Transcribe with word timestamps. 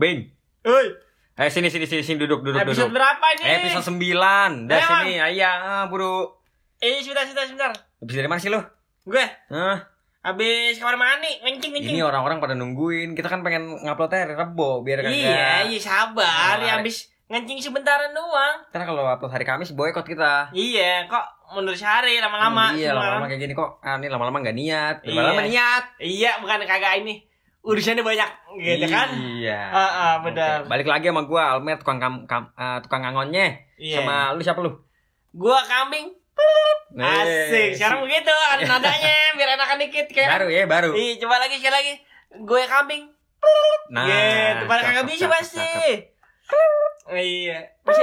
Bing. 0.00 0.32
Woi, 0.64 0.96
Eh 1.36 1.52
sini 1.52 1.68
sini 1.68 1.84
sini 1.84 2.00
sini 2.00 2.16
duduk 2.24 2.40
duduk 2.40 2.56
episode 2.56 2.88
duduk. 2.88 2.96
berapa 2.96 3.26
ini? 3.36 3.68
Episode 3.68 3.84
9. 3.92 4.64
Dah 4.64 4.80
sini, 4.80 5.20
ayo 5.20 5.52
buru. 5.92 6.24
Eh, 6.80 7.04
sebentar, 7.04 7.28
sebentar, 7.28 7.44
sebentar. 7.44 7.72
Habis 8.00 8.14
dari 8.16 8.28
mana 8.28 8.40
sih 8.40 8.48
lu? 8.48 8.60
Gue 9.04 9.20
Hah? 9.52 9.76
habis 10.20 10.76
kamar 10.80 10.96
mandi, 10.96 11.28
ngencing, 11.44 11.72
ngencing. 11.76 11.96
Ini 11.96 12.04
orang-orang 12.04 12.40
pada 12.40 12.56
nungguin. 12.56 13.12
Kita 13.12 13.28
kan 13.28 13.44
pengen 13.44 13.76
ngupload 13.76 14.12
hari 14.12 14.32
Rebo 14.32 14.80
biar 14.80 15.04
kagak. 15.04 15.16
Iya, 15.16 15.68
iya 15.68 15.80
sabar. 15.80 16.56
Ya 16.60 16.80
habis 16.80 17.12
ngencing 17.28 17.60
sebentaran 17.60 18.16
doang. 18.16 18.64
Ntar 18.72 18.88
kalau 18.88 19.04
upload 19.04 19.32
hari 19.36 19.44
Kamis 19.44 19.76
boykot 19.76 20.04
kita. 20.08 20.48
Iya, 20.56 21.08
kok 21.08 21.24
mundur 21.52 21.76
sehari 21.76 22.20
lama-lama. 22.20 22.72
Iya, 22.72 22.96
lama-lama 22.96 23.28
kayak 23.28 23.40
gini 23.48 23.52
kok. 23.52 23.80
Ah, 23.84 24.00
ini 24.00 24.08
lama-lama 24.08 24.40
gak 24.40 24.56
niat. 24.56 24.96
Iya. 25.04 25.12
Lama-lama 25.12 25.42
niat. 25.44 25.84
Iya, 26.00 26.30
bukan 26.40 26.64
kagak 26.64 27.04
ini. 27.04 27.29
Urusannya 27.60 28.00
banyak, 28.00 28.30
gitu 28.56 28.86
kan? 28.88 29.08
Iya. 29.12 29.60
Ah, 29.68 29.90
ah, 29.92 30.14
benar. 30.24 30.64
Oke. 30.64 30.72
Balik 30.72 30.88
lagi 30.88 31.12
sama 31.12 31.28
gua 31.28 31.56
Almer 31.56 31.76
tukang 31.76 32.00
kam, 32.00 32.24
kam, 32.24 32.48
ah, 32.56 32.80
tukang 32.80 33.04
angonnya. 33.04 33.52
Iya. 33.76 34.00
Sama 34.00 34.32
lu 34.32 34.40
siapa 34.40 34.64
lu? 34.64 34.72
Gua 35.36 35.60
kambing. 35.68 36.20
Asik. 36.98 37.78
Sekarang 37.78 38.02
begitu, 38.02 38.32
ada 38.32 38.62
nadanya 38.70 39.14
biar 39.38 39.48
enakan 39.54 39.78
dikit 39.78 40.06
kayak. 40.10 40.28
baru 40.40 40.46
ya, 40.50 40.62
baru. 40.66 40.90
Iya, 40.96 41.12
coba 41.22 41.38
lagi 41.38 41.56
sekali 41.62 41.74
lagi. 41.76 41.94
Gue 42.42 42.62
kambing. 42.66 43.04
Nah, 43.90 44.06
gitu, 44.06 44.64
pada 44.70 44.82
kagak 44.86 45.06
bisa 45.06 45.26
cakep, 45.26 45.34
pasti. 45.34 45.70
Iya. 47.10 47.58
Bisa. 47.82 48.02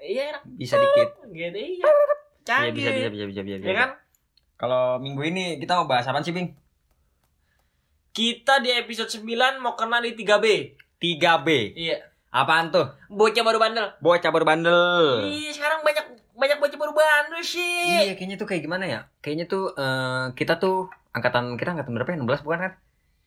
Iya, 0.00 0.22
enak. 0.32 0.42
Bisa 0.56 0.74
dikit. 0.78 1.08
Gitu 1.32 1.58
iya. 1.58 1.84
Iya, 1.84 1.92
Canggih. 2.46 2.72
bisa 2.78 2.90
bisa 2.94 3.08
bisa 3.10 3.24
bisa 3.26 3.40
bisa. 3.42 3.66
Ya 3.66 3.74
kan? 3.74 3.90
Kalau 4.56 5.02
minggu 5.02 5.20
ini 5.26 5.58
kita 5.60 5.76
mau 5.76 5.88
bahas 5.90 6.06
apa 6.08 6.22
sih, 6.22 6.32
Bing? 6.32 6.54
Kita 8.16 8.64
di 8.64 8.72
episode 8.72 9.12
9 9.12 9.60
mau 9.60 9.76
kena 9.76 10.00
di 10.00 10.16
3B. 10.16 10.72
3B. 10.96 11.76
Iya. 11.76 12.00
Apaan 12.32 12.72
tuh? 12.72 12.88
Bocah 13.12 13.44
baru 13.44 13.60
bandel. 13.60 13.92
Bocah 14.00 14.32
baru 14.32 14.48
bandel. 14.48 15.28
Iya, 15.28 15.52
sekarang 15.52 15.84
banyak 15.84 16.16
banyak 16.32 16.56
bocah 16.56 16.80
baru 16.80 16.96
bandel 16.96 17.44
sih. 17.44 18.08
Iya, 18.08 18.16
kayaknya 18.16 18.40
tuh 18.40 18.48
kayak 18.48 18.64
gimana 18.64 18.88
ya? 18.88 19.00
Kayaknya 19.20 19.52
tuh 19.52 19.68
eh, 19.76 20.32
kita 20.32 20.56
tuh 20.56 20.88
angkatan 21.12 21.60
kita 21.60 21.76
angkatan 21.76 21.92
berapa 21.92 22.16
ya? 22.16 22.40
16 22.40 22.46
bukan 22.48 22.58
kan? 22.64 22.72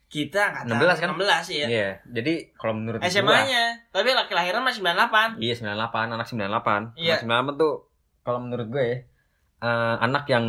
Kita 0.09 0.39
angkatan 0.57 0.81
16 0.81 1.01
kan? 1.05 1.09
16 1.13 1.53
iya. 1.53 1.65
Iya. 1.69 1.89
Jadi 2.09 2.33
kalau 2.57 2.73
menurut 2.73 2.99
SMA-nya. 3.05 3.93
Tapi 3.93 4.09
laki 4.17 4.33
lahiran 4.33 4.65
masih 4.65 4.81
98. 4.81 5.37
Iya 5.37 5.53
98, 5.69 6.17
anak 6.17 6.25
98. 6.25 6.97
Iya. 6.97 7.21
Anak 7.21 7.53
98 7.53 7.61
tuh 7.61 7.73
kalau 8.25 8.41
menurut 8.41 8.65
gue 8.73 8.81
ya 8.81 8.97
eh, 9.61 9.95
anak 10.01 10.25
yang 10.33 10.45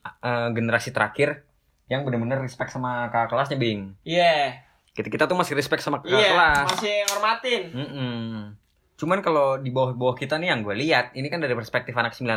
eh, 0.00 0.48
generasi 0.56 0.96
terakhir 0.96 1.51
yang 1.92 2.02
bener-bener 2.02 2.40
respect 2.40 2.70
sama 2.70 3.06
kakak 3.06 3.28
kelasnya, 3.30 3.56
Bing. 3.56 3.92
Iya. 4.02 4.64
Kita 4.90 5.08
kita 5.08 5.24
tuh 5.24 5.36
masih 5.36 5.52
respect 5.52 5.80
sama 5.80 6.00
kakak 6.00 6.16
Iya, 6.16 6.30
kelas. 6.30 6.64
masih 6.70 6.96
hormatin. 7.08 7.62
Mm-mm. 7.70 8.56
Cuman 8.94 9.18
kalau 9.18 9.58
di 9.58 9.68
bawah-bawah 9.68 10.14
kita 10.14 10.36
nih 10.36 10.48
yang 10.48 10.62
gue 10.62 10.72
lihat, 10.74 11.10
ini 11.12 11.26
kan 11.26 11.36
dari 11.36 11.52
perspektif 11.52 11.92
anak 11.92 12.14
98, 12.14 12.32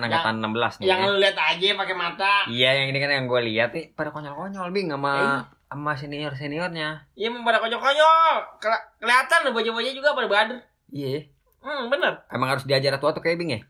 angkatan 0.00 0.40
16 0.40 0.80
nih. 0.80 0.86
Yang 0.86 0.98
ya. 0.98 1.06
lu 1.06 1.16
lihat 1.18 1.36
aja 1.36 1.66
pakai 1.76 1.94
mata. 1.94 2.34
Iya, 2.48 2.70
yang 2.74 2.86
ini 2.88 2.98
kan 2.98 3.10
yang 3.12 3.24
gue 3.26 3.40
lihat 3.44 3.70
nih 3.70 3.92
pada 3.92 4.10
konyol-konyol, 4.10 4.68
Bing, 4.70 4.88
sama 4.88 5.12
Eh. 5.12 5.42
sama 5.66 5.92
senior-seniornya. 5.92 6.88
Iya, 7.12 7.26
emang 7.28 7.42
pada 7.42 7.58
konyol-konyol. 7.58 8.34
Kela- 8.58 8.84
kelihatan 8.96 9.38
loh 9.44 9.52
bocah-bocah 9.52 9.92
juga 9.92 10.08
pada 10.12 10.26
bader. 10.26 10.58
Iya. 10.88 11.28
Hmm, 11.60 11.90
bener. 11.90 12.22
Emang 12.28 12.48
harus 12.48 12.64
diajar 12.64 12.96
tua 12.96 13.10
tuh 13.10 13.20
kayak 13.20 13.36
Bing 13.36 13.52
ya? 13.52 13.60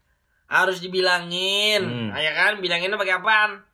Harus 0.47 0.79
dibilangin. 0.79 1.83
Hmm. 1.83 2.09
Ah, 2.11 2.21
ya 2.21 2.31
kan? 2.31 2.63
Bilanginnya 2.63 2.95
pakai 2.95 3.19
apaan? 3.19 3.66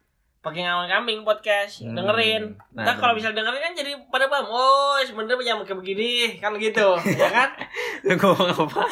Pakai 0.43 0.67
ngawang 0.67 0.91
kambing 0.91 1.23
podcast. 1.23 1.87
Hmm. 1.87 1.95
Dengerin. 1.95 2.59
Nah, 2.75 2.83
Nah, 2.83 2.95
kalau 2.99 3.15
bisa 3.15 3.31
dengerin 3.31 3.63
kan 3.63 3.79
jadi 3.79 3.95
pada 4.11 4.27
paham. 4.27 4.51
Oh, 4.51 4.99
sebenarnya 4.99 5.55
jangan 5.55 5.63
kayak 5.63 5.79
begini. 5.79 6.43
Kan 6.43 6.59
gitu. 6.59 6.99
ya 7.23 7.31
kan? 7.31 7.55
Lu 8.11 8.15
ngomong 8.19 8.51
apa? 8.51 8.83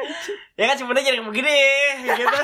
Ya 0.62 0.70
kan 0.70 0.76
sebenarnya 0.78 1.10
jadi 1.10 1.18
begini. 1.26 1.58
gitu. 2.06 2.38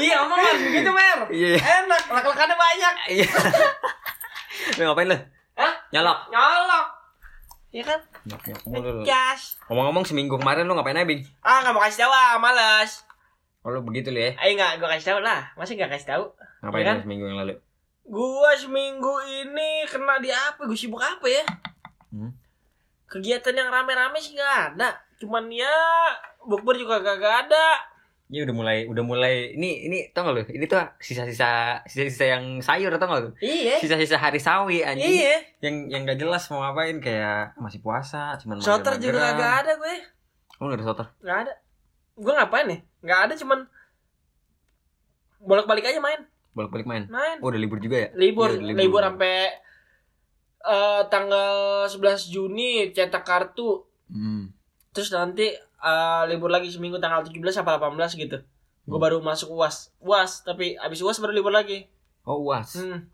iya, 0.00 0.22
ngomong 0.22 0.38
kan 0.38 0.54
begitu, 0.64 0.90
Mer. 0.94 1.18
Iya. 1.28 1.58
Enak, 1.60 2.02
lak-lakannya 2.08 2.56
banyak. 2.56 2.94
Iya. 3.10 3.28
Lu 4.78 4.82
ngapain 4.88 5.12
lu? 5.12 5.18
Hah? 5.60 5.72
Nyolok. 5.92 6.18
Nyolok. 6.32 6.86
Iya 7.74 7.84
kan? 7.84 8.00
Gas. 9.04 9.60
Ngomong-ngomong 9.68 10.08
seminggu 10.08 10.40
kemarin 10.40 10.64
lu 10.64 10.72
ngapain 10.72 10.96
aja, 10.96 11.04
Bing? 11.04 11.20
Ah, 11.44 11.60
nggak 11.60 11.74
mau 11.76 11.82
kasih 11.84 12.06
tahu 12.06 12.14
ah, 12.14 12.38
Kalau 13.60 13.80
begitu 13.84 14.08
lu 14.08 14.20
ya. 14.20 14.32
Ayo 14.40 14.56
nggak, 14.56 14.72
gua 14.80 14.88
kasih 14.96 15.12
tahu 15.12 15.20
lah. 15.20 15.52
Masih 15.56 15.76
nggak 15.76 15.90
kasih 15.92 16.08
tahu? 16.16 16.24
Ngapain 16.64 16.80
Iya 16.80 16.88
kan? 16.88 16.96
lu 16.96 17.04
seminggu 17.04 17.24
yang 17.28 17.38
lalu? 17.44 17.54
Gua 18.08 18.50
seminggu 18.56 19.14
ini 19.28 19.84
kena 19.84 20.16
di 20.18 20.30
apa? 20.32 20.60
Gue 20.64 20.78
sibuk 20.78 20.98
apa 21.00 21.26
ya? 21.28 21.44
Hmm. 22.10 22.32
Kegiatan 23.06 23.54
yang 23.54 23.68
rame-rame 23.68 24.16
sih 24.16 24.32
nggak 24.34 24.74
ada. 24.74 24.96
Cuman 25.20 25.52
ya 25.52 25.68
bukber 26.48 26.80
juga 26.80 27.04
gak 27.04 27.20
ada. 27.20 27.66
Iya 28.30 28.46
udah 28.46 28.56
mulai 28.56 28.78
udah 28.86 29.04
mulai 29.04 29.58
ini 29.58 29.90
ini 29.90 29.98
tau 30.14 30.30
gak 30.30 30.34
lu? 30.38 30.42
Ini 30.46 30.64
tuh 30.70 30.80
sisa-sisa 31.02 31.82
sisa-sisa 31.84 32.24
yang 32.38 32.62
sayur 32.62 32.94
tau 32.96 33.10
gak 33.10 33.22
lu? 33.26 33.30
Iya. 33.42 33.82
Sisa-sisa 33.82 34.16
hari 34.16 34.38
sawi 34.40 34.86
anjing. 34.86 35.04
Iya. 35.10 35.36
Yang 35.60 35.74
yang 35.90 36.02
gak 36.06 36.18
jelas 36.22 36.46
mau 36.48 36.62
ngapain 36.62 37.02
kayak 37.02 37.58
masih 37.58 37.82
puasa, 37.82 38.38
cuman 38.40 38.62
Soter 38.62 38.96
juga 39.02 39.34
gak 39.34 39.54
ada 39.66 39.72
gue. 39.76 39.96
Oh, 40.62 40.68
nggak 40.68 40.78
ada 40.80 40.86
soter. 40.86 41.06
Gak 41.20 41.38
ada. 41.48 41.54
Gue 42.20 42.32
ngapain 42.36 42.68
nih? 42.68 42.80
Gak 43.00 43.20
ada 43.24 43.34
cuman 43.34 43.64
bolak-balik 45.40 45.88
aja 45.88 45.98
main. 45.98 46.20
Bolak-balik 46.52 46.84
main. 46.84 47.08
Main. 47.08 47.40
Oh, 47.40 47.48
udah 47.48 47.56
libur 47.56 47.80
juga 47.80 47.96
ya? 47.96 48.08
Libur, 48.12 48.52
Iya, 48.52 48.60
udah 48.60 48.76
libur 48.76 49.00
sampai 49.00 49.34
eh, 50.60 51.02
tanggal 51.08 51.52
11 51.88 51.96
Juni 52.28 52.92
cetak 52.92 53.24
kartu. 53.24 53.88
Hmm. 54.12 54.52
Terus 54.92 55.08
nanti 55.10 55.48
eh, 55.56 56.22
libur 56.28 56.52
lagi 56.52 56.68
seminggu 56.68 57.00
tanggal 57.00 57.24
17 57.24 57.40
apa 57.56 57.80
18 57.80 58.20
gitu. 58.20 58.38
Gue 58.84 58.92
Hmm. 58.92 59.00
baru 59.00 59.16
masuk 59.20 59.48
UAS. 59.50 59.96
UAS, 59.98 60.44
tapi 60.44 60.76
abis 60.76 61.00
UAS 61.00 61.16
baru 61.16 61.32
libur 61.32 61.50
lagi. 61.50 61.88
Oh, 62.28 62.36
UAS. 62.44 62.76
Hmm. 62.76 63.08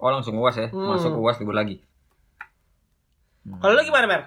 Oh, 0.00 0.08
langsung 0.08 0.32
UAS 0.34 0.56
ya. 0.56 0.68
Hmm. 0.70 0.96
Masuk 0.96 1.12
UAS 1.12 1.36
libur 1.36 1.52
lagi. 1.52 1.84
Hmm. 3.44 3.60
Kalau 3.60 3.76
lu 3.76 3.84
gimana, 3.84 4.08
Mer? 4.08 4.22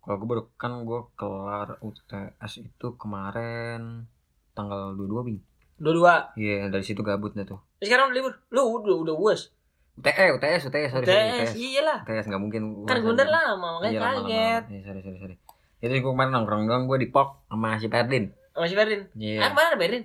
Kalau 0.00 0.16
gue 0.16 0.28
baru 0.28 0.42
kan 0.56 0.72
gue 0.82 1.00
kelar 1.12 1.76
UTS 1.80 2.52
itu 2.58 2.86
kemarin 2.96 4.08
tanggal 4.52 4.96
22 4.96 5.26
Bing. 5.28 5.40
Dua-dua. 5.76 6.32
Iya, 6.36 6.68
dari 6.68 6.84
situ 6.84 7.00
gabut 7.00 7.32
dah 7.32 7.44
tuh. 7.44 7.60
Sekarang 7.80 8.12
udah 8.12 8.16
libur. 8.16 8.32
Lu 8.52 8.80
udah 8.80 8.96
udah 9.00 9.14
UAS. 9.16 9.52
UTS, 10.00 10.40
UTS, 10.40 10.62
UTS, 10.72 10.90
sorry, 10.92 11.04
sorry, 11.04 11.04
UTS, 11.04 11.36
UTS. 11.36 11.52
iyalah. 11.56 11.98
UTS 12.08 12.26
nggak 12.32 12.40
mungkin. 12.40 12.62
Kan 12.88 12.96
gue 13.00 13.12
udah 13.12 13.28
lama, 13.28 13.68
makanya 13.80 13.92
Iya, 13.92 14.00
kaget. 14.00 14.62
Iya, 14.72 14.80
sorry, 14.88 15.00
sorry, 15.04 15.18
sorry. 15.20 15.36
Itu 15.80 15.92
gue 15.92 16.12
kemarin 16.12 16.32
nongkrong 16.32 16.64
doang 16.64 16.84
gue 16.88 16.98
di 17.00 17.08
POK 17.12 17.28
sama 17.48 17.76
si 17.76 17.88
Perdin. 17.88 18.24
Sama 18.56 18.66
si 18.68 18.74
Ferdin. 18.76 19.00
Iya. 19.16 19.40
Ah, 19.44 19.48
ke 19.52 19.56
mana 19.56 19.68
ada 19.72 19.78
Ferdin? 19.80 20.04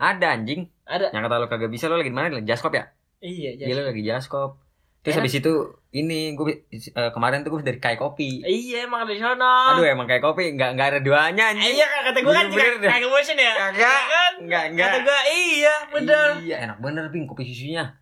Ada 0.00 0.26
anjing. 0.32 0.60
Ada. 0.84 1.06
Yang 1.12 1.22
kata 1.28 1.34
lo 1.40 1.46
kagak 1.48 1.70
bisa 1.72 1.84
lo 1.88 1.96
lagi 1.96 2.08
di 2.08 2.16
mana? 2.16 2.40
Jaskop 2.40 2.72
ya? 2.72 2.84
Iya, 3.20 3.56
Iya 3.56 3.74
lo 3.76 3.82
lagi 3.88 4.00
jaskop. 4.04 4.56
Terus 5.00 5.14
Enak. 5.14 5.22
habis 5.22 5.34
itu 5.34 5.52
ini 5.90 6.36
gue 6.36 6.68
eh, 6.70 7.10
kemarin 7.10 7.40
tuh 7.40 7.50
gue 7.50 7.64
dari 7.64 7.76
Kai 7.76 7.96
Kopi. 7.96 8.40
Iya, 8.40 8.84
emang 8.84 9.02
ada 9.02 9.10
di 9.10 9.18
sana. 9.18 9.72
Aduh 9.72 9.82
emang 9.82 10.04
Kai 10.04 10.18
Kopi 10.18 10.52
nggak 10.52 10.76
nggak 10.76 10.88
ada 10.88 11.00
duanya 11.00 11.44
Eh, 11.46 11.52
anjing. 11.56 11.72
iya 11.74 11.86
kan 11.86 12.00
kata 12.04 12.18
gue 12.20 12.30
kan 12.30 12.44
juga 12.46 12.62
kagak 12.84 13.08
bosen 13.08 13.34
ya. 13.34 13.52
Kagak. 13.58 13.80
Iya 13.80 13.96
kan? 14.06 14.32
Enggak 14.38 14.62
enggak. 14.68 14.86
Kata 14.86 14.98
gue 15.00 15.18
iya, 15.30 15.74
bener. 15.88 16.28
Iya 16.38 16.56
enak 16.62 16.78
bener 16.78 17.04
Bing 17.08 17.24
kopi 17.24 17.42
susunya. 17.44 17.96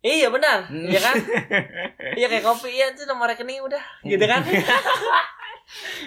Iya 0.00 0.26
benar. 0.28 0.58
Hmm. 0.64 0.86
Iya 0.86 1.00
kan? 1.02 1.16
iya 2.18 2.26
kayak 2.26 2.40
kopi 2.42 2.68
iya 2.70 2.86
itu 2.88 3.02
nomor 3.04 3.26
rekening 3.26 3.60
udah. 3.60 3.82
Gitu 4.02 4.24
kan? 4.24 4.40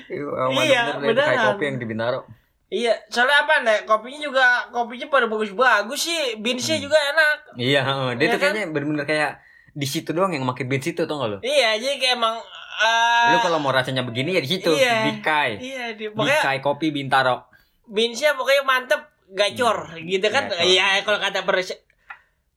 Iya, 0.09 0.99
deh, 0.99 0.99
Kai 0.99 1.07
beneran. 1.31 1.47
Kopi 1.49 1.63
yang 1.65 1.77
di 1.77 1.85
Bintaro. 1.85 2.19
iya, 2.67 2.93
soalnya 3.07 3.45
apa 3.45 3.61
nih? 3.61 3.79
Kopinya 3.85 4.19
juga 4.19 4.45
kopinya 4.67 5.07
pada 5.07 5.25
bagus-bagus 5.25 5.99
sih. 6.01 6.35
Beansnya 6.35 6.75
Hmm. 6.75 6.83
juga 6.83 6.97
enak. 6.97 7.37
Iya, 7.55 7.79
heeh. 7.81 8.09
dia 8.13 8.25
Iya 8.25 8.33
tuh 8.33 8.39
kan? 8.39 8.51
kayaknya 8.51 8.67
bener-bener 8.67 9.05
kayak 9.05 9.31
di 9.73 9.87
situ 9.89 10.13
doang 10.13 10.29
yang 10.29 10.45
pakai 10.45 10.65
beans 10.65 10.85
itu 10.85 11.01
tau 11.03 11.17
gak 11.17 11.29
lo? 11.29 11.37
Iya, 11.41 11.81
jadi 11.81 11.97
kayak 11.97 12.15
emang 12.15 12.35
eh, 12.73 13.27
Lu 13.33 13.37
kalau 13.41 13.57
mau 13.57 13.69
rasanya 13.69 14.01
begini 14.01 14.33
ya 14.33 14.41
di 14.41 14.49
situ, 14.49 14.69
Iya. 14.69 15.09
di 15.09 15.13
Kai. 15.19 15.57
Iya, 15.57 15.85
di, 15.93 16.05
Di 16.07 16.13
pokoknya 16.13 16.41
Kai 16.41 16.59
Kopi 16.59 16.89
Bintaro. 16.89 17.49
beansnya 17.83 18.33
pokoknya 18.33 18.63
mantep, 18.63 19.01
gacor, 19.29 19.97
gitu 19.99 20.23
kan? 20.29 20.47
Iya, 20.55 21.01
kalau 21.01 21.19
kata 21.19 21.43
per 21.43 21.57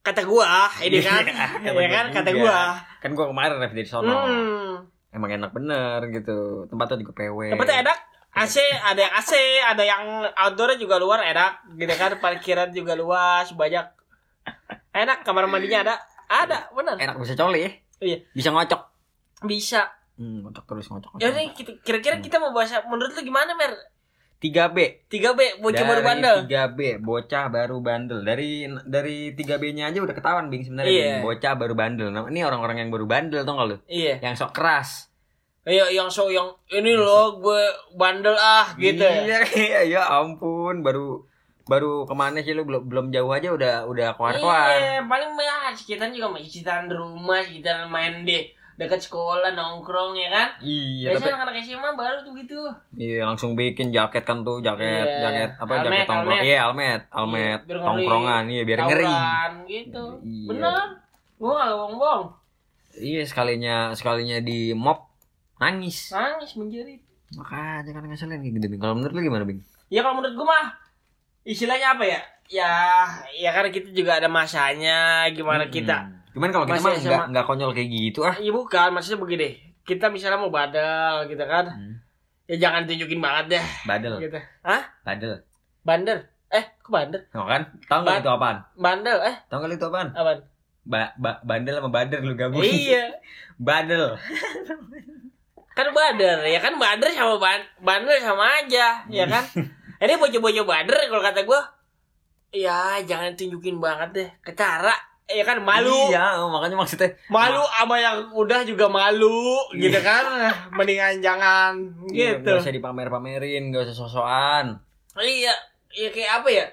kata 0.01 0.23
gua, 0.23 0.71
ini 0.79 1.03
kan, 1.03 1.25
Iya, 1.27 1.73
iya 1.75 1.89
kan? 1.91 2.07
Kata 2.15 2.31
gua. 2.31 2.79
Kan 3.03 3.11
gua 3.13 3.27
kemarin 3.27 3.59
review 3.59 3.81
dari 3.81 3.89
sono. 3.89 4.15
Hmm. 4.23 4.75
Emang 5.11 5.33
enak 5.33 5.51
bener 5.51 5.99
gitu. 6.13 6.69
Tempatnya 6.69 7.01
juga 7.01 7.13
PW. 7.13 7.51
Tempatnya 7.51 7.83
enak. 7.83 7.99
AC 8.37 8.61
ada 8.61 9.01
yang 9.01 9.15
AC, 9.17 9.33
ada 9.65 9.83
yang 9.83 10.03
outdoor 10.37 10.77
juga 10.77 11.01
luar 11.01 11.25
enak, 11.25 11.73
gitu 11.75 11.95
kan? 11.97 12.21
Parkiran 12.21 12.69
juga 12.69 12.93
luas, 12.93 13.49
banyak. 13.51 13.89
Enak, 14.93 15.25
kamar 15.25 15.49
mandinya 15.49 15.81
ada. 15.83 15.95
Ada, 16.27 16.71
benar. 16.71 16.95
Enak 16.97 17.17
bisa 17.17 17.35
coli 17.35 17.61
ya. 17.61 17.71
Iya. 17.99 18.17
Bisa 18.31 18.51
ngocok. 18.51 18.81
Bisa. 19.43 19.87
Hmm, 20.15 20.43
ngocok 20.43 20.65
terus 20.67 20.87
ngocok. 20.87 21.19
Ya 21.19 21.29
kita- 21.49 21.79
kira-kira 21.81 22.19
kita 22.19 22.37
mau 22.37 22.51
bahas 22.51 22.73
menurut 22.85 23.11
lu 23.11 23.23
gimana, 23.23 23.53
Mer? 23.53 23.73
3B. 24.37 25.09
3B, 25.09 25.41
bocah 25.59 25.81
baru 25.83 26.03
bandel. 26.03 26.37
3B, 26.45 27.01
bocah 27.01 27.49
baru 27.49 27.81
bandel. 27.81 28.21
Dari 28.21 28.69
dari 28.85 29.33
3B-nya 29.33 29.89
aja 29.89 29.99
udah 29.99 30.13
ketahuan 30.13 30.53
Bing 30.53 30.61
sebenarnya 30.61 30.93
Iya. 30.93 31.09
Bing. 31.17 31.25
bocah 31.25 31.53
baru 31.57 31.73
bandel. 31.73 32.09
Nah, 32.13 32.29
ini 32.29 32.45
orang-orang 32.45 32.85
yang 32.85 32.91
baru 32.91 33.09
bandel 33.09 33.43
tau 33.43 33.57
gak 33.57 33.67
lu? 33.67 33.77
Iya. 33.87 34.21
Yang 34.21 34.35
sok 34.39 34.53
keras. 34.53 35.09
Iya, 35.65 35.89
yang 35.91 36.07
so 36.07 36.29
yang 36.29 36.47
ini 36.71 36.95
loh 36.95 37.41
gue 37.41 37.63
bandel 37.97 38.37
ah 38.37 38.77
gitu. 38.77 39.03
ya. 39.03 39.25
Iya, 39.25 39.39
iya, 39.59 39.81
ya 39.89 40.03
ampun, 40.15 40.85
baru 40.85 41.25
baru 41.67 42.07
ke 42.07 42.15
mana 42.15 42.39
sih 42.41 42.55
lu 42.55 42.63
belum 42.63 42.87
belum 42.87 43.07
jauh 43.11 43.31
aja 43.31 43.51
udah 43.51 43.75
udah 43.85 44.09
keluar 44.15 44.33
keluar. 44.33 44.67
Iya, 44.71 45.03
paling 45.03 45.31
ya 45.35 45.75
sekitar 45.75 46.09
juga 46.09 46.31
masih 46.31 46.49
sekitaran 46.49 46.87
rumah, 46.87 47.43
sekitaran 47.43 47.91
main 47.91 48.23
di 48.23 48.47
dekat 48.77 49.01
sekolah 49.01 49.51
nongkrong 49.51 50.15
ya 50.15 50.29
kan. 50.29 50.49
Iya, 50.61 51.11
tapi 51.11 51.27
Biasanya 51.27 51.35
anak-anak 51.35 51.65
SMA 51.65 51.91
baru 51.93 52.19
tuh 52.23 52.33
gitu. 52.37 52.61
iya 52.95 53.25
langsung 53.25 53.57
bikin 53.57 53.89
jaket 53.89 54.23
kan 54.23 54.45
tuh, 54.45 54.61
jaket 54.61 54.85
Iya. 54.85 55.21
jaket 55.23 55.51
apa 55.57 55.73
Almet, 55.73 55.85
jaket 55.89 56.07
tongkrong. 56.07 56.29
almet. 56.29 56.45
Iya, 56.45 56.59
almet, 56.63 57.01
almet 57.11 57.61
ngeri. 57.65 57.81
tongkrongan, 57.83 58.43
iya 58.47 58.63
biar 58.63 58.79
ngeri. 58.85 59.05
Tawuran 59.09 59.53
gitu. 59.67 60.05
Iya. 60.23 60.49
Bener. 60.53 60.85
Gua 61.37 61.53
gak 61.53 61.69
bohong-bohong. 61.73 62.25
Iya, 62.97 63.23
sekalinya 63.25 63.77
sekalinya 63.93 64.39
di 64.41 64.73
mob 64.73 65.09
nangis. 65.57 66.13
Nangis 66.13 66.55
menjerit. 66.55 67.01
Makanya 67.35 67.91
kan 67.91 68.05
ngeselin 68.07 68.39
kayak 68.39 68.55
gitu, 68.55 68.67
Bing. 68.71 68.81
Kalau 68.81 68.95
menurut 68.95 69.13
lu 69.13 69.21
gimana, 69.21 69.45
Bing? 69.45 69.61
Ya 69.89 70.01
kalau 70.01 70.21
menurut 70.21 70.37
gua 70.37 70.47
mah 70.47 70.67
istilahnya 71.47 71.95
apa 71.95 72.05
ya? 72.05 72.21
Ya, 72.47 72.73
ya 73.35 73.51
karena 73.51 73.71
kita 73.71 73.91
juga 73.91 74.19
ada 74.19 74.27
masanya 74.27 75.27
gimana 75.31 75.67
kita. 75.67 76.07
Hmm. 76.07 76.19
Cuman 76.35 76.51
kalau 76.51 76.67
kita 76.67 76.83
mah 76.83 76.95
nggak 76.95 77.25
nggak 77.33 77.45
konyol 77.47 77.71
kayak 77.73 77.91
gitu 77.91 78.21
ah. 78.23 78.35
Iya 78.35 78.51
bukan, 78.51 78.89
maksudnya 78.95 79.19
begini. 79.19 79.49
Kita 79.83 80.11
misalnya 80.11 80.43
mau 80.43 80.51
badal 80.51 81.27
gitu 81.27 81.43
kan. 81.43 81.71
Hmm. 81.71 81.95
Ya 82.47 82.63
jangan 82.63 82.87
tunjukin 82.87 83.19
banget 83.19 83.59
deh 83.59 83.65
Badel, 83.83 84.23
gitu. 84.23 84.39
Hah? 84.63 84.83
badel. 85.03 85.43
Bandel. 85.83 86.19
Eh, 86.47 86.63
kok 86.79 86.91
bandel? 86.95 87.23
Oh 87.35 87.43
kan? 87.43 87.63
Tahu 87.91 88.01
nggak 88.07 88.23
itu 88.23 88.31
apaan? 88.31 88.57
Bandel 88.79 89.19
eh 89.27 89.35
Tahu 89.51 89.59
nggak 89.63 89.75
itu 89.75 89.87
apaan? 89.91 90.09
apaan? 90.15 90.39
Ba 90.87 91.11
ba 91.19 91.43
bandel 91.43 91.83
sama 91.83 91.91
bader 91.91 92.23
lu 92.23 92.39
gabung. 92.39 92.63
iya. 92.63 93.11
Badel. 93.59 94.15
Kan 95.75 95.93
bader, 95.93 96.41
ya 96.47 96.63
kan 96.63 96.79
bader 96.79 97.11
sama 97.11 97.37
ban 97.37 97.61
bandel 97.83 98.17
sama 98.23 98.47
aja, 98.63 99.03
ya 99.11 99.25
kan? 99.27 99.45
Ini 99.97 100.21
bocah-bocah 100.21 100.65
bader 100.65 100.99
kalau 101.09 101.23
kata 101.25 101.41
gua. 101.49 101.63
Ya, 102.53 103.01
jangan 103.05 103.37
tunjukin 103.37 103.81
banget 103.81 104.09
deh. 104.13 104.29
Ketara, 104.45 104.95
ya 105.27 105.43
kan 105.43 105.59
malu. 105.61 106.09
Iya, 106.09 106.39
makanya 106.47 106.77
maksudnya 106.79 107.11
Malu 107.27 107.61
sama 107.67 107.99
yang 107.99 108.31
udah 108.33 108.63
juga 108.63 108.87
malu, 108.87 109.59
gitu 109.75 109.99
kan? 110.01 110.25
Mendingan 110.73 111.19
jangan 111.19 111.75
iya, 112.15 112.39
gitu. 112.39 112.47
nggak 112.47 112.63
usah 112.63 112.75
dipamer-pamerin, 112.75 113.73
nggak 113.73 113.91
usah 113.91 113.97
sosokan. 113.97 114.79
Iya, 115.19 115.53
ya 115.91 116.09
kayak 116.15 116.33
apa 116.43 116.49
ya? 116.49 116.67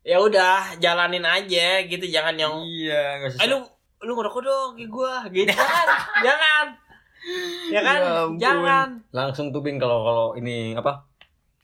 Ya 0.00 0.16
udah, 0.16 0.80
jalanin 0.80 1.26
aja 1.26 1.84
gitu, 1.84 2.04
jangan 2.08 2.38
yang 2.38 2.54
Iya, 2.64 3.20
nggak 3.20 3.30
usah. 3.36 3.40
Eh 3.44 3.48
lu 3.50 3.58
lu 4.00 4.16
ngerokok 4.16 4.40
dong 4.40 4.70
kayak 4.78 4.88
gua 4.88 5.14
gitu 5.28 5.52
kan. 5.52 5.86
jangan. 6.26 6.66
Ya 7.68 7.80
kan? 7.84 7.98
Ya 8.00 8.12
ampun. 8.24 8.38
jangan. 8.40 8.88
Langsung 9.12 9.52
tuh 9.52 9.60
Bing 9.60 9.76
kalau 9.76 10.00
kalau 10.06 10.28
ini 10.40 10.72
apa? 10.72 11.09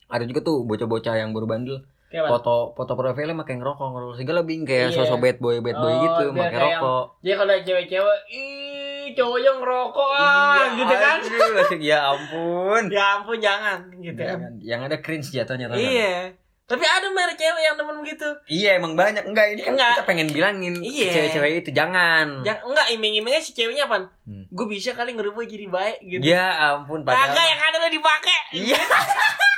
Ada 0.07 0.25
juga 0.25 0.41
tuh 0.41 0.63
bocah-bocah 0.63 1.15
yang 1.17 1.31
baru 1.31 1.47
bandel. 1.47 1.79
Kayak? 2.07 2.31
Foto 2.31 2.71
foto 2.73 2.93
profilnya 2.95 3.35
pakai 3.35 3.59
ngerokok, 3.59 3.87
ngerokok 3.91 4.17
segala 4.17 4.47
Bing 4.47 4.63
kayak 4.63 4.95
Iya. 4.95 4.97
sosok 4.97 5.19
bad 5.19 5.37
boy, 5.43 5.59
bad 5.59 5.75
boy 5.75 5.91
Oh, 5.91 5.99
gitu, 6.01 6.25
kayak 6.33 6.55
rokok. 6.55 7.05
Dia 7.19 7.35
kalau 7.35 7.55
cewek-cewek, 7.59 8.19
ih 8.31 9.07
cowoknya 9.11 9.53
ngerokok 9.59 10.11
ah, 10.15 10.71
gitu 10.79 10.95
kan. 10.95 11.17
Iya, 11.19 11.47
aduh, 11.51 11.79
ya 11.83 11.99
ampun. 12.07 12.83
Ya 12.95 13.05
ampun 13.19 13.39
jangan 13.43 13.79
gitu 13.99 14.21
kan. 14.23 14.39
Jangan, 14.39 14.53
yang 14.63 14.81
ada 14.87 14.97
cringe 15.03 15.35
jatuhnya 15.35 15.67
tau? 15.67 15.75
Iya. 15.75 16.31
Tapi 16.67 16.83
ada 16.83 17.07
merek 17.11 17.39
cewek 17.39 17.63
yang 17.63 17.75
demen 17.75 18.03
gitu. 18.03 18.27
Iya 18.47 18.71
emang 18.79 18.95
banyak 18.95 19.23
enggak 19.23 19.55
ini 19.55 19.61
kan 19.63 19.75
Enggak. 19.75 19.91
kita 19.99 20.07
pengen 20.07 20.29
bilangin 20.31 20.75
Iya. 20.79 21.11
cewek-cewek 21.11 21.51
itu 21.63 21.71
jangan. 21.71 22.43
Jangan 22.43 22.63
enggak 22.71 22.87
iming-imingnya 22.95 23.39
si 23.39 23.51
ceweknya 23.51 23.87
apa? 23.87 24.11
Hmm. 24.23 24.47
Gue 24.51 24.67
bisa 24.67 24.95
kali 24.95 25.15
ngerubah 25.15 25.43
jadi 25.43 25.67
baik 25.67 25.99
gitu. 26.03 26.23
Ya 26.23 26.55
ampun 26.75 27.03
Kagak 27.03 27.35
padahal. 27.35 27.47
yang 27.51 27.61
ada 27.61 27.77
lo 27.79 27.89
dipakai. 27.89 28.39
Iya. 28.55 28.79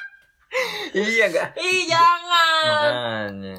iya 0.91 1.25
enggak. 1.27 1.49
Ih 1.55 1.81
jangan. 1.85 3.31
Makanya. 3.31 3.57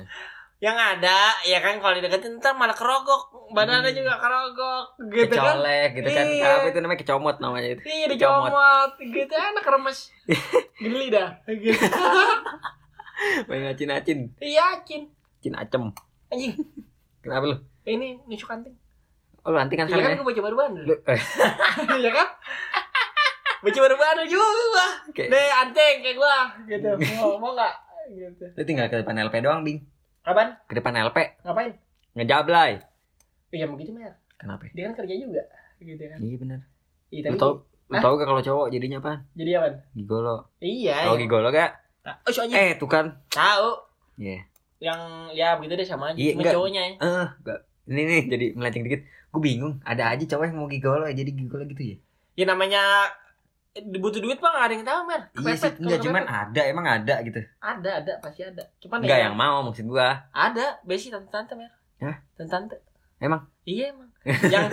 Yang 0.60 0.76
ada 0.76 1.18
ya 1.42 1.60
kan 1.60 1.80
kalau 1.80 1.96
dideketin 1.96 2.36
ntar 2.38 2.52
malah 2.52 2.74
kerogok. 2.74 3.32
Badannya 3.50 3.90
Hmm. 3.90 3.98
juga 3.98 4.14
kerogok 4.18 4.86
gitu 5.10 5.32
kan. 5.32 5.56
Kecolek 5.56 5.90
gitu 5.96 6.10
kan. 6.10 6.26
Iya. 6.26 6.50
Apa 6.54 6.68
itu 6.68 6.80
namanya 6.80 7.00
kecomot 7.00 7.36
namanya 7.40 7.70
itu. 7.72 7.82
Iya 7.82 8.06
dicomot 8.10 8.92
gitu 9.00 9.34
enak 9.34 9.64
remes. 9.64 10.00
Geli 10.84 11.08
dah 11.10 11.30
gitu. 11.48 11.80
Main 13.48 13.62
ngacin-acin. 13.66 14.20
Iya 14.38 14.84
cin. 14.84 15.08
Cin 15.40 15.54
acem. 15.54 15.92
Anjing. 16.28 16.54
Kenapa 17.20 17.46
lu? 17.46 17.58
Ini 17.84 18.20
nusuk 18.26 18.48
anting. 18.48 18.76
Oh, 19.42 19.50
lu 19.50 19.58
anti 19.58 19.74
kan 19.74 19.88
Iya 19.88 19.96
kan 19.98 20.12
ya? 20.12 20.20
gue 20.20 20.28
baca 20.28 20.42
baru 20.42 20.56
bandel. 20.58 20.84
Lu, 20.84 20.96
eh, 21.06 21.20
Iya 22.00 22.12
kan? 22.12 22.28
Baca 23.60 23.78
baru 23.78 23.96
bandel 23.96 24.28
juga. 24.28 24.86
kayak, 25.12 25.30
Deh 25.30 25.50
anting 25.54 25.96
kayak 26.00 26.16
gua 26.16 26.38
gitu. 26.64 26.90
Mau 27.16 27.36
mau 27.38 27.52
enggak? 27.54 27.76
Gitu. 28.10 28.46
lu 28.50 28.64
tinggal 28.64 28.88
ke 28.88 28.98
depan 28.98 29.16
LP 29.20 29.36
doang, 29.40 29.62
Bing. 29.62 29.86
Apaan? 30.24 30.58
Ke 30.66 30.74
depan 30.74 30.94
LP. 30.98 31.18
Ngapain? 31.42 31.72
Ngejablay. 32.14 32.72
Iya 33.50 33.66
begitu 33.66 33.92
mer. 33.92 34.18
Kenapa? 34.36 34.66
Dia 34.72 34.90
kan 34.90 34.94
kerja 34.96 35.14
juga. 35.14 35.44
Gitu 35.78 36.00
kan. 36.00 36.18
Iya 36.18 36.36
bener. 36.38 36.60
Iya 37.10 37.22
Lu 37.22 37.28
tapi 37.28 37.38
tau, 37.38 37.54
lu 37.86 37.96
tau 37.98 38.14
gak 38.16 38.28
kalau 38.28 38.42
cowok 38.42 38.68
jadinya 38.70 38.98
apa? 39.00 39.14
jadi 39.34 39.52
apa? 39.58 39.68
Gigolo. 39.92 40.36
Iya. 40.60 40.96
Tau 41.06 41.16
iya. 41.16 41.22
gigolo 41.22 41.48
gak? 41.50 41.72
Oh, 42.26 42.32
soalnya 42.32 42.56
Eh, 42.58 42.72
tuh 42.76 42.88
kan. 42.88 43.06
tahu 43.28 43.70
Iya. 44.16 44.42
yang 44.80 45.00
ya 45.32 45.60
begitu 45.60 45.76
deh 45.76 45.86
sama 45.86 46.10
aja. 46.10 46.18
Iya, 46.18 46.32
enggak. 46.34 46.54
cowoknya 46.56 46.82
ya. 46.82 46.94
Eh, 46.98 47.28
gak. 47.44 47.60
Ini 47.86 48.02
nih 48.02 48.22
jadi 48.28 48.46
melenceng 48.54 48.84
dikit. 48.86 49.02
Gue 49.30 49.42
bingung, 49.44 49.78
ada 49.84 50.10
aja 50.10 50.24
cowok 50.26 50.46
yang 50.46 50.58
mau 50.58 50.66
gigolo 50.66 51.06
ya 51.06 51.14
jadi 51.14 51.30
gigolo 51.30 51.64
gitu 51.68 51.84
ya. 51.86 51.98
Ya 52.36 52.46
namanya 52.46 52.82
butuh 53.78 54.20
duit 54.20 54.40
mah 54.40 54.52
gak 54.52 54.66
ada 54.66 54.74
yang 54.74 54.84
tahu 54.84 55.02
mer. 55.06 55.22
Iya 55.32 55.54
sih, 55.56 55.72
enggak 55.78 56.00
cuman 56.02 56.24
ada, 56.26 56.62
emang 56.64 56.86
ada 56.86 57.16
gitu. 57.22 57.40
ada 57.62 57.90
ada 58.02 58.14
pasti 58.20 58.42
ada. 58.42 58.66
Cuman 58.80 59.06
Enggak 59.06 59.20
ya, 59.20 59.26
yang 59.30 59.36
mau 59.36 59.62
maksud 59.62 59.86
gua. 59.86 60.26
ada 60.30 60.82
besi 60.84 61.08
tante 61.08 61.30
tante 61.30 61.54
mer. 61.54 61.70
Hah? 62.02 62.18
Tante 62.34 62.50
tante. 62.50 62.76
Emang? 63.20 63.46
Iya 63.64 63.94
emang. 63.94 64.10
yang 64.54 64.66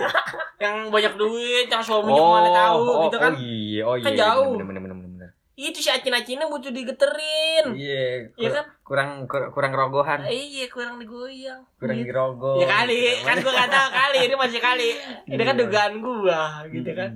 yang 0.57 0.75
banyak 0.89 1.13
duit, 1.15 1.67
yang 1.67 1.79
suaminya 1.79 2.17
ke 2.17 2.33
mana 2.33 2.49
tahu 2.51 2.81
oh, 2.81 3.01
gitu 3.07 3.17
kan. 3.17 3.31
Oh 3.31 3.39
iya, 3.39 3.81
oh 3.85 3.95
iya. 3.95 4.05
Kan 4.05 4.13
jauh. 4.17 4.53
Bener 4.55 4.65
bener 4.65 4.81
bener 4.81 4.95
bener. 4.97 5.09
bener. 5.13 5.29
Itu 5.53 5.79
si 5.79 5.89
acin-acinnya 5.89 6.45
butuh 6.45 6.69
digeterin. 6.69 7.65
Iya, 7.73 8.29
Iya 8.33 8.49
kan? 8.51 8.65
kurang 8.81 9.09
kur- 9.25 9.49
kurang 9.49 9.73
rogohan, 9.73 10.21
Iya 10.23 10.69
kurang 10.69 10.97
digoyang. 10.97 11.65
kurang 11.77 11.97
Gitu. 11.97 12.09
dirogoh. 12.09 12.61
Ya 12.61 12.67
kali, 12.67 12.93
gitu. 12.93 13.25
kan 13.25 13.35
gua 13.41 13.53
gak 13.55 13.71
tahu 13.71 13.87
kali, 13.89 14.19
ini 14.21 14.35
masih 14.37 14.59
kali. 14.59 14.89
Ini 15.33 15.41
kan 15.41 15.55
Iya. 15.55 15.61
dugaan 15.65 15.93
gua 15.97 16.41
gitu 16.67 16.91
kan. 16.93 17.11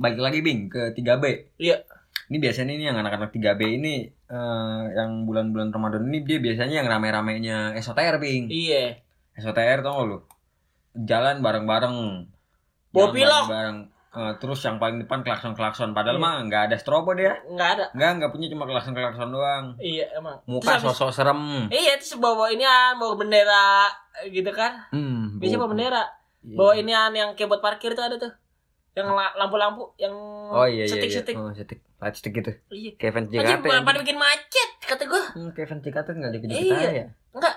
Balik 0.00 0.18
lagi 0.18 0.40
Bing 0.40 0.66
ke 0.66 0.96
3B. 0.96 1.24
Iya. 1.60 1.84
Ini 2.30 2.38
biasanya 2.38 2.72
ini 2.72 2.84
yang 2.88 2.96
anak-anak 2.96 3.30
3B 3.30 3.60
ini 3.76 3.94
eh, 4.08 4.82
yang 4.96 5.26
bulan-bulan 5.26 5.68
Ramadan 5.68 6.08
ini 6.08 6.24
dia 6.24 6.38
biasanya 6.38 6.80
yang 6.80 6.88
rame-ramenya 6.88 7.76
SOTR 7.76 8.16
Bing. 8.16 8.48
Iya. 8.48 8.96
SOTR 9.36 9.82
tau 9.82 9.92
gak 9.94 10.06
lu? 10.06 10.18
Jalan 10.96 11.44
bareng-bareng. 11.44 11.96
Bawa 12.90 13.02
Jalan 13.04 13.14
pilok. 13.14 13.44
Bareng, 13.46 13.78
eh, 14.10 14.32
terus 14.38 14.60
yang 14.62 14.78
paling 14.78 14.98
depan 14.98 15.20
klakson-klakson. 15.20 15.92
Padahal 15.92 16.16
Iya. 16.16 16.24
mah 16.24 16.34
nggak 16.46 16.62
ada 16.70 16.76
strobo 16.78 17.12
dia. 17.12 17.36
Enggak 17.44 17.70
ada. 17.76 17.84
Nggak, 17.92 18.10
nggak 18.16 18.30
punya 18.32 18.46
cuma 18.48 18.64
klakson-klakson 18.64 19.28
doang. 19.28 19.64
Iya 19.76 20.06
emang. 20.16 20.38
Muka 20.46 20.64
Terus 20.64 20.74
habis- 20.80 20.96
sosok 20.96 21.10
serem. 21.12 21.40
Iya, 21.68 22.00
terus 22.00 22.16
bawa 22.16 22.48
ini 22.48 22.64
bawa 22.96 23.14
bendera 23.14 23.90
gitu 24.26 24.50
kan. 24.50 24.86
Hmm, 24.90 25.36
Biasanya 25.36 25.60
bawa 25.60 25.70
bendera. 25.70 26.02
Iya. 26.40 26.56
Bawa 26.56 26.72
ini 26.72 26.90
yang 26.94 27.36
kayak 27.36 27.50
buat 27.50 27.60
parkir 27.60 27.92
tuh 27.92 28.06
ada 28.06 28.16
tuh. 28.16 28.32
Yang 28.90 29.06
la- 29.08 29.34
lampu-lampu 29.36 29.94
yang 29.96 30.10
Oh 30.50 30.66
iya 30.66 30.82
iya. 30.82 30.90
setik-setik. 30.90 31.34
Iya. 31.34 31.40
Oh, 31.40 31.52
setik. 31.52 31.78
Gitu. 32.32 32.50
Iya. 32.68 32.90
Kayak 32.96 33.12
fans 33.14 33.26
Anjing 33.28 33.62
JKT. 33.62 33.84
pada 33.84 33.98
bikin 34.00 34.18
macet 34.18 34.70
kata 34.82 35.04
gua. 35.06 35.22
Hmm, 35.30 35.50
kayak 35.50 35.68
fans 35.68 35.82
JKT 35.82 36.08
nggak 36.10 36.30
jadi 36.32 36.46
Iya. 36.48 36.58
kita 36.60 36.90
ya. 36.90 37.06
Enggak. 37.30 37.54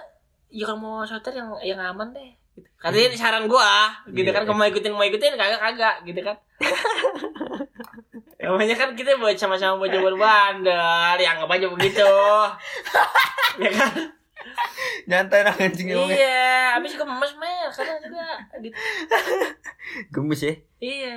Ya 0.49 0.63
kalau 0.63 0.79
mau 0.79 0.95
shooter 1.01 1.33
yang 1.33 1.49
yang 1.59 1.79
aman 1.81 2.11
deh. 2.11 2.29
Gitu. 2.53 2.69
Katanya 2.77 3.05
ini 3.07 3.17
saran 3.17 3.45
gua, 3.47 3.97
gitu 4.05 4.23
Iya. 4.23 4.31
kan. 4.31 4.41
Kalau 4.45 4.53
mau 4.55 4.67
ikutin 4.67 4.93
mau 4.93 5.01
ikutin 5.01 5.33
kagak 5.33 5.57
kagak, 5.59 5.95
gitu 6.05 6.21
kan. 6.21 6.37
Namanya 8.37 8.75
kan 8.75 8.89
kita 8.91 9.15
buat 9.15 9.33
sama-sama 9.33 9.79
buat 9.79 9.89
coba 9.89 10.09
bandel, 10.13 11.15
ya 11.17 11.29
anggap 11.31 11.49
aja 11.49 11.67
begitu. 11.71 12.11
ya 13.63 13.71
kan? 13.71 13.91
Nyantai 15.09 15.43
nah 15.43 15.55
anjing 15.55 15.91
ngomongnya. 15.91 16.17
Iya, 16.17 16.51
habis 16.79 16.93
gemes 16.95 17.33
mer, 17.35 17.67
kadang 17.71 17.99
juga 18.03 18.27
gitu. 18.63 18.77
Gemes 20.09 20.41
ya. 20.41 20.53
Iya. 20.79 21.13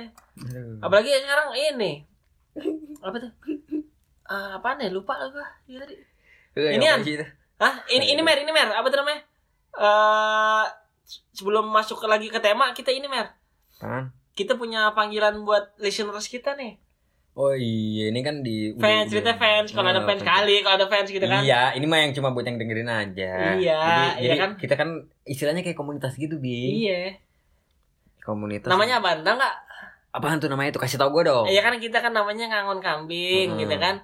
Aduh. 0.47 0.77
Apalagi 0.83 1.09
sekarang 1.13 1.47
ini. 1.55 1.91
Apa 2.99 3.15
tuh? 3.21 3.31
Ah, 4.27 4.59
apaan 4.59 4.83
ya? 4.83 4.91
Lupa 4.91 5.15
lah 5.15 5.31
gua. 5.31 5.47
Iya 5.69 5.87
tadi. 5.87 5.95
Eh, 6.57 6.75
Ini 6.75 6.85
apa 6.89 6.99
an-? 6.99 7.05
Hah? 7.57 7.73
Ini 7.89 8.17
ini 8.17 8.21
mer, 8.21 8.37
ini 8.41 8.51
mer. 8.51 8.69
Apa 8.73 8.87
tuh 8.91 8.99
namanya? 9.01 9.21
Eh 9.77 10.65
sebelum 11.31 11.69
masuk 11.71 12.01
ke 12.03 12.07
lagi 12.09 12.27
ke 12.27 12.39
tema, 12.43 12.73
kita 12.75 12.91
ini 12.91 13.07
mer. 13.07 13.31
Apaan? 13.79 14.11
Kita 14.37 14.53
punya 14.59 14.93
panggilan 14.93 15.41
buat 15.47 15.73
listeners 15.81 16.29
kita 16.29 16.53
nih. 16.53 16.77
Oh 17.37 17.53
iya, 17.53 18.09
ini 18.09 18.25
kan 18.25 18.41
di 18.41 18.73
Fans, 18.73 19.13
cerita 19.13 19.37
fans. 19.37 19.69
Kalau 19.69 19.85
ada 19.85 20.01
Oh, 20.01 20.09
fans 20.09 20.25
kali, 20.25 20.65
kalau 20.65 20.73
ada 20.81 20.89
fans 20.89 21.05
gitu 21.05 21.21
kan. 21.21 21.45
Iya, 21.45 21.77
ini 21.77 21.85
mah 21.85 22.01
yang 22.01 22.09
cuma 22.09 22.33
buat 22.33 22.41
yang 22.41 22.57
dengerin 22.57 22.89
aja. 22.89 23.53
Iya, 23.53 23.77
jadi, 23.77 24.05
iya 24.17 24.25
jadi 24.25 24.37
kan? 24.41 24.51
kita 24.57 24.73
kan 24.73 24.89
istilahnya 25.21 25.61
kayak 25.61 25.77
komunitas 25.77 26.17
gitu, 26.17 26.41
Bi. 26.41 26.81
Iya. 26.81 27.21
Komunitas. 28.25 28.65
Namanya 28.65 28.97
apa? 28.99 29.21
Entah 29.21 29.37
enggak? 29.37 29.55
apaan 30.07 30.41
tuh 30.41 30.49
namanya 30.49 30.73
tuh 30.73 30.81
kasih 30.81 30.97
tau 30.97 31.13
gue 31.13 31.29
dong 31.29 31.45
Iya 31.45 31.61
kan 31.61 31.77
kita 31.77 32.01
kan 32.01 32.09
namanya 32.09 32.49
ngangon 32.49 32.81
kambing 32.81 33.53
Hmm. 33.53 33.59
gitu 33.61 33.75
kan. 33.77 34.01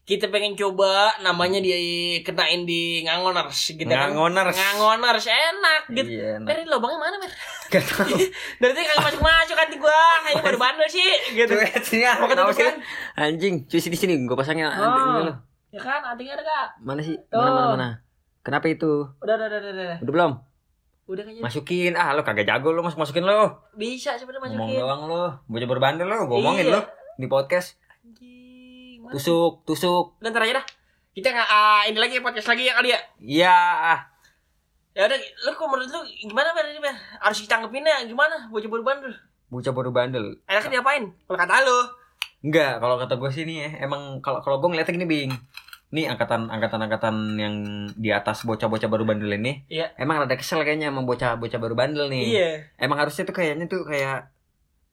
Kita 0.00 0.26
pengen 0.26 0.58
coba 0.58 1.14
namanya 1.20 1.62
dikenain 1.62 2.66
di 2.66 3.06
ngangoners 3.06 3.54
gitu 3.70 3.86
kan. 3.86 4.10
Ngangoners. 4.10 4.58
Ngangoners 4.58 5.26
enak 5.26 5.82
gitu. 5.92 6.10
iya. 6.10 6.34
Mer, 6.42 6.66
lubangnya 6.66 6.98
mana, 6.98 7.16
Mer? 7.16 7.30
Gak 7.70 7.82
tau 7.86 8.10
Dari 8.60 8.72
tadi 8.74 8.84
kagak 8.84 9.06
masuk-masuk 9.06 9.54
kan 9.54 9.68
di 9.70 9.78
gua. 9.78 10.02
Kayaknya 10.26 10.42
baru 10.42 10.58
bandel 10.58 10.88
sih 10.90 11.06
gitu. 11.32 11.54
Sini 11.86 12.02
ah, 12.02 12.18
Mau 12.18 12.26
kan? 12.26 12.74
Anjing, 13.14 13.70
cuy 13.70 13.78
sini 13.78 13.94
sini, 13.94 14.14
gue 14.18 14.34
pasangnya 14.34 14.66
Oh. 14.72 14.82
anting 14.82 15.14
dulu. 15.22 15.32
Ya 15.70 15.78
kan, 15.78 16.02
antingnya 16.02 16.34
ada 16.34 16.44
Kak. 16.44 16.66
Mana 16.82 17.00
sih? 17.00 17.14
Tuh. 17.30 17.38
Mana 17.38 17.50
mana 17.54 17.68
mana? 17.70 17.88
Kenapa 18.42 18.66
itu? 18.66 19.06
Udah, 19.22 19.34
udah, 19.38 19.46
udah, 19.46 19.58
udah. 19.60 19.70
udah. 19.70 19.96
Udah 20.02 20.12
belum? 20.12 20.32
Udah 21.06 21.22
kayaknya 21.22 21.42
Masukin. 21.42 21.92
Ah, 21.94 22.10
lo 22.10 22.22
kagak 22.22 22.46
jago 22.46 22.70
lo 22.70 22.82
masuk 22.82 22.98
masukin 22.98 23.22
lo. 23.22 23.62
bisa 23.74 24.18
sebenarnya 24.18 24.50
Ngomong 24.50 24.66
masukin. 24.66 24.82
doang 24.82 25.02
lo. 25.06 25.22
Bocah 25.46 25.68
berbandel 25.68 26.06
lo, 26.06 26.16
gue 26.24 26.34
ngomongin 26.34 26.66
Iya. 26.66 26.74
lo 26.74 26.80
di 27.14 27.26
podcast. 27.26 27.78
Anjing. 28.02 28.39
Tusuk, 29.10 29.66
tusuk. 29.66 30.18
Udah 30.22 30.30
ntar 30.30 30.46
aja 30.46 30.62
dah. 30.62 30.66
Kita 31.10 31.34
nggak 31.34 31.48
ah, 31.50 31.82
ini 31.90 31.98
lagi 31.98 32.22
podcast 32.22 32.46
lagi 32.46 32.70
ya 32.70 32.74
kali 32.78 32.94
ya. 32.94 33.00
Iya. 33.18 33.58
ah. 33.94 34.00
Ya 34.90 35.06
udah, 35.06 35.18
lu 35.18 35.50
kok 35.54 35.66
menurut 35.70 35.86
lu 35.90 36.00
gimana 36.26 36.50
Mer 36.50 36.66
ini? 36.70 36.82
Harus 37.22 37.42
ditanggepinnya 37.42 38.02
gimana? 38.06 38.50
Bocah 38.50 38.70
baru 38.70 38.82
bandel. 38.82 39.12
Bocah 39.50 39.72
baru 39.74 39.90
bandel. 39.90 40.26
Enaknya 40.46 40.82
diapain? 40.82 41.10
Kalau 41.26 41.38
kata 41.38 41.54
lu. 41.62 41.78
Enggak, 42.40 42.80
kalau 42.80 42.96
kata 42.96 43.14
gue 43.20 43.30
sih 43.30 43.44
nih 43.44 43.56
ya, 43.60 43.68
emang 43.84 44.18
kalau 44.24 44.40
kalau 44.40 44.58
gue 44.58 44.72
ngeliatnya 44.72 44.96
gini 44.96 45.06
bing. 45.06 45.32
Nih 45.90 46.06
angkatan 46.06 46.46
angkatan 46.48 46.80
angkatan 46.86 47.14
yang 47.36 47.54
di 47.98 48.14
atas 48.14 48.46
bocah-bocah 48.46 48.86
baru 48.86 49.02
bandel 49.04 49.34
ini, 49.36 49.66
Iya. 49.66 49.90
emang 49.98 50.22
rada 50.22 50.38
kesel 50.38 50.62
kayaknya 50.62 50.94
sama 50.94 51.02
bocah-bocah 51.02 51.58
baru 51.58 51.74
bandel 51.74 52.06
nih. 52.08 52.24
Iya. 52.30 52.50
Emang 52.78 53.02
harusnya 53.02 53.26
tuh 53.26 53.34
kayaknya 53.34 53.66
tuh 53.66 53.82
kayak 53.84 54.30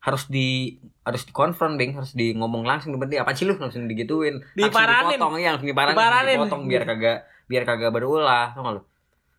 harus 0.07 0.23
di 0.25 0.79
harus 1.03 1.21
dikonfront 1.21 1.75
bing 1.75 1.91
harus 1.93 2.15
di 2.15 2.31
ngomong 2.31 2.63
langsung 2.63 2.95
berarti 2.95 3.19
apa 3.19 3.35
sih 3.35 3.43
lu 3.43 3.59
langsung 3.59 3.83
digituin 3.85 4.39
langsung 4.39 4.55
Diparanin. 4.55 5.11
dipotong 5.13 5.35
iya 5.35 5.49
langsung 5.51 5.67
diparanin, 5.67 5.91
langsung 5.91 6.07
Diparanin. 6.07 6.37
dipotong 6.39 6.63
biar 6.65 6.83
kagak 6.85 7.17
biar 7.45 7.63
kagak 7.63 7.91
berulah 7.91 8.45
tau 8.51 8.63
gak 8.63 8.73
lu 8.73 8.83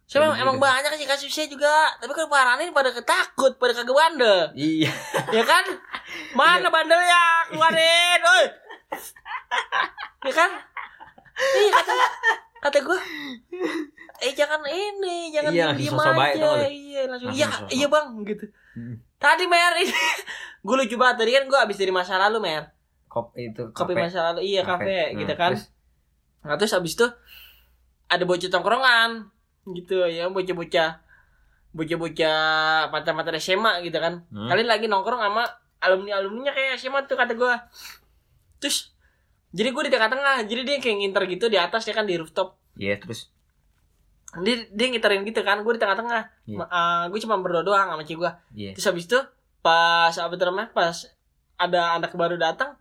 Saya 0.05 0.25
Gitu. 0.27 0.41
emang 0.41 0.57
banyak 0.57 0.89
sih 0.95 1.05
kasusnya 1.05 1.45
juga. 1.47 1.69
Tapi 1.95 2.09
kalau 2.11 2.29
paranin 2.29 2.73
pada 2.73 2.89
ketakut, 2.89 3.57
pada 3.57 3.77
kagak 3.77 3.93
bandel. 3.93 4.41
iya 4.57 4.89
Ya 5.29 5.45
kan? 5.45 5.61
Mana 6.33 6.69
bandelnya? 6.69 7.21
Keluarin, 7.49 8.21
oi. 8.23 8.45
Ya 10.23 10.33
kan? 10.33 10.51
Iya 11.37 11.71
kata 11.71 11.93
kata 12.59 12.79
gue. 12.83 12.99
Eh 14.19 14.33
jangan 14.33 14.65
ini, 14.65 15.29
jangan 15.29 15.53
Iya, 15.53 15.67
diem 15.77 15.93
langsung 15.93 16.17
baik, 16.17 16.35
aja. 16.35 16.49
Iya, 16.67 17.01
langsung. 17.07 17.29
Langsung 17.31 17.37
Iya, 17.37 17.49
iya 17.71 17.87
bang, 17.87 18.09
gitu. 18.25 18.45
Hmm. 18.75 18.97
Tadi 19.19 19.45
Mer 19.45 19.75
ini, 19.77 19.91
gue 20.67 20.77
lucu 20.77 20.95
banget. 20.95 21.17
Tadi 21.21 21.31
kan 21.33 21.45
gue 21.45 21.59
abis 21.59 21.77
dari 21.77 21.91
masa 21.91 22.15
lalu 22.17 22.39
Mer. 22.41 22.71
kop 23.09 23.33
itu 23.35 23.73
Kopi 23.73 23.97
kafe. 23.97 24.03
masa 24.05 24.19
lalu, 24.31 24.41
iya 24.47 24.63
kafe, 24.63 24.85
Kafe. 25.11 25.19
gitu 25.19 25.33
Nah, 25.33 25.39
kan. 25.39 25.51
terus? 25.53 25.65
Nah 26.39 26.55
terus 26.55 26.73
abis 26.73 26.93
itu 26.95 27.07
ada 28.07 28.23
bocah 28.23 28.49
tongkrongan 28.49 29.11
gitu 29.69 30.05
ya 30.07 30.29
bocah-bocah 30.29 30.91
bocah-bocah 31.71 32.41
mantan-mantan 32.89 33.37
SMA 33.39 33.81
gitu 33.83 33.97
kan. 33.97 34.25
Hmm. 34.29 34.49
Kalian 34.49 34.69
lagi 34.69 34.87
nongkrong 34.87 35.19
sama 35.19 35.45
alumni 35.79 36.17
alumninya 36.17 36.53
kayak 36.53 36.77
SMA 36.77 37.05
tuh 37.05 37.17
kata 37.17 37.33
gue. 37.33 37.55
Terus 38.59 38.93
jadi 39.51 39.73
gue 39.73 39.83
di 39.83 39.93
tengah-tengah, 39.93 40.45
jadi 40.45 40.61
dia 40.63 40.77
kayak 40.77 40.97
nginter 41.01 41.23
gitu 41.27 41.49
di 41.49 41.57
atas 41.57 41.85
ya 41.85 41.93
kan 41.93 42.05
di 42.05 42.15
rooftop. 42.15 42.61
iya 42.77 42.95
terus 42.95 43.33
Dia 44.42 44.66
dia 44.71 44.87
ngiterin 44.90 45.23
gitu 45.25 45.40
kan, 45.42 45.61
gue 45.62 45.73
di 45.75 45.80
tengah-tengah. 45.80 46.23
Iya. 46.49 46.64
gue 47.11 47.21
cuma 47.25 47.38
berdua 47.40 47.62
doang 47.62 47.88
sama 47.92 48.02
cewek 48.02 48.21
gue. 48.23 48.33
iya. 48.54 48.71
Terus 48.75 48.87
habis 48.88 49.04
itu 49.07 49.18
pas 49.59 50.14
apa 50.14 50.35
namanya 50.38 50.71
pas 50.71 50.97
ada 51.59 51.99
anak 51.99 52.14
baru 52.14 52.38
datang, 52.38 52.78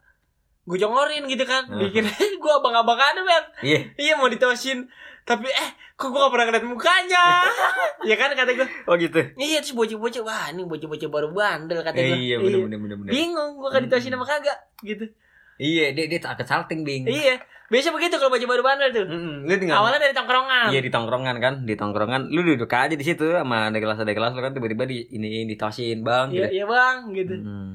gue 0.69 0.77
jongorin 0.77 1.25
gitu 1.25 1.43
kan. 1.43 1.65
Hmm. 1.65 1.79
Dikira 1.81 2.09
gue 2.43 2.53
abang-abangan 2.53 3.23
men. 3.25 3.43
iya. 3.65 3.79
Iya 3.97 4.13
mau 4.19 4.29
ditosin. 4.29 4.85
Tapi 5.27 5.43
eh 5.51 5.69
kok 5.99 6.07
gue 6.07 6.19
gak 6.23 6.31
pernah 6.31 6.45
ngeliat 6.47 6.65
mukanya? 6.65 7.25
Ya 8.07 8.15
kan 8.15 8.31
kata 8.31 8.55
gue 8.55 8.67
oh 8.87 8.95
gitu. 8.95 9.19
Iya 9.35 9.59
terus 9.59 9.75
bocah-bocah 9.75 10.23
Wah 10.23 10.45
ini 10.55 10.63
bocah-bocah 10.63 11.09
baru 11.11 11.27
bandel 11.35 11.83
kata 11.83 11.99
gue 11.99 12.15
iya 12.15 12.35
bener 12.39 12.63
bener 12.63 12.79
bener 12.79 12.95
bener. 13.03 13.11
Bingung 13.11 13.59
gue 13.59 13.69
kan 13.73 13.83
ditosin 13.83 14.15
sama 14.15 14.23
kagak? 14.23 14.55
Gitu. 14.79 15.11
Iya 15.59 15.91
dia 15.91 16.05
dia 16.07 16.19
agak 16.23 16.47
salting 16.47 16.87
bing. 16.87 17.03
Iya 17.09 17.43
Biasa 17.67 17.91
begitu 17.91 18.15
kalau 18.15 18.29
bocah 18.29 18.47
baru 18.47 18.62
bandel 18.62 18.89
tuh 18.89 19.05
Mm-mm, 19.05 19.36
lu 19.43 19.53
tinggal 19.53 19.75
Awalnya 19.77 20.00
dari 20.00 20.13
tongkrongan 20.13 20.67
Iya 20.69 20.79
di 20.79 20.88
tongkrongan 20.88 21.36
kan, 21.38 21.53
di 21.62 21.74
tongkrongan 21.74 22.21
lu 22.27 22.41
duduk 22.41 22.69
aja 22.69 22.89
di 22.89 23.01
situ 23.01 23.27
sama 23.29 23.67
ada 23.67 23.75
kelas 23.75 24.00
ada 24.00 24.09
kelas 24.09 24.31
lu 24.31 24.41
kan 24.41 24.51
tiba-tiba 24.51 24.83
di 24.83 25.03
ini 25.09 25.43
ditosin 25.45 26.00
bang. 26.00 26.29
Iya 26.29 26.47
Gitu. 26.47 26.53
iya 26.53 26.65
bang 26.65 26.97
gitu 27.12 27.36
Hmm. 27.38 27.74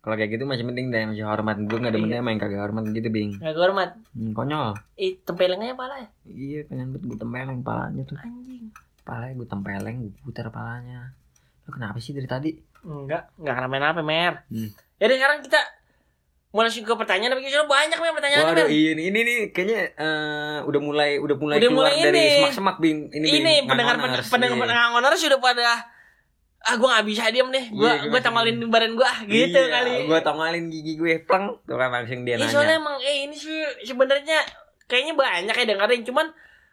Kalau 0.00 0.14
kayak 0.14 0.30
gitu 0.30 0.44
masih 0.44 0.64
penting 0.64 0.88
deh 0.88 1.04
masih 1.06 1.24
hormat 1.24 1.56
gue 1.58 1.76
nggak 1.78 1.88
ada 1.90 2.00
Iya. 2.02 2.20
main 2.20 2.36
kagak 2.36 2.60
hormat 2.62 2.84
gitu 2.86 3.08
bing. 3.08 3.36
Gak 3.36 3.52
hormat 3.54 3.96
Hmm, 4.10 4.32
konyol. 4.32 4.76
Ih 4.94 5.16
tempelengnya 5.20 5.72
pala 5.72 5.96
ya 5.98 6.08
Iya 6.24 6.60
pengen 6.64 6.90
banget 6.90 7.04
gue 7.06 7.18
tempeleng 7.18 7.60
palanya 7.60 8.02
tuh. 8.02 8.16
Anjing 8.18 8.68
Palanya 9.02 9.34
gue 9.34 9.44
tempeleng, 9.46 9.96
gue 10.02 10.22
putar 10.22 10.48
palanya. 10.48 11.12
Lu 11.62 11.70
kenapa 11.70 11.96
sih 11.98 12.12
dari 12.12 12.24
tadi? 12.24 12.52
Enggak 12.82 13.28
Enggak 13.34 13.54
kenapa-napa 13.58 14.00
mer 14.00 14.44
Hmm. 14.46 14.72
Jadi 14.94 15.12
sekarang 15.14 15.40
kita 15.40 15.60
Mau 16.54 16.62
langsung 16.62 16.80
ke 16.80 16.94
pertanyaan 16.94 17.34
Tapi 17.34 17.42
kita 17.44 17.66
banyak 17.66 17.98
mer 17.98 18.14
pertanyaannya 18.14 18.46
Waduh, 18.54 18.68
iya 18.70 18.90
nih, 18.94 19.04
ini 19.04 19.18
nih 19.20 19.36
kayaknya 19.50 19.90
eh, 19.92 20.58
udah 20.62 20.80
mulai 20.80 21.18
udah 21.18 21.34
mulai 21.34 21.58
Udah 21.58 21.66
keluar 21.66 21.90
mulai 21.90 21.98
dari 22.00 22.14
ini. 22.16 22.34
semak-semak 22.38 22.76
bing. 22.78 22.98
Ini, 23.10 23.26
Ini 23.26 23.38
Bing, 23.42 23.64
pendengar 23.66 23.94
pendengar 23.98 24.22
iya. 24.22 24.30
pendengar 24.54 24.86
ngonor 24.88 25.14
sudah 25.14 25.38
pada 25.38 25.82
ah 26.62 26.74
gue 26.74 26.88
gak 26.88 27.04
bisa 27.04 27.28
diem 27.28 27.50
deh. 27.50 27.66
Gue 27.68 27.84
Iya, 27.84 27.96
gue 28.00 28.08
gua 28.08 28.20
tamalin 28.22 28.56
badan 28.64 28.94
gue 28.94 29.04
ah 29.04 29.18
gitu 29.20 29.52
Iya, 29.52 29.68
kali. 29.68 29.92
Gue 30.06 30.20
tamalin 30.22 30.64
gigi 30.70 30.94
gue 30.94 31.20
pleng. 31.20 31.58
Tuh 31.60 31.74
kan 31.74 31.90
langsung 31.90 32.22
dia 32.22 32.38
Iya 32.38 32.40
nanya. 32.40 32.48
soalnya 32.48 32.76
emang 32.78 32.96
eh 32.98 33.16
ini 33.20 33.34
sih 33.34 33.58
sebenarnya 33.84 34.38
kayaknya 34.86 35.12
banyak 35.12 35.52
ya 35.52 35.64
dengerin 35.66 36.02
cuman 36.04 36.26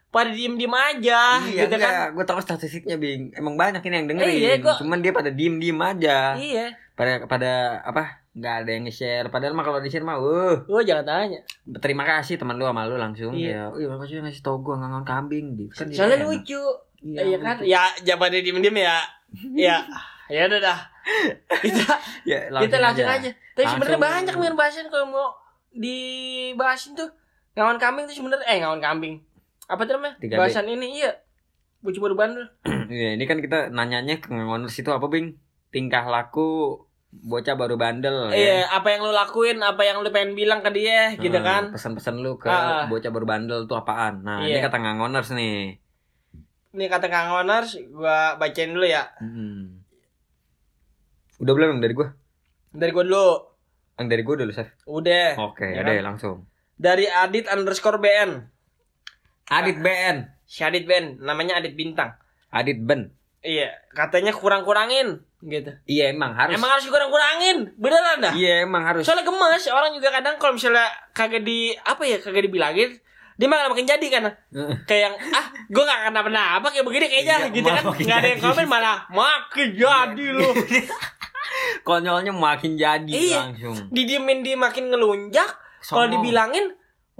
pada 0.08 0.28
diem 0.28 0.54
diem 0.54 0.68
aja 0.70 1.40
iya, 1.42 1.64
gitu 1.64 1.74
kan. 1.74 2.12
gue 2.12 2.22
tahu 2.22 2.38
statistiknya 2.38 2.96
bing. 2.96 3.34
Emang 3.34 3.58
banyak 3.58 3.82
ini 3.82 3.94
yang 3.94 4.06
dengerin. 4.06 4.30
Eh, 4.30 4.38
iya, 4.38 4.54
gua- 4.58 4.78
cuman 4.78 5.00
dia 5.00 5.10
pada 5.10 5.28
diem 5.28 5.58
diem 5.58 5.76
aja. 5.76 6.38
Iya. 6.38 6.66
Pada 6.94 7.26
pada 7.26 7.52
apa 7.82 8.21
nggak 8.32 8.54
ada 8.64 8.70
yang 8.72 8.84
nge-share. 8.88 9.28
Padahal 9.28 9.52
mah 9.52 9.64
kalau 9.64 9.78
di 9.84 9.92
share 9.92 10.04
mah 10.04 10.16
uh. 10.16 10.64
Gue 10.64 10.82
jangan 10.82 11.04
tanya. 11.04 11.40
Terima 11.80 12.04
kasih 12.08 12.40
teman 12.40 12.56
lu 12.56 12.64
sama 12.64 12.88
lu 12.88 12.96
langsung 12.96 13.36
Iya. 13.36 13.68
ya. 13.72 13.84
Iya 13.84 13.86
makasih 13.92 14.24
ngasih 14.24 14.40
tau 14.40 14.60
gue 14.64 14.72
ngangon 14.72 15.04
kambing 15.04 15.52
kan 15.68 15.86
soalnya 15.92 16.24
lucu. 16.24 16.60
Iya, 17.02 17.20
iya 17.28 17.36
kan? 17.42 17.56
ya 17.60 17.82
jangan 18.00 18.30
pada 18.30 18.36
diem 18.40 18.58
diem 18.62 18.78
ya. 18.78 18.96
Ya 19.52 19.76
ya 20.32 20.48
udah 20.48 20.60
dah. 20.60 20.78
Kita 21.66 21.98
ya, 22.22 22.46
kita 22.46 22.78
langsung 22.78 23.04
aja, 23.04 23.26
tapi 23.26 23.66
Langsung. 23.66 23.82
sebenarnya 23.82 24.00
banyak 24.00 24.34
nih 24.38 24.54
bahasin 24.54 24.86
kalau 24.86 25.10
mau 25.10 25.28
dibahasin 25.74 26.94
tuh. 26.94 27.10
Ngawan 27.52 27.76
kambing 27.76 28.06
tuh 28.08 28.16
sebenarnya 28.16 28.46
eh 28.48 28.58
ngawan 28.62 28.80
kambing. 28.80 29.18
Apa 29.66 29.82
tuh 29.84 29.98
namanya? 29.98 30.16
3B. 30.22 30.38
bahasan 30.38 30.70
ini 30.70 31.02
iya. 31.02 31.12
Bocah 31.82 31.98
baru 31.98 32.14
bandel 32.14 32.46
Iya, 32.86 33.18
ini 33.18 33.24
kan 33.26 33.42
kita 33.42 33.74
nanyanya 33.74 34.22
ke 34.22 34.30
ngangoners 34.30 34.78
itu 34.78 34.88
apa 34.94 35.04
bing? 35.10 35.34
Tingkah 35.74 36.06
laku 36.06 36.78
bocah 37.12 37.54
baru 37.54 37.76
bandel 37.76 38.28
Iya, 38.28 38.66
apa 38.68 38.88
yang 38.88 39.04
lu 39.04 39.12
lakuin, 39.12 39.60
apa 39.60 39.84
yang 39.84 40.00
lu 40.00 40.08
pengen 40.08 40.32
bilang 40.32 40.58
ke 40.58 40.70
dia, 40.70 41.12
gitu 41.14 41.36
Hmm, 41.36 41.44
kan? 41.44 41.62
pesan-pesan 41.70 42.16
lu 42.18 42.34
ke 42.34 42.48
Ah. 42.48 42.84
bocah 42.86 43.08
baru 43.08 43.26
bandel 43.26 43.64
tuh 43.64 43.76
apaan 43.76 44.20
nah 44.20 44.40
ini 44.40 44.56
Iya. 44.56 44.64
kata 44.64 44.78
ngangoners 44.78 45.30
nih 45.30 45.76
Ini 46.72 46.88
kata 46.88 47.06
Kang 47.06 47.28
Honors, 47.28 47.76
gua 47.86 48.32
bacain 48.34 48.72
dulu 48.72 48.88
ya. 48.88 49.04
Hmm. 49.20 49.84
udah 51.36 51.52
belum 51.52 51.78
dari 51.78 51.92
gue 51.92 52.08
Dari 52.70 52.88
gua 52.90 53.04
dulu. 53.04 53.28
yang 53.94 54.08
dari 54.08 54.22
gue 54.22 54.36
dulu 54.38 54.48
Seth 54.50 54.72
Udah. 54.82 55.36
Oke, 55.38 55.68
Ya 55.68 55.84
ada 55.84 55.92
kan? 55.92 56.04
langsung. 56.08 56.48
Dari 56.74 57.04
Adit 57.04 57.44
underscore 57.46 58.00
BN. 58.00 58.48
Adit 59.46 59.78
BN, 59.78 60.32
Si 60.42 60.64
Adit 60.64 60.82
BN, 60.82 61.20
namanya 61.20 61.60
Adit 61.60 61.76
Bintang. 61.76 62.16
Adit 62.48 62.80
Ben. 62.80 63.12
Iya, 63.38 63.68
katanya 63.90 64.32
kurang-kurangin, 64.32 65.28
gitu. 65.42 65.70
Iya 65.84 66.14
emang 66.14 66.32
harus. 66.32 66.54
Emang 66.54 66.70
harus 66.70 66.86
kurang-kurangin, 66.86 67.74
beneran 67.74 68.22
dah. 68.22 68.32
Iya 68.32 68.62
emang 68.62 68.86
harus. 68.86 69.02
Soalnya 69.02 69.26
gemes, 69.26 69.66
orang 69.68 69.90
juga 69.92 70.14
kadang 70.14 70.38
kalau 70.38 70.54
misalnya 70.54 70.86
kagak 71.10 71.42
di 71.42 71.74
apa 71.76 72.02
ya, 72.06 72.22
kagak 72.22 72.46
dibilangin, 72.46 72.94
dia 73.34 73.46
malah 73.50 73.66
makin 73.66 73.84
jadi 73.84 74.06
kan. 74.06 74.30
Kayak 74.86 75.02
yang 75.10 75.14
ah, 75.34 75.46
gua 75.66 75.82
gak 75.82 76.00
kenapa 76.14 76.30
apa 76.30 76.66
kayak 76.70 76.86
begini 76.86 77.06
kayaknya 77.10 77.36
Iya, 77.42 77.48
gitu 77.50 77.68
kan. 77.68 77.82
makin 77.82 78.04
Gak 78.06 78.18
ada 78.22 78.28
yang 78.30 78.40
komen 78.40 78.66
malah 78.70 78.96
makin 79.10 79.68
jadi 79.74 80.26
lu. 80.30 80.48
Konyolnya 81.86 82.32
makin 82.32 82.78
jadi 82.78 83.10
Iya. 83.10 83.40
langsung. 83.50 83.76
didiemin 83.90 84.40
dia 84.40 84.56
makin 84.56 84.88
ngelunjak 84.88 85.48
kalau 85.82 86.06
dibilangin 86.08 86.72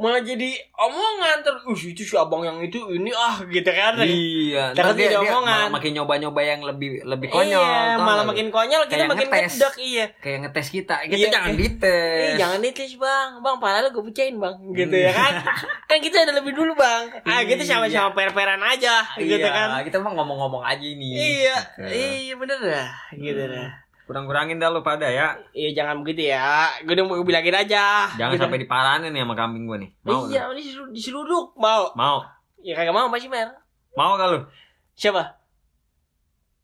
malah 0.02 0.18
jadi 0.18 0.50
omongan 0.74 1.36
ter 1.40 1.54
uh 1.54 1.78
itu 1.78 2.02
si 2.02 2.12
abang 2.12 2.42
yang 2.42 2.58
itu 2.58 2.82
ini 2.90 3.08
ah 3.08 3.38
gitu 3.44 3.70
kan 3.70 3.94
Iya. 3.96 4.74
Ntar 4.74 4.90
dia, 4.92 5.06
jadi 5.08 5.16
dia 5.16 5.30
omongan. 5.30 5.46
malah 5.46 5.68
makin 5.70 5.90
nyoba-nyoba 5.94 6.40
yang 6.42 6.60
lebih 6.60 6.90
lebih 7.02 7.30
konyol. 7.30 7.62
iya 7.62 7.94
malah 7.94 8.26
lu? 8.26 8.34
makin 8.34 8.46
konyol 8.48 8.82
kita 8.84 9.06
makin 9.06 9.28
ngetes. 9.28 9.54
iya 9.78 10.10
kayak 10.18 10.38
ngetes 10.42 10.68
kita. 10.68 10.94
Kita 11.04 11.16
Iya. 11.16 11.30
jangan 11.30 11.52
dites. 11.54 11.86
Eh, 11.86 12.34
jangan 12.34 12.58
ditis 12.58 12.92
bang, 12.96 13.30
bang 13.38 13.56
padahal 13.56 13.86
gue 13.88 14.02
pecahin 14.04 14.36
bang, 14.36 14.56
gitu 14.72 14.96
ya 14.98 15.12
kan? 15.12 15.32
kan 15.88 15.98
kita 15.98 16.16
ada 16.20 16.32
lebih 16.34 16.52
dulu 16.52 16.74
bang, 16.74 17.06
ah 17.22 17.40
kita 17.40 17.62
Iya. 17.62 17.70
sama-sama 17.72 18.10
per-peran 18.12 18.58
aja, 18.58 19.06
gitu 19.14 19.38
Iya, 19.38 19.48
kan? 19.48 19.68
kita 19.82 19.96
mah 19.96 20.12
ngomong-ngomong 20.12 20.60
aja 20.60 20.82
ini. 20.82 21.14
Iya, 21.38 21.56
Gitu. 21.78 21.94
iya 22.26 22.34
bener 22.34 22.58
dah, 22.58 22.90
gitu 23.12 23.42
dah. 23.44 23.70
Kurang-kurangin 24.12 24.60
dah 24.60 24.68
lu 24.68 24.84
pada 24.84 25.08
ya. 25.08 25.40
Iya 25.50 25.72
jangan 25.72 26.04
begitu 26.04 26.28
ya. 26.28 26.68
Gue 26.84 26.92
udah 26.92 27.04
mau 27.08 27.24
bilangin 27.24 27.56
aja. 27.56 28.12
Jangan 28.12 28.36
Gitu. 28.36 28.44
sampai 28.44 28.60
diparanin 28.60 29.08
ya 29.10 29.24
sama 29.24 29.32
kambing 29.32 29.64
gua 29.64 29.80
nih. 29.80 29.88
Mau. 30.04 30.28
Iya, 30.28 30.52
ini 30.52 30.60
diseruduk. 30.92 31.56
Mau. 31.56 31.96
Mau. 31.96 32.20
Ya 32.60 32.76
kagak 32.76 32.92
mau 32.92 33.08
masih 33.08 33.32
mer. 33.32 33.56
Mau 33.92 34.12
gak 34.14 34.28
lu? 34.28 34.44
Siapa? 34.92 35.40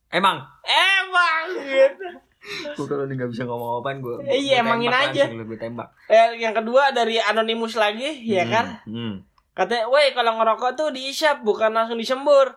Emang. 0.08 0.44
Emang 0.62 1.44
gitu. 1.58 2.08
Gua 2.76 2.86
kalau 2.86 3.04
nih 3.04 3.16
gak 3.16 3.30
bisa 3.32 3.42
ngomong 3.44 3.80
apaan 3.80 3.98
gua. 3.98 4.20
Iya, 4.22 4.60
gua 4.60 4.76
emangin 4.76 4.92
aja. 4.92 5.24
gua 5.26 5.56
tembak. 5.58 5.88
Eh, 6.06 6.36
yang 6.38 6.52
kedua 6.52 6.92
dari 6.92 7.16
anonimus 7.18 7.74
lagi, 7.74 8.12
ya 8.22 8.44
Hmm, 8.44 8.52
kan? 8.52 8.66
Hmm. 8.84 9.14
Katanya, 9.52 9.88
"Woi, 9.88 10.12
kalau 10.12 10.36
ngerokok 10.36 10.70
tuh 10.74 10.88
diisap 10.92 11.42
bukan 11.42 11.72
langsung 11.72 11.96
disembur." 11.96 12.52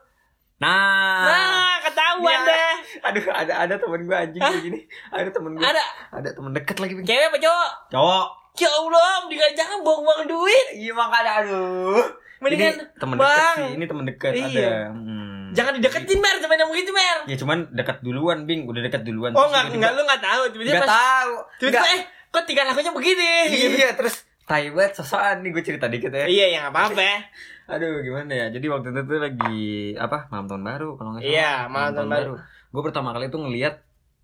Nah. 0.62 1.26
Nah, 1.26 1.76
ketahuan 1.82 2.38
Iya. 2.38 2.48
deh. 2.48 2.74
Aduh, 3.02 3.24
ada 3.28 3.54
ada 3.60 3.76
temen 3.76 4.02
gua 4.04 4.18
anjing 4.22 4.38
kayak 4.40 4.62
gini. 4.62 4.80
Ada 5.10 5.30
temen 5.32 5.52
gua. 5.54 5.66
Ada 5.66 5.84
Ada 6.14 6.30
temen 6.32 6.52
deket 6.54 6.78
lagi. 6.78 6.94
Bing. 6.94 7.04
cewek 7.04 7.26
apa 7.26 7.38
cowok? 7.40 7.70
Cowok. 7.90 8.26
Ya 8.54 8.70
Allah, 8.70 9.12
mendingan 9.22 9.52
jangan 9.54 9.78
buang-buang 9.80 10.22
duit. 10.24 10.66
Iya 10.76 10.94
makanya 10.94 11.32
aduh. 11.42 12.04
Mendingan 12.40 12.74
ini 12.74 12.86
temen 12.96 13.16
deket 13.16 13.26
Bang. 13.34 13.58
sih. 13.58 13.70
Ini 13.72 13.86
temen 13.86 14.06
deket 14.06 14.32
Iya. 14.32 14.46
ada. 14.46 14.72
Hmm. 14.94 15.30
jangan 15.52 15.74
dideketin 15.76 16.16
mer, 16.18 16.36
temen 16.38 16.56
yang 16.56 16.70
begitu 16.70 16.92
mer. 16.92 17.18
Ya 17.26 17.36
cuman 17.36 17.58
dekat 17.72 18.00
duluan, 18.00 18.46
Bing. 18.46 18.64
Udah 18.64 18.80
dekat 18.80 19.02
duluan. 19.02 19.34
Oh 19.34 19.44
enggak, 19.44 19.68
tiba-tiba- 19.68 19.76
enggak 19.76 19.92
lu 19.92 20.02
enggak 20.06 20.22
tahu. 20.22 20.42
Tiba-tiba 20.48 20.74
Nggak 20.74 20.86
pas 20.86 20.96
tahu. 20.96 21.32
tiba-tiba 21.58 21.82
Nggak. 21.82 21.92
eh 21.92 22.02
kok 22.30 22.44
tingkah 22.46 22.66
lakunya 22.66 22.92
begini 22.94 23.32
gitu. 23.50 23.76
Iya, 23.78 23.90
terus 23.94 24.16
tai 24.42 24.68
banget 24.70 24.94
sosokan 24.94 25.36
nih 25.40 25.50
gue 25.50 25.64
cerita 25.66 25.86
dikit 25.88 26.08
ya. 26.10 26.24
Iya, 26.24 26.46
ya 26.48 26.58
enggak 26.62 26.74
apa-apa. 26.74 27.04
Aduh, 27.72 28.04
gimana 28.04 28.32
ya? 28.36 28.46
Jadi 28.52 28.66
waktu 28.68 28.88
itu 28.92 29.02
tuh 29.08 29.20
lagi 29.24 29.60
apa? 29.96 30.28
Malam 30.28 30.46
tahun 30.52 30.64
baru 30.68 30.90
kalau 31.00 31.10
nggak 31.16 31.24
salah. 31.24 31.36
Iya, 31.36 31.54
malam 31.72 31.92
tahun 31.96 32.10
baru. 32.12 32.34
Gue 32.72 32.82
pertama 32.84 33.10
kali 33.16 33.26
tuh 33.32 33.40
ngelihat 33.48 33.74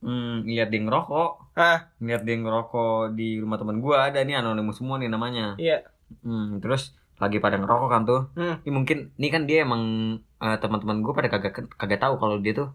hmm, 0.04 0.44
ngeliat 0.44 0.68
dia 0.68 0.82
ngerokok. 0.84 1.32
Hah? 1.56 1.77
Ngeliat 2.04 2.22
dia 2.27 2.36
ngerokok 2.44 3.01
di 3.16 3.27
rumah 3.39 3.58
teman 3.60 3.77
gue 3.80 3.96
ada 3.96 4.20
nih 4.20 4.36
anonimus 4.39 4.77
semua 4.80 5.00
nih 5.00 5.08
namanya. 5.08 5.56
Iya. 5.56 5.88
Hmm, 6.24 6.60
terus 6.60 6.92
lagi 7.18 7.39
pada 7.39 7.56
ngerokok 7.56 7.89
kan 7.89 8.01
tuh. 8.04 8.22
Hmm. 8.36 8.56
Ini 8.68 8.72
mungkin 8.75 8.98
ini 9.16 9.27
kan 9.32 9.44
dia 9.48 9.63
emang 9.63 9.84
eh, 10.44 10.58
teman-teman 10.60 11.00
gue 11.00 11.13
pada 11.16 11.30
kagak 11.32 11.72
kagak 11.80 12.00
tahu 12.04 12.20
kalau 12.20 12.38
dia 12.44 12.54
tuh 12.54 12.70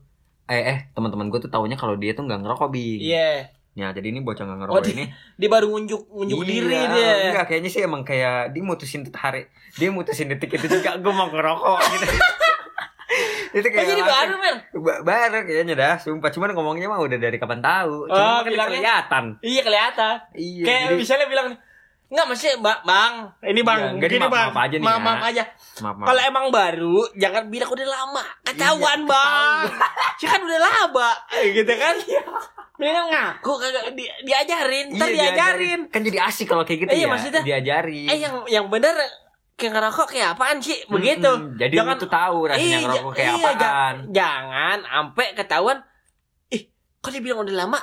eh 0.51 0.63
eh 0.75 0.79
teman-teman 0.97 1.31
gue 1.31 1.39
tuh 1.39 1.53
taunya 1.53 1.79
kalau 1.79 1.95
dia 1.95 2.17
tuh 2.17 2.25
nggak 2.27 2.41
ngerokok 2.43 2.69
bi. 2.73 3.13
Iya. 3.13 3.53
Ya 3.73 3.89
jadi 3.89 4.05
ini 4.07 4.21
bocah 4.21 4.43
nggak 4.43 4.53
Oh, 4.53 4.61
ngerokok 4.69 4.85
dia- 4.85 4.95
ini. 4.95 5.05
Dia 5.41 5.49
baru 5.49 5.67
ngunjuk 5.69 6.03
ngunjuk 6.07 6.39
Iya, 6.39 6.47
diri 6.47 6.77
dia. 6.87 7.13
Enggak, 7.27 7.45
kayaknya 7.47 7.71
sih 7.71 7.81
emang 7.81 8.03
kayak 8.03 8.53
dia 8.53 8.61
mutusin 8.61 9.03
hari 9.11 9.49
dia 9.73 9.89
mutusin 9.89 10.29
detik 10.29 10.53
itu 10.53 10.69
juga 10.71 10.95
gue 10.95 11.09
mau 11.11 11.27
ngerokok 11.27 11.79
gitu. 11.95 12.07
itu 13.53 13.67
Oh, 13.67 13.73
jadi 13.79 13.93
langsung- 13.95 14.09
baru 14.11 14.35
mer. 14.39 14.55
Ba- 14.75 15.01
baru 15.03 15.39
kayaknya 15.43 15.75
dah, 15.75 15.95
sumpah 15.97 16.29
cuman 16.29 16.53
ngomongnya 16.53 16.87
mah 16.87 16.99
udah 16.99 17.17
dari 17.17 17.37
kapan 17.37 17.61
tahu. 17.61 18.05
Oh, 18.05 18.09
Cuma 18.09 18.41
kan 18.41 18.45
bilangnya- 18.47 18.77
kelihatan. 18.79 19.25
Iya 19.41 19.61
kelihatan. 19.63 20.15
Iya. 20.33 20.63
Kayak 20.63 20.81
jadi- 20.83 20.99
misalnya 20.99 21.27
bilang 21.27 21.49
Enggak 22.07 22.29
maksudnya 22.29 22.57
Mbak, 22.59 22.79
Bang. 22.85 23.15
Ini 23.41 23.61
Bang, 23.63 23.79
Iya, 23.79 23.89
enggak, 23.91 24.05
ini 24.07 24.13
gini 24.13 24.21
maaf- 24.23 24.35
Bang. 24.35 24.49
maaf 24.51 24.61
aja 24.63 24.75
nih 24.75 24.85
maaf, 24.85 24.93
ya. 24.95 25.01
maaf 25.03 25.23
aja. 25.25 25.45
Kalau 25.81 26.21
emang 26.23 26.47
baru, 26.51 26.97
jangan 27.15 27.43
bilang 27.49 27.71
udah 27.73 27.89
lama. 27.89 28.25
Ketahuan, 28.43 28.99
Iya, 29.01 29.09
Bang. 29.09 29.65
Sih 30.15 30.29
kan 30.29 30.41
udah 30.43 30.61
lama, 30.61 31.09
eh, 31.33 31.45
gitu 31.57 31.73
kan? 31.73 31.97
Iya. 32.83 32.91
Mendingan 32.93 33.07
ngaku 33.09 33.53
kagak 33.57 33.85
di, 33.93 34.05
diajarin, 34.23 34.87
ntar 34.93 35.07
Iya, 35.07 35.15
diajarin. 35.31 35.81
Kan 35.89 36.01
jadi 36.03 36.19
asik 36.21 36.47
kalau 36.47 36.63
kayak 36.63 36.79
gitu 36.81 36.91
Eh, 36.91 36.97
iya, 36.97 37.07
ya. 37.07 37.09
maksudnya- 37.09 37.45
diajari. 37.45 38.03
Eh 38.05 38.19
yang 38.19 38.35
yang 38.47 38.67
bener 38.67 38.95
kayak 39.55 39.73
ngerokok 39.73 40.07
kayak 40.09 40.35
apaan 40.35 40.59
sih? 40.59 40.83
Begitu. 40.85 41.23
Mm-mm, 41.29 41.55
Jadi 41.57 41.75
Jangan- 41.77 41.95
lu 41.95 42.03
tuh 42.03 42.11
tahu 42.11 42.39
rasanya 42.45 42.67
Iya, 42.69 42.79
ngerokok 42.83 43.13
kayak 43.13 43.27
iya, 43.29 43.37
apaan. 43.39 43.55
ja- 43.55 44.03
jangan 44.13 44.79
sampai 44.83 45.27
ketahuan. 45.33 45.79
Ih, 46.49 46.63
kok 46.99 47.11
dia 47.11 47.23
bilang 47.23 47.41
udah 47.41 47.57
lama? 47.57 47.81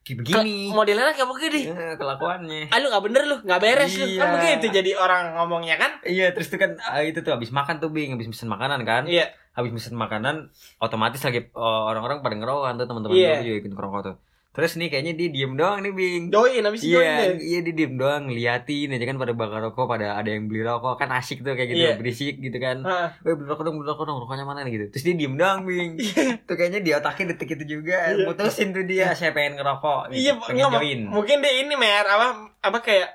Kayak 0.00 0.16
Ke- 0.16 0.20
begini. 0.42 0.72
Modelnya 0.72 1.12
kayak 1.12 1.28
begini. 1.28 1.60
Eh, 1.68 1.94
kelakuannya. 1.94 2.62
Ah 2.66 2.78
lu 2.78 2.88
gak 2.88 3.04
bener 3.04 3.22
lu, 3.22 3.36
gak 3.40 3.60
beres 3.60 3.92
lu. 3.94 4.08
Kan 4.10 4.26
Iya. 4.26 4.34
begitu 4.34 4.66
jadi 4.74 4.90
orang 4.96 5.36
ngomongnya 5.36 5.76
kan? 5.76 5.92
Iya, 6.02 6.32
terus 6.32 6.48
tuh 6.48 6.56
kan 6.56 6.74
ah, 6.80 6.98
itu 7.00 7.20
tuh 7.20 7.30
habis 7.30 7.48
makan 7.50 7.78
tuh 7.78 7.88
Bing, 7.88 8.10
habis 8.10 8.26
pesen 8.26 8.48
makanan 8.48 8.82
kan. 8.82 9.04
Iya. 9.06 9.30
habis 9.50 9.74
pesen 9.74 9.92
makanan 9.92 10.46
otomatis 10.78 11.20
lagi 11.20 11.50
oh, 11.52 11.82
orang-orang 11.84 12.22
pada 12.22 12.32
ngerokok 12.32 12.64
kan 12.64 12.74
tuh 12.76 12.86
teman-teman 12.86 13.12
Iya. 13.12 13.30
gue 13.34 13.44
juga 13.44 13.56
ikut 13.60 13.72
ngerokok 13.72 14.00
tuh 14.00 14.14
terus 14.50 14.74
nih 14.74 14.88
kayaknya 14.88 15.14
dia 15.14 15.28
diem 15.28 15.54
doang 15.54 15.78
nih 15.78 15.90
bing 15.90 16.22
Join 16.26 16.58
habis 16.60 16.82
join 16.82 16.98
iya 17.00 17.32
iya 17.32 17.58
dia 17.60 17.70
diem 17.72 17.94
doang 17.94 18.26
ngeliatin 18.26 18.90
aja 18.90 19.04
kan 19.04 19.16
pada 19.16 19.30
bakar 19.32 19.62
rokok 19.62 19.86
pada 19.88 20.06
ada 20.12 20.26
yang 20.26 20.44
beli 20.44 20.60
rokok 20.60 20.96
kan 20.96 21.06
asik 21.12 21.40
tuh 21.40 21.54
kayak 21.54 21.68
gitu 21.68 21.78
Iya. 21.80 21.94
berisik 21.94 22.34
gitu 22.36 22.56
kan. 22.56 22.82
Weh 23.20 23.32
beli 23.32 23.46
rokok 23.46 23.62
dong 23.62 23.76
beli 23.76 23.86
rokok 23.86 24.04
dong 24.04 24.18
rokoknya 24.18 24.42
mana 24.42 24.60
nih 24.60 24.72
gitu 24.72 24.86
terus 24.90 25.04
dia 25.04 25.14
diem 25.16 25.34
doang 25.34 25.62
bing 25.62 26.02
tuh 26.42 26.54
kayaknya 26.54 26.80
di 26.80 26.90
otaknya 26.90 27.24
detik 27.30 27.50
itu 27.52 27.78
juga 27.78 28.10
Iya. 28.10 28.26
mutusin 28.26 28.70
tuh 28.70 28.82
dia 28.82 29.10
saya 29.12 29.30
pengen 29.30 29.54
ngerokok 29.54 30.10
Iya, 30.10 30.34
gitu, 30.34 30.42
pengen 30.44 30.64
nggak, 30.64 30.82
join 30.82 31.00
mungkin 31.08 31.36
deh 31.38 31.54
ini 31.56 31.74
mer 31.74 32.04
apa 32.04 32.26
apa 32.60 32.78
kayak 32.80 33.08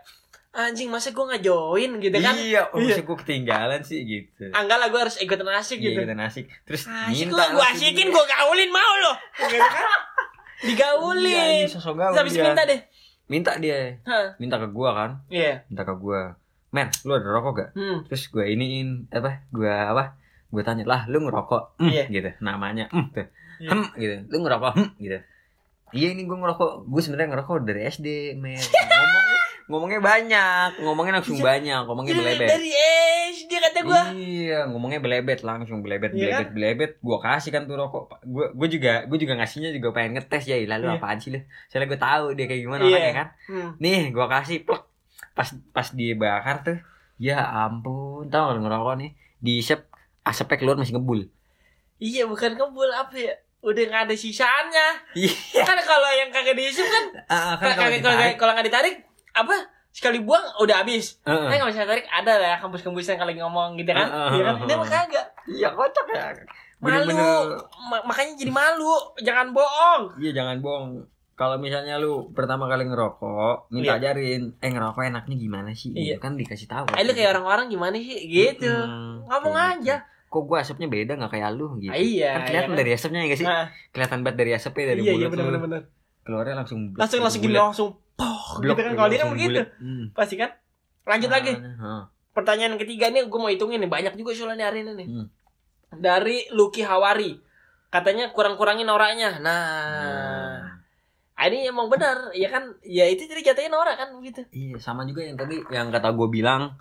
anjing 0.53 0.87
masa 0.87 1.11
gue 1.11 1.19
nggak 1.21 1.43
join 1.43 1.99
gitu 1.99 2.15
kan? 2.17 2.31
iya 2.33 2.63
oh 2.65 2.79
Iya. 2.79 2.95
maksud 2.95 3.03
gue 3.03 3.17
ketinggalan 3.19 3.81
sih 3.81 3.99
gitu 4.01 4.47
Anggap 4.49 4.77
lah 4.77 4.87
gue 4.87 5.01
harus 5.01 5.19
ikutan 5.19 5.51
asik 5.51 5.77
Iya, 5.77 5.85
gitu. 5.85 5.99
ikutan 5.99 6.19
asik 6.21 6.45
terus 6.63 6.87
Asik 6.87 7.27
minta 7.27 7.43
gue, 7.45 7.59
asikin, 7.67 8.07
dia. 8.07 8.13
gue 8.13 8.23
gaulin 8.25 8.71
mau 8.71 8.93
lo. 8.97 9.13
Gitu 9.41 9.59
kan? 9.59 9.83
Iya, 10.57 10.67
Digaulin. 10.69 11.35
anjing, 11.35 11.67
sosok 11.69 11.93
gaul 11.95 12.15
habis 12.15 12.33
minta 12.33 12.63
deh. 12.63 12.79
minta 13.25 13.51
dia 13.57 13.97
Hah. 14.03 14.37
minta 14.37 14.55
ke 14.55 14.67
gua 14.67 14.89
kan 14.93 15.11
Iya. 15.27 15.65
minta 15.67 15.81
ke 15.81 15.93
gua 15.93 16.37
men 16.69 16.87
lu 17.01 17.11
ada 17.11 17.27
rokok 17.27 17.53
gak 17.55 17.69
Hmm. 17.73 18.05
terus 18.05 18.27
gua 18.27 18.43
iniin 18.43 19.09
apa 19.09 19.43
gua 19.49 19.73
apa 19.89 20.03
gua 20.47 20.61
tanya 20.61 20.83
lah 20.83 21.03
lu 21.05 21.19
ngerokok 21.19 21.75
hmm, 21.77 21.89
Iya. 21.89 22.03
gitu 22.07 22.29
namanya 22.39 22.85
hmm, 22.87 23.05
tuh. 23.11 23.27
Iya. 23.57 23.69
hmm 23.69 23.85
gitu 23.95 24.15
lu 24.29 24.37
ngerokok 24.41 24.71
hmm, 24.73 24.89
gitu 24.97 25.17
iya 25.91 26.07
ini 26.11 26.21
gua 26.23 26.37
ngerokok 26.39 26.71
gua 26.85 27.01
sebenarnya 27.01 27.29
ngerokok 27.33 27.57
dari 27.63 27.81
SD 27.85 28.07
men 28.35 28.61
ngomongnya 28.85 29.39
ngomongnya 29.65 29.99
banyak 29.99 30.69
ngomongnya 30.79 31.13
langsung 31.15 31.41
banyak 31.41 31.81
ngomongnya 31.83 32.13
Jadi 32.13 32.21
belebet 32.21 32.47
dari 32.47 32.69
Kata 33.75 33.83
gue. 33.83 34.01
Iya, 34.15 34.59
ngomongnya 34.65 34.97
belebet 34.97 35.39
langsung 35.41 35.79
belebet 35.79 36.11
Iya 36.11 36.39
belebet 36.39 36.49
belebet. 36.49 36.91
Gua 36.99 37.19
kasih 37.19 37.51
kan 37.51 37.63
tuh 37.63 37.75
rokok. 37.75 38.07
Gua 38.23 38.47
gua 38.49 38.67
juga 38.67 39.03
gua 39.03 39.17
juga 39.17 39.35
ngasihnya 39.35 39.69
juga 39.69 39.91
pengen 39.91 40.15
ngetes 40.15 40.43
ya. 40.45 40.55
Lalu 40.57 40.85
Iya. 40.87 40.95
apaan 40.95 41.17
sih 41.17 41.29
lu? 41.29 41.39
Soalnya 41.67 41.87
gua 41.89 41.99
tahu 42.01 42.25
dia 42.33 42.45
kayak 42.45 42.61
gimana 42.61 42.81
Iya. 42.81 42.89
orangnya 42.89 43.13
kan. 43.13 43.27
Hmm. 43.45 43.69
Nih, 43.77 44.09
gua 44.09 44.25
kasih 44.27 44.63
plek. 44.63 44.83
Pas 45.31 45.47
pas 45.69 45.87
dibakar 45.89 46.63
tuh. 46.63 46.77
Ya 47.15 47.39
ampun, 47.43 48.27
tau 48.27 48.49
gak 48.49 48.59
ngerokok 48.59 48.95
nih. 48.97 49.11
Diisep 49.37 49.87
asapnya 50.21 50.55
keluar 50.55 50.75
masih 50.75 50.95
ngebul. 50.95 51.27
Iya 51.97 52.23
bukan 52.25 52.55
kebul 52.55 52.87
apa 52.89 53.13
ya? 53.13 53.35
Udah 53.59 53.81
nggak 53.81 54.03
ada 54.05 54.15
sisanya. 54.15 54.87
Iya. 55.13 55.31
Kan 55.61 55.79
kalau 55.81 56.09
yang 56.13 56.29
kagak 56.29 56.53
diisip 56.53 56.83
kan, 56.83 57.05
Ah, 57.25 57.55
kan 57.55 57.73
kalau 57.73 57.91
kagak- 57.97 58.35
kalau 58.35 58.51
nggak 58.53 58.67
ditarik 58.67 58.95
apa? 59.31 59.55
Sekali 59.95 60.19
buang 60.19 60.43
udah 60.59 60.75
habis. 60.77 61.23
Heeh. 61.23 61.47
Kan 61.47 61.57
kalau 61.57 61.71
bisa 61.71 61.87
tarik 61.87 62.03
ada 62.05 62.33
lah 62.35 62.49
ya 62.49 62.57
kampus-kampusan 62.59 63.15
kalau 63.15 63.31
lagi 63.31 63.39
ngomong 63.39 63.79
gitu 63.79 63.89
kan. 63.89 64.03
Heeh. 64.05 64.29
Iya 64.33 64.43
kan? 64.45 64.55
Ini 64.59 64.73
mah 64.75 64.89
kagak. 64.89 65.27
Iya, 65.47 65.67
kocak 65.71 66.05
ya. 66.05 66.15
Malu. 66.75 66.83
Bener-bener 66.83 67.31
Ma- 67.81 68.03
makanya 68.03 68.33
jadi 68.35 68.51
malu. 68.51 68.91
Jangan 69.17 69.47
bohong. 69.49 70.01
Iya 70.19 70.31
jangan 70.35 70.59
bohong. 70.59 71.07
Kalau 71.33 71.55
misalnya 71.57 71.95
lu 71.95 72.31
pertama 72.31 72.63
kali 72.65 72.83
ngerokok, 72.85 73.67
minta 73.69 73.95
ajarin, 73.95 74.55
eh 74.57 74.69
ngerokok 74.69 75.03
enaknya 75.05 75.35
gimana 75.37 75.71
sih? 75.71 75.91
Iya. 75.91 76.15
Gitu 76.15 76.19
kan 76.21 76.35
dikasih 76.35 76.67
tahu. 76.67 76.85
Eh 76.91 77.03
lu 77.03 77.11
kayak 77.11 77.31
orang-orang 77.33 77.67
gimana 77.69 77.95
sih? 77.95 78.19
Gitu. 78.21 78.67
Mm-mm, 78.67 79.23
Ngomong 79.25 79.51
kayak 79.53 79.71
aja. 79.77 79.95
gitu. 79.99 80.11
Kok 80.25 80.43
gua 80.45 80.57
asapnya 80.59 80.87
beda 80.87 81.11
nggak 81.13 81.31
kayak 81.31 81.49
lu 81.53 81.75
gitu? 81.77 81.91
Ah, 81.91 81.95
iya, 81.97 82.29
Kan 82.33 82.41
kelihatan 82.45 82.51
iya 82.51 82.67
kan? 82.67 82.79
dari 82.79 82.91
asapnya 82.91 83.19
ya 83.19 83.27
gak 83.27 83.39
sih? 83.39 83.47
Nah, 83.47 83.65
Kelihatan 83.89 84.19
banget 84.21 84.37
dari 84.37 84.51
asapnya 84.51 84.85
dari 84.85 85.01
iya 85.01 85.11
mulut 85.11 85.15
iya 85.15 85.25
lu. 85.25 85.31
benar 85.31 85.45
benar 85.45 85.61
benar. 85.61 85.81
Keluarnya 86.21 86.55
langsung 86.57 86.79
Langsung 86.91 87.19
langsung 87.19 87.41
gini 87.41 87.55
langsung 87.55 87.89
poh 88.15 88.59
gitu 88.59 88.73
kan. 88.73 88.95
Kalau 88.95 89.09
dia 89.11 89.19
kan 89.21 89.29
begitu. 89.31 89.61
Hmm. 89.79 90.11
Pasti 90.11 90.35
kan? 90.35 90.51
Lanjut 91.05 91.29
lagi. 91.29 91.53
Heeh. 91.53 92.01
Pertanyaan 92.35 92.75
ketiga 92.75 93.07
nih 93.11 93.27
gue 93.27 93.39
mau 93.39 93.47
hitungin 93.47 93.79
nih 93.79 93.91
banyak 93.91 94.13
juga 94.19 94.35
soalnya 94.35 94.67
hari 94.67 94.83
ini 94.83 94.91
nih. 94.95 95.07
Hmm. 95.07 95.27
Dari 95.95 96.51
Lucky 96.51 96.83
Hawari. 96.83 97.39
Katanya 97.87 98.35
kurang-kurangin 98.35 98.83
noraknya. 98.83 99.39
Nah, 99.39 100.59
Nah. 101.35 101.45
ini 101.47 101.63
emang 101.67 101.87
benar. 101.87 102.35
Ya 102.35 102.51
kan? 102.51 102.75
Ya 102.83 103.07
itu 103.07 103.23
jadi 103.23 103.53
jatuhin 103.53 103.71
norak 103.71 103.95
kan 103.95 104.11
begitu. 104.19 104.43
Iya, 104.51 104.79
sama 104.83 105.07
juga 105.07 105.23
yang 105.23 105.39
tadi 105.39 105.63
yang 105.71 105.87
kata 105.91 106.11
gue 106.11 106.27
bilang 106.27 106.75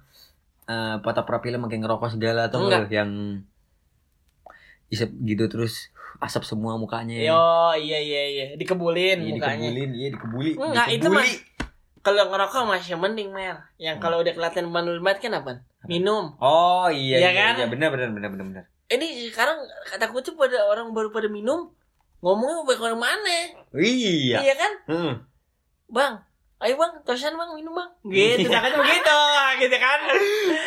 eh 0.65 0.97
foto 1.05 1.23
profilnya 1.29 1.61
makin 1.61 1.85
ngerokok 1.85 2.17
segala 2.17 2.49
atau 2.49 2.65
Enggak. 2.65 2.89
yang 2.89 3.45
isep 4.89 5.11
gitu 5.23 5.45
terus 5.49 5.93
asap 6.21 6.43
semua 6.45 6.77
mukanya. 6.77 7.17
Yo, 7.17 7.43
iya 7.77 7.99
iya 7.99 8.23
iya, 8.27 8.45
dikebulin 8.55 9.19
Iya, 9.21 9.33
mukanya. 9.35 9.69
dikebulin, 9.71 9.91
iya 9.95 10.09
dikebuli. 10.15 10.51
Enggak, 10.55 10.87
itu 10.91 11.07
dikebuli. 11.07 11.33
Kalau 12.05 12.29
ngerokok 12.29 12.63
masih 12.69 13.01
mending, 13.01 13.33
Mer. 13.33 13.65
Yang 13.81 13.97
kalau 13.99 14.21
udah 14.21 14.33
kelihatan 14.33 14.69
bandul 14.69 15.01
banget 15.01 15.25
kan 15.25 15.41
apa? 15.41 15.53
Minum. 15.89 16.37
Oh 16.37 16.87
iya, 16.93 17.17
Iya 17.17 17.31
iya, 17.33 17.33
kan? 17.33 17.53
iya, 17.57 17.67
benar 17.67 17.89
benar 17.93 18.09
benar 18.13 18.29
benar 18.29 18.47
benar. 18.47 18.65
Ini 18.85 19.33
sekarang 19.33 19.57
kataku 19.89 20.21
tuh 20.21 20.37
pada 20.37 20.69
orang 20.69 20.93
baru 20.93 21.09
pada 21.09 21.33
minum 21.33 21.73
ngomongnya 22.21 22.61
baik 22.63 22.81
orang 22.81 23.01
mana? 23.01 23.37
Iya. 23.73 24.37
Iya 24.45 24.55
kan? 24.55 24.73
Heeh. 24.87 25.13
Bang, 25.89 26.21
ayo 26.65 26.75
bang, 26.75 26.93
terusan 27.03 27.33
bang 27.33 27.51
minum 27.53 27.73
bang. 27.73 27.91
Gitu, 28.03 28.49
kan 28.49 28.73
begitu, 28.73 29.19
gitu 29.59 29.77
kan? 29.77 29.99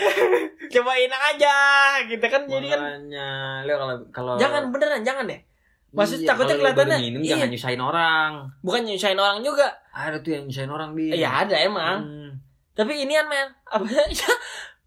Cobain 0.69 1.10
aja, 1.12 1.57
gitu 2.03 2.21
kan? 2.23 2.41
Jadi 2.43 2.67
kan 2.67 2.79
Makanya, 2.79 3.29
lu 3.63 3.73
kalau 3.73 3.95
kalau 4.12 4.33
jangan 4.36 4.69
beneran, 4.69 5.01
jangan 5.01 5.25
deh. 5.25 5.41
Maksud 5.89 6.19
Iya, 6.19 6.27
takutnya 6.29 6.55
kelihatannya- 6.55 6.99
minum 7.01 7.21
iya. 7.21 7.31
jangan 7.33 7.47
nyusahin 7.49 7.81
orang. 7.81 8.31
bukan 8.60 8.81
nyusahin 8.83 9.17
orang 9.17 9.39
juga 9.39 9.65
Ada 9.89 10.19
tuh 10.19 10.31
yang 10.31 10.43
nyusahin 10.45 10.69
orang 10.69 10.89
di. 10.93 11.15
ya 11.15 11.41
ada 11.41 11.55
emang 11.57 11.97
Hmm. 11.99 12.31
tapi 12.73 12.93
inian 12.99 13.25
men 13.25 13.47
apa 13.65 13.88
ya 14.12 14.33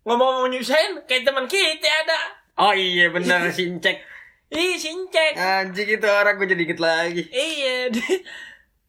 ngomong-ngomong 0.02 0.52
nyusahin 0.52 1.00
kayak 1.04 1.24
teman 1.24 1.44
kita 1.44 1.88
ada 1.88 2.18
Oh 2.54 2.70
iya 2.70 3.08
benar 3.08 3.48
sincek. 3.50 4.04
ih 4.48 4.76
sincek 4.76 5.34
Anjing 5.34 5.88
itu 5.90 6.04
orang 6.04 6.36
gue 6.36 6.46
jadi 6.46 6.60
dikit 6.60 6.78
lagi. 6.78 7.24
iya 7.26 7.88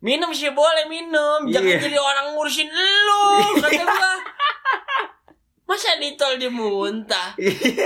minum 0.02 0.30
sih 0.30 0.50
boleh 0.50 0.86
minum. 0.86 1.46
Jangan 1.46 1.72
Iya. 1.72 1.80
jadi 1.80 1.98
orang 1.98 2.34
ngurusin 2.34 2.68
lu 2.68 3.24
kata 3.56 3.82
gua. 3.82 4.14
Masa 5.64 5.96
di 5.96 6.20
tol 6.20 6.36
dia 6.36 6.52
muntah 6.52 7.32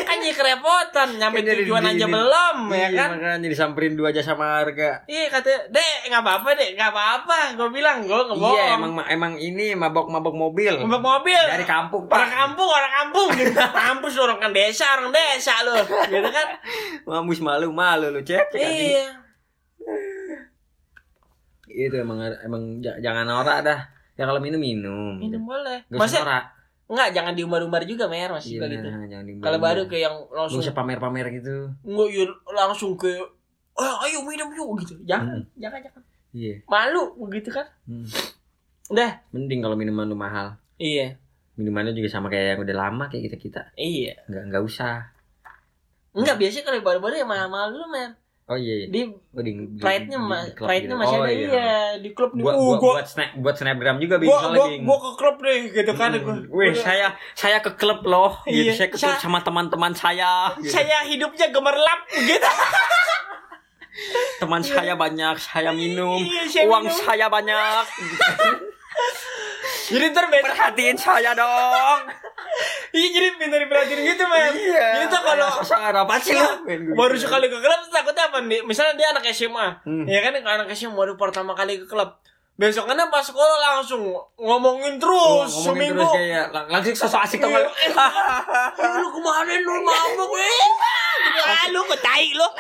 kan 0.02 0.18
jadi 0.18 0.34
kerepotan 0.34 1.22
nyampe 1.22 1.38
Kan 1.38 1.46
jadi 1.46 1.62
tujuan 1.62 1.86
aja 1.86 1.94
diginin. 1.94 2.18
belum 2.18 2.58
ya 2.66 2.78
Iya, 2.82 2.88
kan? 2.98 3.08
makanya 3.14 3.46
disamperin 3.46 3.94
dua 3.94 4.10
jasa 4.10 4.34
marga. 4.34 5.06
iya 5.06 5.30
kata 5.30 5.70
dek 5.70 6.10
nggak 6.10 6.18
apa-apa 6.20 6.50
dek 6.58 6.74
nggak 6.74 6.90
apa-apa. 6.90 7.38
Gue 7.54 7.70
bilang 7.70 8.02
gue 8.02 8.10
nggak 8.10 8.26
bohong. 8.34 8.58
Iya 8.58 8.64
emang 8.74 8.92
emang 9.06 9.34
ini 9.38 9.78
mabok-mabok 9.78 10.34
mobil. 10.34 10.74
Ngembak 10.76 10.98
mobil. 11.04 11.38
Dari 11.38 11.62
kampung 11.64 12.10
orang 12.10 12.26
pak. 12.26 12.34
kampung 12.34 12.66
orang 12.68 12.92
kampung. 12.96 13.30
Gitu 13.38 13.54
kampus 13.54 14.14
orang 14.18 14.38
kan 14.40 14.50
desa 14.50 14.86
orang 14.98 15.14
desa 15.14 15.54
lu. 15.62 15.78
Gitu 16.10 16.30
kan? 16.32 16.48
Mamus 17.06 17.38
malu 17.38 17.70
malu 17.70 18.10
lu 18.10 18.26
cek. 18.26 18.50
iya 18.58 19.25
Itu 21.78 21.96
emang 21.98 22.18
emang 22.40 22.62
jangan 22.80 23.24
norak 23.24 23.60
dah. 23.62 23.80
Ya 24.16 24.24
kalau 24.24 24.40
minum 24.40 24.58
minum. 24.58 25.20
minum 25.20 25.44
boleh 25.44 25.84
Gak 25.86 26.00
Maksudnya 26.00 26.24
norak. 26.24 26.44
enggak 26.86 27.10
jangan 27.12 27.34
diumbar-umbar 27.34 27.82
juga 27.84 28.06
mer 28.06 28.30
masih 28.30 28.56
Iya, 28.56 28.70
gitu 28.70 28.88
kalau 29.42 29.58
baru 29.58 29.82
kayak 29.86 30.04
yang 30.06 30.16
Gak 30.22 30.38
langsung 30.38 30.62
usah 30.62 30.72
pamer-pamer 30.72 31.28
gitu. 31.34 31.74
nggak 31.82 32.08
ya 32.10 32.24
langsung 32.56 32.94
ke 32.94 33.10
oh, 33.74 33.96
ayo 34.02 34.22
minum 34.22 34.48
yuk 34.50 34.86
gitu 34.86 34.96
jangan 35.04 35.36
Hmm. 35.36 35.50
jangan 35.58 35.82
jangan 35.82 36.02
Iya. 36.32 36.56
malu 36.66 37.04
begitu 37.22 37.50
kan 37.50 37.66
Hmm. 37.84 38.06
udah 38.88 39.12
Mending 39.32 39.60
kalau 39.60 39.74
minuman 39.74 40.06
lu 40.06 40.16
mahal. 40.16 40.56
iya 40.76 41.18
Minumannya 41.56 41.92
juga 41.92 42.08
sama 42.08 42.28
kayak 42.28 42.46
yang 42.54 42.62
udah 42.62 42.76
lama 42.78 43.04
kayak 43.08 43.24
kita 43.28 43.38
kita. 43.40 43.62
iya 43.76 44.14
Nggak 44.26 44.44
nggak 44.48 44.64
usah. 44.64 45.10
enggak 46.14 46.38
biasanya 46.38 46.64
kalau 46.66 46.80
baru-baru 46.82 47.16
ya 47.18 47.26
mahal-mahal 47.26 47.74
dulu 47.74 47.88
mer 47.90 48.14
Oh 48.46 48.54
iya. 48.54 48.74
iya. 48.78 48.88
di 48.88 49.02
Oh, 49.32 49.42
di, 49.42 49.52
di- 49.52 49.82
pride-nya 49.82 50.20
di- 50.22 50.54
pride-nya 50.56 50.86
gitu. 50.88 51.02
masih 51.02 51.18
Oh, 51.18 51.24
ada 51.24 51.34
iya. 51.34 51.70
di 51.98 52.10
klub 52.14 52.32
nih 52.32 52.44
Buat, 52.46 52.54
uh, 52.54 52.62
buat, 52.62 52.78
gua 52.78 52.94
buat 52.94 53.08
snap 53.08 53.30
buat 53.36 53.56
snapgram 53.56 53.98
juga 53.98 54.16
bing 54.16 54.28
gua 54.28 54.40
gua 54.48 54.68
bing. 54.68 54.82
gua 54.86 54.98
ke 55.00 55.12
klub 55.16 55.38
deh 55.40 55.60
gitu 55.72 55.92
kan 55.94 56.10
Hmm. 56.16 56.46
Wih, 56.48 56.74
saya 56.74 57.08
saya 57.34 57.58
ke 57.60 57.74
klub 57.74 58.04
loh. 58.04 58.38
Gitu. 58.44 58.70
Iya. 58.70 58.74
Saya 58.76 58.88
ke 58.88 58.98
klub 58.98 59.12
Sa- 59.12 59.20
sama 59.20 59.42
teman-teman 59.42 59.92
saya. 59.94 60.54
Gitu. 60.56 60.72
saya 60.72 61.02
hidupnya 61.04 61.50
gemerlap 61.50 62.06
gitu 62.08 62.50
Teman 64.36 64.60
saya 64.60 64.94
banyak, 64.94 65.36
saya 65.38 65.72
minum. 65.72 66.20
Iya, 66.20 66.44
saya 66.46 66.66
Uang 66.68 66.84
minum. 66.84 67.00
saya 67.00 67.26
banyak. 67.28 67.84
Gitu. 67.98 68.22
jadi 69.86 70.04
ntar 70.10 70.26
beda. 70.28 70.44
Perhatiin 70.46 70.96
saya 70.96 71.32
dong. 71.32 72.00
iya 72.92 73.08
jadi 73.12 73.28
minta 73.36 73.56
diperhatiin 73.56 74.00
gitu 74.08 74.24
men. 74.26 74.52
Jadi 74.56 75.04
tuh 75.08 75.20
kalau 75.20 75.46
sosok 75.56 75.78
apa 75.78 76.14
sih 76.18 76.32
lu? 76.32 76.44
baru 76.94 77.14
sekali 77.14 77.46
ke 77.46 77.56
klub 77.56 77.80
takutnya 77.88 78.26
apa 78.26 78.38
nih? 78.42 78.62
Misalnya 78.62 78.94
dia 78.96 79.08
anak 79.10 79.24
SMA 79.30 79.66
Hmm. 79.84 80.04
ya 80.06 80.20
kan? 80.22 80.32
Anak 80.36 80.70
SMA 80.72 80.92
baru 80.92 81.14
pertama 81.16 81.52
kali 81.52 81.78
ke 81.78 81.86
klub. 81.86 82.10
Besokannya 82.56 83.10
pas 83.10 83.22
sekolah 83.22 83.58
langsung 83.70 84.02
ngomongin 84.38 84.96
terus 84.96 85.50
ngomongin 85.60 85.92
seminggu. 85.92 86.00
terus 86.00 86.16
kayak 86.16 86.46
lang- 86.50 86.70
langsung 86.70 86.94
sosok 86.96 87.20
asik 87.22 87.38
tau 87.38 87.46
Iya. 87.46 87.54
gak 87.54 87.62
lu? 87.62 87.70
Eh, 88.80 88.90
lu 88.98 89.08
kemarin 89.12 89.60
lu 89.60 89.74
mabuk 89.82 90.30
gitu 90.32 91.42
ah 91.44 91.64
lu 91.68 91.80
ketai 91.86 92.26
lu 92.32 92.48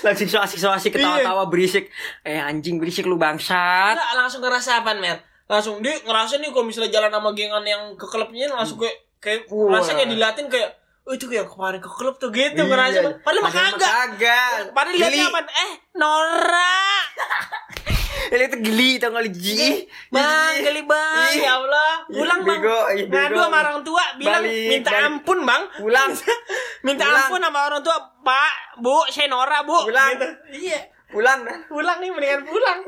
langsung 0.00 0.26
so 0.26 0.38
asik 0.38 0.58
so 0.58 0.68
asik 0.68 0.92
ketawa-tawa 0.92 1.46
berisik. 1.46 1.90
Eh 2.22 2.36
anjing 2.36 2.76
berisik 2.76 3.04
lu 3.04 3.16
bangsat. 3.16 3.94
Enggak, 3.94 4.12
langsung 4.14 4.40
ngerasa 4.40 4.80
apa 4.80 4.94
mer? 4.94 5.18
Langsung 5.46 5.78
dia 5.78 5.94
ngerasa 5.98 6.38
nih 6.38 6.50
kalau 6.50 6.66
misalnya 6.66 6.90
jalan 6.90 7.10
sama 7.10 7.30
gengan 7.32 7.62
yang 7.62 7.82
ke 7.94 8.06
klubnya 8.06 8.46
langsung 8.48 8.78
kayak 8.78 8.96
kayak 9.18 9.40
Wah. 9.48 9.70
ngerasa 9.72 9.90
kayak 9.94 10.10
dilatin 10.10 10.46
kayak 10.46 10.70
oh 11.06 11.14
itu 11.14 11.26
kayak 11.26 11.46
kemarin 11.46 11.78
ke 11.78 11.86
klub 11.86 12.18
tuh 12.18 12.30
gitu 12.30 12.58
Iya. 12.58 12.66
ngerasa 12.66 12.98
padahal 13.22 13.42
mah 13.46 13.52
kagak. 13.78 14.74
padahal 14.74 14.94
lihatnya 14.94 15.30
apa 15.30 15.40
eh 15.46 15.72
Nora 15.94 16.82
Ini 18.26 18.44
itu 18.46 18.58
geli 18.58 18.90
tau 18.96 19.10
gak 19.10 19.26
Ji 19.30 19.86
bang 20.08 20.52
geli 20.60 20.82
bang. 20.82 21.30
Ya 21.36 21.52
Allah. 21.56 21.92
Pulang 22.06 22.40
bang. 22.42 22.58
bego, 22.58 22.78
ih, 22.92 23.04
bego. 23.06 23.16
ngadu 23.16 23.36
sama 23.38 23.58
orang 23.60 23.78
tua 23.82 24.04
bilang 24.16 24.42
Balik, 24.42 24.68
minta 24.68 24.90
balik. 24.90 25.06
ampun 25.06 25.38
bang. 25.42 25.62
Pulang. 25.76 26.10
Minta 26.86 27.04
Pulang. 27.04 27.26
ampun 27.26 27.40
sama 27.42 27.60
orang 27.66 27.82
tua 27.82 27.96
pak 28.22 28.52
bu 28.78 28.96
saya 29.08 29.26
Nora 29.26 29.58
bu. 29.62 29.76
Pulang. 29.86 30.10
Gitu. 30.14 30.28
iya. 30.64 30.80
Pulang. 31.06 31.38
Pulang 31.70 31.96
nih 32.02 32.10
mendingan 32.10 32.42
pulang. 32.44 32.78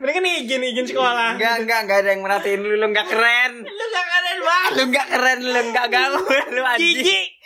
Mendingan 0.00 0.24
izin 0.40 0.62
izin 0.64 0.86
sekolah. 0.88 1.36
Enggak, 1.36 1.54
enggak, 1.62 1.78
enggak 1.84 1.98
ada 2.00 2.08
yang 2.10 2.22
merhatiin 2.24 2.60
lu, 2.60 2.74
lu 2.74 2.86
enggak 2.88 3.06
keren. 3.06 3.52
Lu 3.68 3.84
gak 3.88 4.06
keren 4.08 4.38
bang. 4.40 4.68
Lu 4.72 4.82
enggak 4.88 5.06
keren, 5.08 5.38
lu 5.44 5.60
enggak 5.60 5.86
gaul, 5.88 6.22
lu 6.48 6.62
anjing. 6.64 7.28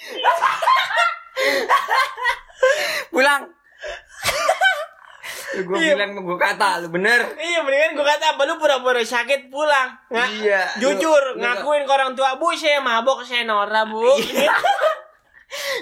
Pulang 3.12 3.42
Lu 5.52 5.62
gua 5.64 5.76
Iya. 5.76 5.92
bilang, 5.94 6.10
gua 6.18 6.36
kata, 6.36 6.80
lu 6.80 6.88
bener 6.90 7.20
Iya 7.34 7.60
mendingan 7.60 7.92
gue 7.92 8.06
kata 8.06 8.24
apa 8.32 8.42
lu 8.42 8.56
pura-pura 8.56 8.98
sakit 8.98 9.48
pulang 9.48 9.92
Nggak, 10.08 10.28
Iya, 10.38 10.60
Jujur 10.78 11.22
lu- 11.28 11.34
lu- 11.34 11.38
ngakuin 11.38 11.82
ke 11.82 11.92
orang 11.92 12.12
tua 12.12 12.34
Bu 12.34 12.52
saya 12.52 12.78
mabok 12.78 13.20
saya 13.20 13.42
Nora 13.42 13.84
bu 13.84 14.00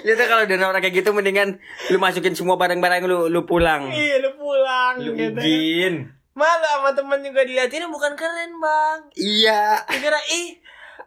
Itu 0.03 0.19
kalau 0.19 0.43
udah 0.43 0.67
orang 0.67 0.81
kayak 0.81 0.95
gitu 0.97 1.09
mendingan 1.11 1.55
lu 1.87 1.97
masukin 1.97 2.33
semua 2.33 2.55
barang-barang 2.55 3.03
lu 3.03 3.27
lu 3.27 3.41
pulang. 3.41 3.87
Iya 3.87 4.19
lu 4.19 4.35
pulang 4.35 4.99
Lu 4.99 5.13
gitu 5.13 5.39
izin. 5.39 6.11
Malu 6.31 6.63
sama 6.65 6.91
temen 6.91 7.19
juga 7.21 7.43
diliatin 7.43 7.87
bukan 7.87 8.15
keren 8.15 8.55
bang 8.57 8.99
Iya. 9.13 9.83
Dikira 9.85 10.19
ih 10.29 10.59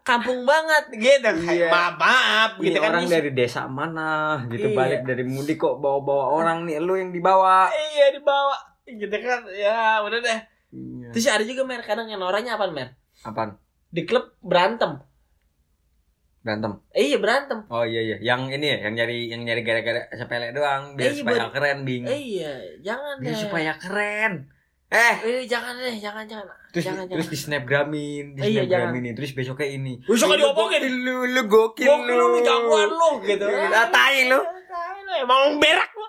kampung 0.04 0.44
banget 0.44 0.84
gitu 0.94 1.30
Iya. 1.42 1.66
Maaf 1.66 1.94
maaf 1.96 2.50
Ini 2.56 2.64
gitu 2.66 2.78
kan 2.78 2.88
orang 2.92 3.04
Is- 3.04 3.10
dari 3.10 3.30
desa 3.32 3.64
mana 3.64 4.44
gitu 4.46 4.68
Iya. 4.68 4.76
balik 4.76 5.00
dari 5.02 5.24
mudik 5.24 5.56
kok 5.56 5.80
bawa-bawa 5.80 6.24
orang 6.34 6.58
nih 6.64 6.76
lu 6.78 6.94
yang 6.94 7.08
dibawa. 7.08 7.72
Iya 7.72 8.12
dibawa 8.12 8.54
Gitu 8.84 9.16
kan 9.16 9.48
ya 9.50 9.98
udah 9.98 10.20
deh 10.20 10.40
Iya. 10.70 11.08
Terus 11.10 11.24
ada 11.26 11.40
juga 11.42 11.64
mer 11.64 11.80
kadang 11.80 12.04
yang 12.04 12.18
Noranya 12.18 12.54
apa 12.54 12.68
mer 12.68 12.92
Apaan? 13.22 13.56
Di 13.88 14.04
klub 14.04 14.36
berantem 14.38 15.00
Berantem. 16.38 16.76
Eh, 16.90 17.08
Iya 17.08 17.18
berantem 17.18 17.64
Oh 17.66 17.80
iya 17.82 18.04
iya, 18.04 18.16
yang 18.20 18.44
ini 18.46 18.68
ya, 18.68 18.78
yang 18.84 18.94
nyari 18.94 19.18
yang 19.26 19.40
nyari 19.42 19.62
gara-gara 19.62 20.04
sepele 20.12 20.52
doang 20.52 20.92
biar 20.92 21.08
Eh, 21.08 21.10
iya, 21.10 21.18
supaya 21.18 21.40
buat- 21.40 21.54
keren, 21.54 21.78
Bing. 21.82 22.04
Eh, 22.04 22.20
Iya 22.36 22.52
jangan 22.84 23.16
biar 23.16 23.32
deh 23.32 23.40
supaya 23.40 23.72
keren. 23.74 24.32
Eh, 24.94 25.14
Eh 25.20 25.42
jangan 25.44 25.74
deh 25.74 25.98
jangan 25.98 26.22
jangan 26.22 26.46
terus 26.70 26.86
jangan 26.86 27.04
terus 27.04 27.26
di 27.26 27.34
snapgramin, 27.36 28.24
di 28.32 28.40
Eh, 28.40 28.48
iya, 28.48 28.62
snapgramin 28.62 29.10
terus 29.12 29.30
besoknya 29.30 29.66
ini. 29.68 29.98
Besoknya 30.00 30.38
Lu 30.38 30.42
diomongin. 30.48 30.80
Lu 31.02 31.14
lu 31.24 31.42
gokil 31.44 31.82
Gokil 31.84 32.14
lu. 32.14 32.26
lu 32.28 32.38
jagoan 32.40 32.90
lu 32.90 33.10
gitu. 33.22 33.46
Ah, 33.46 33.86
tai 33.88 34.26
lu. 34.26 34.38
Tai 34.38 34.98
lu, 35.00 35.12
Emang 35.16 35.58
berak 35.58 35.90
lu. 35.90 36.06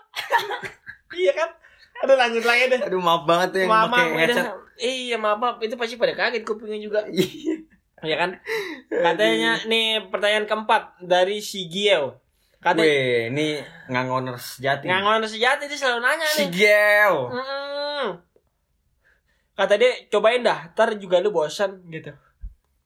iya 1.19 1.33
kan? 1.33 1.49
Aduh 1.97 2.13
lanjut 2.13 2.43
lagi 2.43 2.63
deh. 2.67 2.79
Aduh 2.81 2.99
maaf 2.99 3.23
banget 3.23 3.47
tuh 3.51 3.59
yang 3.59 3.69
Maaf, 3.69 3.87
pakai 3.87 4.05
maaf, 4.05 4.19
headset. 4.19 4.43
udah. 4.43 4.55
Iya 4.75 5.15
maaf, 5.15 5.37
maaf. 5.37 5.55
Itu 5.59 5.75
pasti 5.75 5.95
pada 5.95 6.13
kaget 6.13 6.43
kupingnya 6.43 6.79
juga. 6.79 6.99
Iya. 7.09 7.55
Ya 8.03 8.17
kan? 8.19 8.31
Katanya 8.87 9.65
nih 9.65 9.85
pertanyaan 10.05 10.45
keempat 10.45 10.99
dari 10.99 11.39
si 11.39 11.65
Giel. 11.65 12.19
Katanya 12.59 12.83
Weh, 12.83 13.29
ini 13.29 13.47
ngangoner 13.87 14.35
sejati. 14.35 14.85
ngangon 14.85 15.23
sejati 15.23 15.65
dia 15.65 15.73
selalu 15.75 15.99
nanya 16.01 16.27
si 16.27 16.43
nih. 16.43 16.49
Gel. 16.51 17.15
Mm-mm. 17.31 18.05
Kata 19.55 19.73
dia 19.75 19.91
cobain 20.07 20.43
dah, 20.43 20.69
ntar 20.71 20.99
juga 20.99 21.19
lu 21.19 21.31
bosan 21.31 21.79
gitu. 21.87 22.11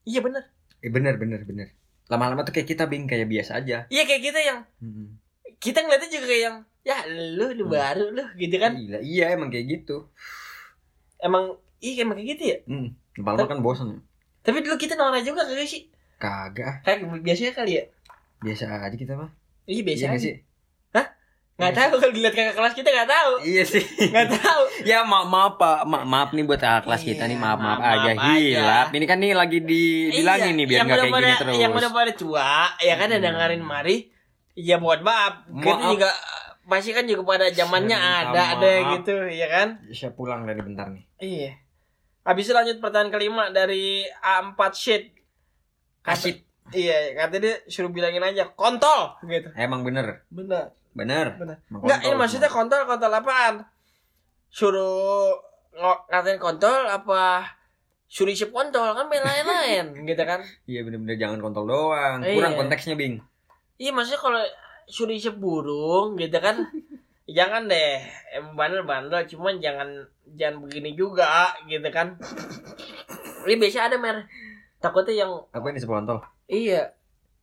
Iya 0.06 0.22
bener. 0.22 0.46
Eh 0.80 0.90
bener 0.90 1.18
bener 1.18 1.42
bener. 1.44 1.74
Lama-lama 2.06 2.42
tuh 2.42 2.54
kayak 2.54 2.66
kita 2.68 2.86
bing 2.86 3.06
kayak 3.06 3.26
biasa 3.26 3.58
aja. 3.58 3.90
Iya 3.90 4.04
kayak 4.06 4.22
kita 4.24 4.40
yang 4.40 4.60
Hmm. 4.78 5.18
kita 5.58 5.82
ngeliatnya 5.82 6.10
juga 6.10 6.26
kayak 6.26 6.44
yang 6.46 6.58
ya 6.82 6.98
lu 7.10 7.54
lu 7.54 7.66
Hmm. 7.66 7.74
baru 7.74 8.06
lu 8.14 8.24
gitu 8.38 8.56
kan. 8.56 8.74
Gila, 8.74 8.98
iya 9.02 9.34
emang 9.34 9.50
kayak 9.50 9.66
gitu. 9.68 10.10
Emang 11.20 11.58
iya 11.80 12.06
emang 12.06 12.18
kayak 12.18 12.30
gitu 12.34 12.44
ya. 12.46 12.58
Hmm. 12.66 12.88
Lama-lama 13.18 13.50
kan 13.50 13.60
bosan. 13.60 13.90
Tapi 14.40 14.62
dulu 14.62 14.78
kita 14.78 14.94
norak 14.94 15.22
juga 15.22 15.44
kagak 15.44 15.68
sih? 15.68 15.90
Kagak, 16.16 16.84
Kayak 16.84 16.98
biasanya 17.22 17.54
kali 17.54 17.72
ya? 17.76 17.84
biasa 18.40 18.66
aja 18.84 18.96
kita 18.96 19.14
mah. 19.16 19.32
Iya 19.66 19.82
biasa 19.84 20.04
Iya 20.06 20.12
aja. 20.12 20.20
sih? 20.22 20.36
Nggak 21.60 21.74
tahu 21.76 21.94
kalau 22.00 22.14
dilihat 22.16 22.32
kakak 22.32 22.56
kelas 22.56 22.74
kita 22.74 22.88
nggak 22.88 23.10
tahu. 23.10 23.32
Iya 23.44 23.64
sih. 23.68 23.84
Nggak 23.84 24.28
tahu. 24.32 24.62
ya 24.82 25.04
maaf 25.04 25.28
maaf 25.28 25.54
Pak. 25.60 25.84
Ma 25.84 26.08
maaf 26.08 26.32
nih 26.32 26.48
buat 26.48 26.56
kakak 26.56 26.88
kelas 26.88 27.04
kita 27.04 27.28
nih 27.28 27.36
Iya, 27.36 27.44
maaf 27.44 27.60
maaf, 27.60 27.80
maaf, 27.80 28.00
aja 28.00 28.12
hilap. 28.32 28.88
Ini 28.90 29.06
kan 29.06 29.18
nih 29.20 29.32
lagi 29.36 29.60
dibilangin 29.60 30.54
nih 30.56 30.66
biar 30.66 30.80
Iya, 30.80 30.88
nggak 30.88 30.98
kayak 30.98 31.12
gini 31.14 31.34
terus. 31.36 31.54
Yang 31.60 31.72
udah 31.76 31.92
pada 31.92 32.12
tua, 32.16 32.50
ya 32.80 32.94
kan 32.96 33.08
ada 33.08 33.20
Hmm. 33.20 33.26
dengerin 33.28 33.62
mari. 33.62 33.98
Ya 34.56 34.76
mohon 34.76 35.02
maaf. 35.02 35.34
Kita 35.46 35.76
Maaf. 35.76 35.92
juga 35.94 36.10
pasti 36.64 36.92
kan 36.92 37.04
juga 37.04 37.24
pada 37.28 37.46
zamannya 37.50 37.98
ada 37.98 38.42
ada 38.56 38.70
maaf. 38.80 38.92
gitu, 38.96 39.16
ya 39.28 39.48
kan? 39.48 39.68
Saya 39.90 40.12
pulang 40.12 40.44
dari 40.44 40.60
bentar 40.60 40.88
nih. 40.88 41.04
Iya. 41.20 41.52
Habis 42.24 42.48
itu 42.48 42.54
lanjut 42.54 42.78
pertanyaan 42.78 43.10
kelima 43.10 43.44
dari 43.50 44.06
A4 44.06 44.60
sheet. 44.72 45.04
Kasit. 46.00 46.40
Iya, 46.70 47.18
katanya 47.18 47.42
dia 47.42 47.56
suruh 47.66 47.90
bilangin 47.90 48.22
aja 48.22 48.48
kontol 48.54 49.18
gitu. 49.26 49.50
Emang 49.56 49.82
bener. 49.82 50.22
Benar. 50.30 50.72
Bener. 51.00 51.28
Bener. 51.40 51.58
Enggak, 51.72 52.00
ini 52.04 52.16
maksudnya 52.16 52.52
kontol 52.52 52.84
kontol 52.84 53.16
apaan? 53.16 53.64
Suruh 54.52 55.32
ngatain 56.12 56.42
kontol 56.42 56.90
apa 56.90 57.46
suruh 58.10 58.34
isip 58.34 58.50
kontol 58.50 58.92
kan 58.92 59.06
main 59.08 59.24
lain-lain 59.24 59.86
gitu 60.10 60.24
kan. 60.28 60.44
Iya 60.68 60.84
bener-bener 60.84 61.16
jangan 61.16 61.40
kontol 61.40 61.64
doang. 61.64 62.20
Iya. 62.20 62.36
Kurang 62.36 62.54
konteksnya, 62.60 63.00
Bing. 63.00 63.24
Iya 63.80 63.96
maksudnya 63.96 64.20
kalau 64.20 64.42
suruh 64.90 65.16
isip 65.16 65.38
burung 65.38 66.18
gitu 66.18 66.36
kan 66.42 66.60
jangan 67.38 67.70
deh 67.70 68.02
emang 68.34 68.58
bandel-bandel 68.58 69.22
cuman 69.30 69.62
jangan 69.62 69.88
jangan 70.36 70.66
begini 70.66 70.98
juga 70.98 71.56
gitu 71.66 71.88
kan. 71.88 72.20
Ini 73.48 73.56
biasa 73.56 73.88
ada 73.88 73.96
mer 73.96 74.28
takutnya 74.78 75.24
yang 75.26 75.32
Apa 75.50 75.72
ini 75.72 75.80
sebuah 75.80 76.04
kontol? 76.04 76.20
iya 76.46 76.92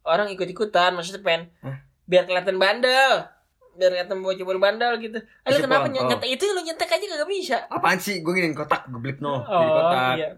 orang 0.02 0.28
ikut-ikutan 0.28 0.92
maksudnya 0.92 1.22
pengen 1.22 1.42
Hah? 1.62 1.78
biar 2.04 2.26
kelihatan 2.26 2.58
bandel 2.58 3.26
biar 3.76 3.90
kelihatan 3.92 4.18
bocah 4.18 4.58
bandel 4.58 4.92
gitu. 4.98 5.18
Eh 5.20 5.48
lu 5.48 5.54
Isip 5.54 5.64
kenapa 5.64 5.86
nyetek 5.86 6.20
itu 6.26 6.44
lu 6.46 6.60
nyetek 6.60 6.88
aja 6.88 7.04
kagak 7.06 7.28
bisa. 7.28 7.56
Apaan 7.68 7.96
sih? 7.96 8.20
Gue 8.20 8.32
gini 8.34 8.50
kotak, 8.50 8.88
geblek 8.88 9.20
no. 9.20 9.40
Jadi 9.40 9.68
kotak. 9.70 10.14
iya. 10.16 10.28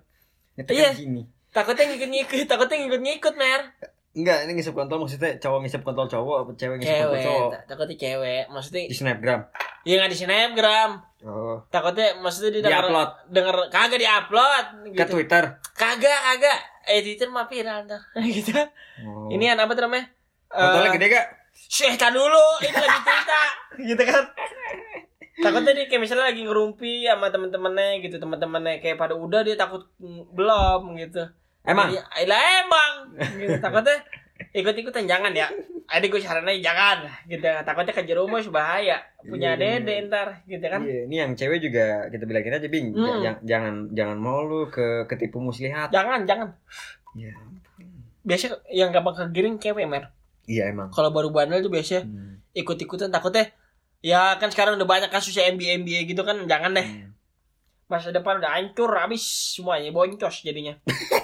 Nyetek 0.54 0.74
Iya. 0.74 0.90
di 0.90 0.98
sini. 0.98 1.22
Takutnya 1.48 1.84
ngikut-ngikut, 1.86 2.44
takutnya 2.44 2.76
ngikut-ngikut, 2.78 3.34
Mer. 3.34 3.62
Enggak, 4.10 4.38
ini 4.44 4.52
ngisep 4.52 4.74
kontol 4.74 4.98
maksudnya 4.98 5.38
cowok 5.38 5.58
ngisep 5.62 5.80
kontol 5.80 6.06
cowok 6.06 6.36
apa 6.40 6.50
cewek 6.54 6.76
ngisep 6.76 6.96
kontol 7.00 7.22
cowok? 7.22 7.48
ta- 7.50 7.64
takutnya 7.66 7.96
cewek. 7.96 8.44
Maksudnya 8.48 8.82
Di 8.84 8.96
snapgram. 8.96 9.40
ya 9.82 9.94
nggak 9.94 10.10
di 10.10 10.18
snapgram. 10.18 10.90
Oh. 11.20 11.56
Takutnya 11.68 12.18
maksudnya 12.18 12.50
Di 12.52 12.60
denger, 12.60 12.84
upload 12.84 13.10
denger 13.30 13.56
kagak 13.68 13.98
di 13.98 14.08
upload 14.08 14.64
ke 14.82 14.88
gitu. 14.92 15.10
Twitter. 15.14 15.44
Kagak, 15.72 16.18
kagak. 16.24 16.58
Eh 16.84 17.00
Twitter 17.00 17.28
mah 17.28 17.46
viral 17.46 17.86
ntar. 17.86 18.00
gitu. 18.28 18.50
Oh. 19.06 19.30
Ini 19.30 19.54
apa 19.54 19.70
namanya? 19.72 20.06
kontolnya 20.48 20.88
Eh, 20.88 20.94
gede 20.96 21.06
gak? 21.08 21.26
Tar 21.68 22.10
dulu, 22.10 22.46
ini 22.64 22.72
lagi 22.72 22.98
cerita, 23.04 23.40
gitu 23.92 24.02
kan. 24.02 24.24
Takutnya 25.38 25.70
dia 25.70 25.86
kayak 25.86 26.02
misalnya 26.02 26.34
lagi 26.34 26.42
ngerumpi 26.42 27.06
sama 27.06 27.30
temen-temennya 27.30 28.02
gitu, 28.02 28.16
temen-temennya 28.18 28.82
kayak 28.82 28.98
pada 28.98 29.14
udah 29.14 29.46
dia 29.46 29.54
takut 29.54 29.86
mm, 30.00 30.34
belum 30.34 30.98
gitu. 30.98 31.22
Emang? 31.62 31.92
Iya, 31.92 32.02
lah 32.26 32.42
emang. 32.64 32.92
Gitu. 33.38 33.54
Takutnya 33.60 34.02
ikut-ikutan 34.50 35.06
jangan 35.06 35.30
ya. 35.36 35.46
Adik 35.88 36.16
gue 36.16 36.20
sarannya 36.20 36.58
jangan 36.58 37.06
gitu. 37.28 37.44
Takutnya 37.44 37.92
ke 37.94 38.02
jerumus 38.02 38.48
bahaya. 38.50 38.98
Punya 39.22 39.54
Iya, 39.54 39.78
dede 39.78 40.08
ntar 40.08 40.42
gitu 40.48 40.64
kan. 40.64 40.82
Iya, 40.82 41.06
ini 41.06 41.16
yang 41.20 41.32
cewek 41.38 41.62
juga 41.62 42.08
kita 42.10 42.24
bilangin 42.26 42.58
aja, 42.58 42.66
Bing. 42.66 42.96
Hmm. 42.96 43.20
J- 43.22 43.42
jangan 43.44 43.74
jangan 43.94 44.18
mau 44.18 44.42
lu 44.42 44.66
ke 44.66 45.06
ketipu 45.06 45.38
muslihat. 45.38 45.92
Jangan, 45.94 46.26
jangan. 46.26 46.50
Iya. 47.14 47.36
Biasa 48.26 48.58
yang 48.74 48.90
gampang 48.90 49.14
kegiring 49.14 49.60
cewek, 49.62 49.86
Mer. 49.86 50.10
Iya 50.48 50.62
emang. 50.66 50.88
Kalau 50.88 51.10
baru 51.10 51.28
bandel 51.28 51.60
tuh 51.60 51.68
biasanya 51.68 52.02
Hmm. 52.02 52.40
ikut-ikutan 52.50 53.08
takutnya 53.08 53.52
ya 53.98 54.34
kan 54.34 54.48
sekarang 54.48 54.74
udah 54.74 54.88
banyak 54.88 55.06
kasus 55.08 55.36
NBA 55.36 55.78
NBA 55.78 56.06
gitu 56.06 56.22
kan 56.22 56.40
jangan 56.44 56.72
deh 56.72 56.82
Hmm. 56.82 57.12
masa 57.86 58.08
depan 58.08 58.38
udah 58.38 58.50
hancur 58.50 58.88
habis 58.90 59.22
semuanya 59.52 59.90
boncos 59.90 60.40
jadinya 60.40 60.74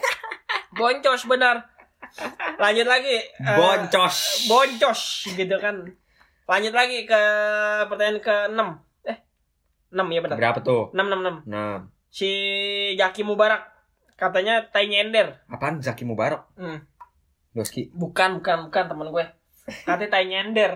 boncos 0.73 1.25
benar 1.25 1.65
lanjut 2.57 2.85
lagi 2.85 3.17
eh, 3.17 3.57
Boncos. 3.57 4.47
boncos 4.47 5.01
gitu 5.31 5.57
kan 5.57 5.87
lanjut 6.45 6.73
lagi 6.73 7.05
ke 7.05 7.21
pertanyaan 7.87 8.19
ke 8.19 8.37
6 8.51 8.61
eh 9.07 9.19
6 9.91 10.05
ya 10.09 10.21
benar 10.21 10.37
Berapa 10.37 10.59
tuh? 10.61 10.91
6 10.91 10.99
6 10.99 11.47
6 11.47 11.47
Nah, 11.47 11.77
si 12.09 12.31
Jaki 12.95 13.23
Mubarak 13.23 13.71
katanya 14.15 14.63
tai 14.65 14.87
nyender 14.87 15.43
apaan 15.47 15.79
Zaki 15.79 16.05
Mubarak? 16.05 16.47
hmm. 16.55 16.79
Doski. 17.55 17.89
bukan 17.91 18.37
bukan 18.37 18.67
bukan 18.67 18.85
temen 18.85 19.09
gue 19.09 19.25
katanya 19.81 20.11
tai 20.11 20.27
nyender 20.27 20.73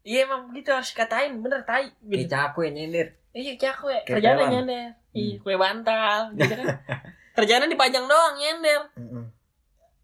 iya 0.00 0.24
emang 0.24 0.48
gitu 0.50 0.70
harus 0.70 0.90
katain 0.90 1.36
bener 1.36 1.60
tai 1.62 1.92
gitu. 2.00 2.16
Kayak 2.18 2.30
caku 2.32 2.58
ya 2.62 2.70
nyender. 2.72 3.06
iya 3.30 3.52
cakwe 3.54 3.96
kerjaan 4.02 4.48
nyender 4.48 4.96
iya 5.12 5.36
kue 5.36 5.54
bantal 5.54 6.32
gitu 6.32 6.52
kan 6.56 6.66
dipajang 7.70 8.04
doang 8.04 8.34
nyender 8.34 8.80
Heeh. 8.92 9.24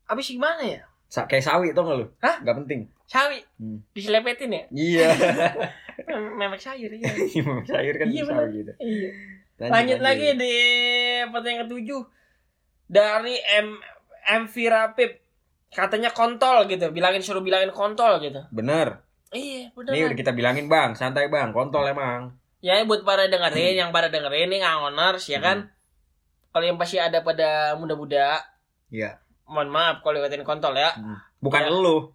abis 0.07 0.29
gimana 0.29 0.61
ya 0.61 0.81
Sa 1.07 1.25
kayak 1.25 1.44
sawi 1.44 1.72
tau 1.72 1.85
gak 1.85 1.96
lu? 1.98 2.07
Hah? 2.18 2.40
Gak 2.40 2.57
penting. 2.61 2.88
sawi 3.05 3.40
Hmm. 3.57 3.81
diselepetin 3.92 4.48
ya 4.51 4.62
Iya. 4.68 5.09
Mem- 6.09 6.37
memek 6.37 6.57
sayur 6.59 6.88
iya 6.88 7.09
Memang 7.37 7.64
sayur 7.64 7.94
kan 7.94 8.07
Iya, 8.07 8.22
sawi 8.22 8.48
gitu. 8.55 8.72
iya 8.79 9.11
lanjut 9.62 10.01
lagi 10.01 10.35
di 10.35 10.55
pertanyaan 11.25 11.64
ketujuh 11.64 12.03
dari 12.85 13.37
M 13.55 13.79
MV 14.42 14.55
Rapip 14.66 15.21
katanya 15.72 16.11
kontol 16.11 16.64
gitu 16.66 16.88
bilangin 16.88 17.18
suruh 17.18 17.40
bilangin 17.40 17.70
kontol 17.70 18.16
gitu 18.18 18.44
Bener. 18.48 19.00
iya 19.30 19.72
bener 19.72 19.90
Ini 19.90 19.98
kan? 19.98 20.08
udah 20.08 20.18
kita 20.18 20.32
bilangin 20.32 20.66
bang, 20.66 20.92
santai 20.92 21.26
bang, 21.26 21.50
kontol 21.50 21.85
emang. 21.85 22.37
ya 22.61 22.78
buat 22.82 23.02
para 23.02 23.24
dengerin 23.24 23.74
yang 23.76 23.90
pada 23.90 24.06
dengerin 24.06 24.46
nih 24.46 24.61
ngangoners 24.61 25.24
ya 25.26 25.40
kan 25.40 25.72
kalau 26.48 26.62
yang 26.62 26.76
pasti 26.76 26.96
ada 26.96 27.20
pada 27.20 27.74
muda-muda 27.74 28.44
Iya. 28.87 29.16
mohon 29.44 29.66
maaf 29.66 30.00
kalau 30.00 30.20
liatin 30.20 30.42
kontol 30.42 30.72
ya 30.72 30.92
Bukan 31.40 31.58
Ya. 31.58 31.72
lu. 31.72 32.12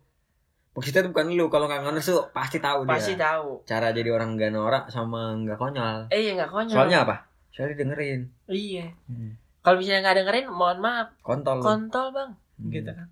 Maksudnya 0.71 1.01
tuh 1.01 1.11
bukan 1.11 1.27
lu. 1.27 1.49
Kalau 1.49 1.65
nggak 1.65 1.81
ngono 1.81 1.97
tuh 1.97 2.29
pasti 2.31 2.57
tahu 2.57 2.85
pasti 2.85 3.11
dia. 3.11 3.25
tahu 3.27 3.65
Cara 3.65 3.89
jadi 3.89 4.07
orang 4.07 4.37
nggak 4.37 4.53
norak 4.53 4.83
sama 4.87 5.33
nggak 5.35 5.57
konyol. 5.57 6.05
eh 6.07 6.21
iya 6.21 6.37
nggak 6.37 6.47
konyol 6.47 6.77
Soalnya 6.77 6.99
apa? 7.03 7.15
Soalnya 7.49 7.75
dengerin. 7.75 8.21
iya 8.47 8.85
Hmm. 9.03 9.33
kalau 9.59 9.81
misalnya 9.81 10.05
nggak 10.05 10.17
dengerin 10.21 10.45
mohon 10.47 10.79
maaf 10.79 11.11
Kontol. 11.19 11.59
kontol 11.59 12.13
bang 12.13 12.31
Hmm. 12.55 12.69
gitu 12.69 12.87
kan 12.87 13.09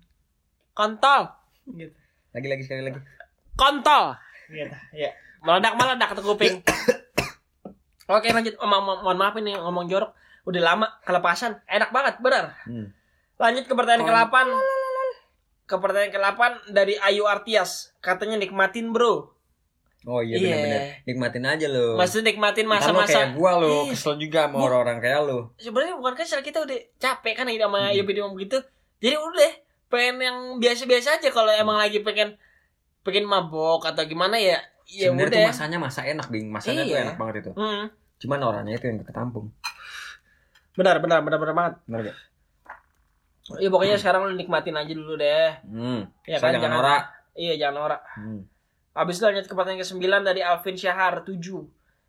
kontol 0.76 1.32
gitu 1.66 1.96
Lagi 2.30 2.46
lagi 2.46 2.62
sekali 2.62 2.82
lagi. 2.84 3.00
kontol 3.54 4.12
gitu 4.46 4.76
ya 4.92 5.10
meledak 5.40 5.72
meledak 5.74 6.08
ke 6.10 6.20
kuping 6.20 6.54
oke 8.08 8.28
lanjut 8.28 8.54
mo- 8.60 8.84
mo- 8.84 9.00
mohon 9.02 9.16
maaf 9.16 9.34
ini 9.34 9.52
ngomong 9.52 9.86
jorok 9.86 10.12
udah 10.44 10.62
lama 10.62 10.86
kelepasan 11.02 11.58
enak 11.66 11.90
banget 11.90 12.20
benar 12.20 12.54
Hmm. 12.62 12.92
lanjut 13.36 13.64
ke 13.64 13.72
pertanyaan 13.72 14.04
Kon- 14.04 14.12
ke-8 14.30 14.34
ke 15.66 15.74
pertanyaan 15.74 16.12
ke-8 16.12 16.40
dari 16.70 16.94
Ayu 17.00 17.24
Artias 17.24 17.90
katanya 17.98 18.36
nikmatin 18.36 18.90
bro 18.90 19.32
Oh 20.06 20.22
iya 20.22 20.38
Iya. 20.38 20.46
benar-benar. 20.46 20.82
Nikmatin 21.02 21.44
aja 21.44 21.66
lu. 21.66 21.86
maksudnya 21.96 22.30
nikmatin 22.30 22.62
Ntar 22.62 22.78
lu 22.78 22.78
kayak 22.78 22.86
masa-masa 23.02 23.20
gua 23.34 23.50
Iya. 23.58 23.90
kesel 23.90 24.14
juga 24.16 24.40
sama 24.44 24.56
orang-orang 24.60 24.98
kayak 25.00 25.20
lu. 25.24 25.38
sebenarnya 25.56 25.94
bukan 25.96 26.14
kesel 26.14 26.40
kita 26.40 26.62
udah 26.62 26.78
capek 26.94 27.34
kan 27.34 27.46
hidup 27.48 27.66
sama 27.66 27.80
Hmm. 27.80 27.90
hidup 27.90 28.06
hidup 28.06 28.30
begitu 28.30 28.58
jadi 28.96 29.16
udah 29.18 29.50
pengen 29.86 30.16
yang 30.18 30.38
biasa-biasa 30.56 31.16
aja 31.16 31.28
kalau 31.30 31.48
emang 31.48 31.76
lagi 31.76 32.00
pengen 32.00 32.34
pengen 33.00 33.24
mabok 33.24 33.84
atau 33.84 34.02
gimana 34.02 34.34
ya 34.34 34.58
ya 34.84 35.10
Sebenarnya 35.10 35.26
tuh 35.28 35.38
udah 35.38 35.50
masanya 35.50 35.78
masa 35.78 36.00
enak, 36.02 36.26
Bing. 36.28 36.46
Masanya 36.46 36.82
tuh 36.82 36.92
Iya. 36.92 37.02
enak 37.04 37.16
banget 37.16 37.34
itu. 37.40 37.50
Hmm. 37.52 37.84
Cuman 38.16 38.38
orangnya 38.40 38.74
itu 38.74 38.86
yang 38.86 38.98
ketampung. 39.00 39.50
benar 40.72 41.00
benar 41.00 41.20
benar 41.20 41.38
benar 41.38 41.54
banget 41.54 41.74
Benar 41.84 42.00
gak? 42.04 42.16
ya 43.56 43.68
pokoknya 43.70 43.96
sekarang 43.96 44.26
lu 44.26 44.34
nikmatin 44.34 44.74
aja 44.74 44.92
dulu 44.92 45.14
deh 45.14 45.50
Hmm. 45.64 46.04
ya 46.22 46.36
kan 46.36 46.52
jangan 46.52 46.68
norak. 46.74 47.02
iya 47.32 47.54
jangan 47.56 47.74
norak 47.78 48.00
Hmm. 48.12 48.44
habis 48.92 49.16
itu 49.16 49.24
lanjut 49.24 49.46
ke 49.46 49.54
pertanyaan 49.54 49.80
ke 49.80 49.88
9 49.88 50.20
dari 50.20 50.40
Alvin 50.40 50.74
Syahar 50.74 51.22
7 51.22 51.64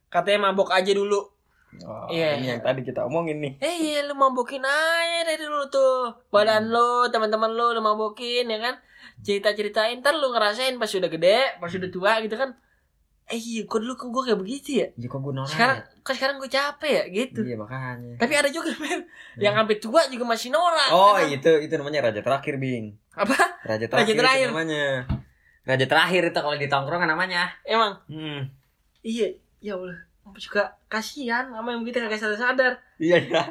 katanya 0.07 0.39
mabok 0.45 0.69
aja 0.69 0.91
dulu 0.91 1.31
Oh, 1.77 2.07
Iya. 2.07 2.39
Ini 2.39 2.47
yang 2.49 2.61
tadi 2.61 2.81
kita 2.81 3.03
omongin 3.03 3.37
nih. 3.37 3.53
Eh 3.59 3.75
iya 3.77 3.99
lu 4.01 4.13
mabokin 4.13 4.61
aja 4.61 5.19
dari 5.23 5.37
dulu 5.39 5.67
tuh 5.67 6.09
Badan 6.27 6.67
lu, 6.67 7.05
teman-teman 7.07 7.51
lu 7.51 7.71
lu 7.71 7.79
mabokin 7.79 8.45
ya 8.45 8.57
kan 8.57 8.75
Cerita-ceritain 9.19 9.97
ntar 9.97 10.13
lu 10.13 10.29
ngerasain 10.29 10.73
pas 10.75 10.87
udah 10.87 11.07
gede, 11.07 11.39
pas 11.55 11.69
udah 11.69 11.89
tua 11.89 12.17
gitu 12.19 12.33
kan 12.33 12.55
Eh 13.25 13.35
iya 13.35 13.61
kok 13.63 13.77
dulu 13.77 13.93
kok 13.93 14.07
gue 14.07 14.23
kayak 14.23 14.39
begitu 14.39 14.69
ya 14.77 14.87
Ya 14.95 15.05
kok 15.05 15.19
gue 15.19 15.33
norak 15.33 15.51
Sekarang 15.51 15.77
ya? 15.77 15.99
kok 15.99 16.13
sekarang 16.13 16.35
gue 16.37 16.49
capek 16.49 16.89
ya 16.89 17.03
gitu 17.13 17.39
Iya 17.43 17.55
makanya. 17.55 18.15
Tapi 18.15 18.33
ada 18.33 18.47
juga 18.47 18.71
men 18.77 19.03
Yang 19.35 19.53
sampai 19.57 19.75
tua 19.77 20.01
juga 20.07 20.23
masih 20.25 20.49
norak 20.49 20.89
Oh 20.89 21.13
kan? 21.13 21.27
itu 21.27 21.51
itu 21.59 21.73
namanya 21.75 21.99
raja 22.05 22.21
terakhir 22.21 22.55
Bing. 22.55 22.95
Apa? 23.11 23.35
Raja 23.65 23.85
terakhir, 23.85 24.07
itu 24.07 24.17
terakhir. 24.17 24.47
namanya. 24.47 24.85
Raja 25.61 25.85
terakhir 25.85 26.21
itu 26.25 26.39
kalau 26.39 26.55
di 26.55 26.65
tongkrongan 26.65 27.09
namanya. 27.09 27.51
Emang 27.61 27.99
Hmm. 28.07 28.47
Iya 29.01 29.35
Ya 29.59 29.75
Allah 29.75 30.06
juga 30.33 30.63
kasihan 30.85 31.47
sama 31.47 31.69
yang 31.69 31.81
begitu 31.81 31.99
kagak 31.99 32.17
sadar-sadar 32.17 32.75
Iya 32.97 33.17
ya. 33.23 33.43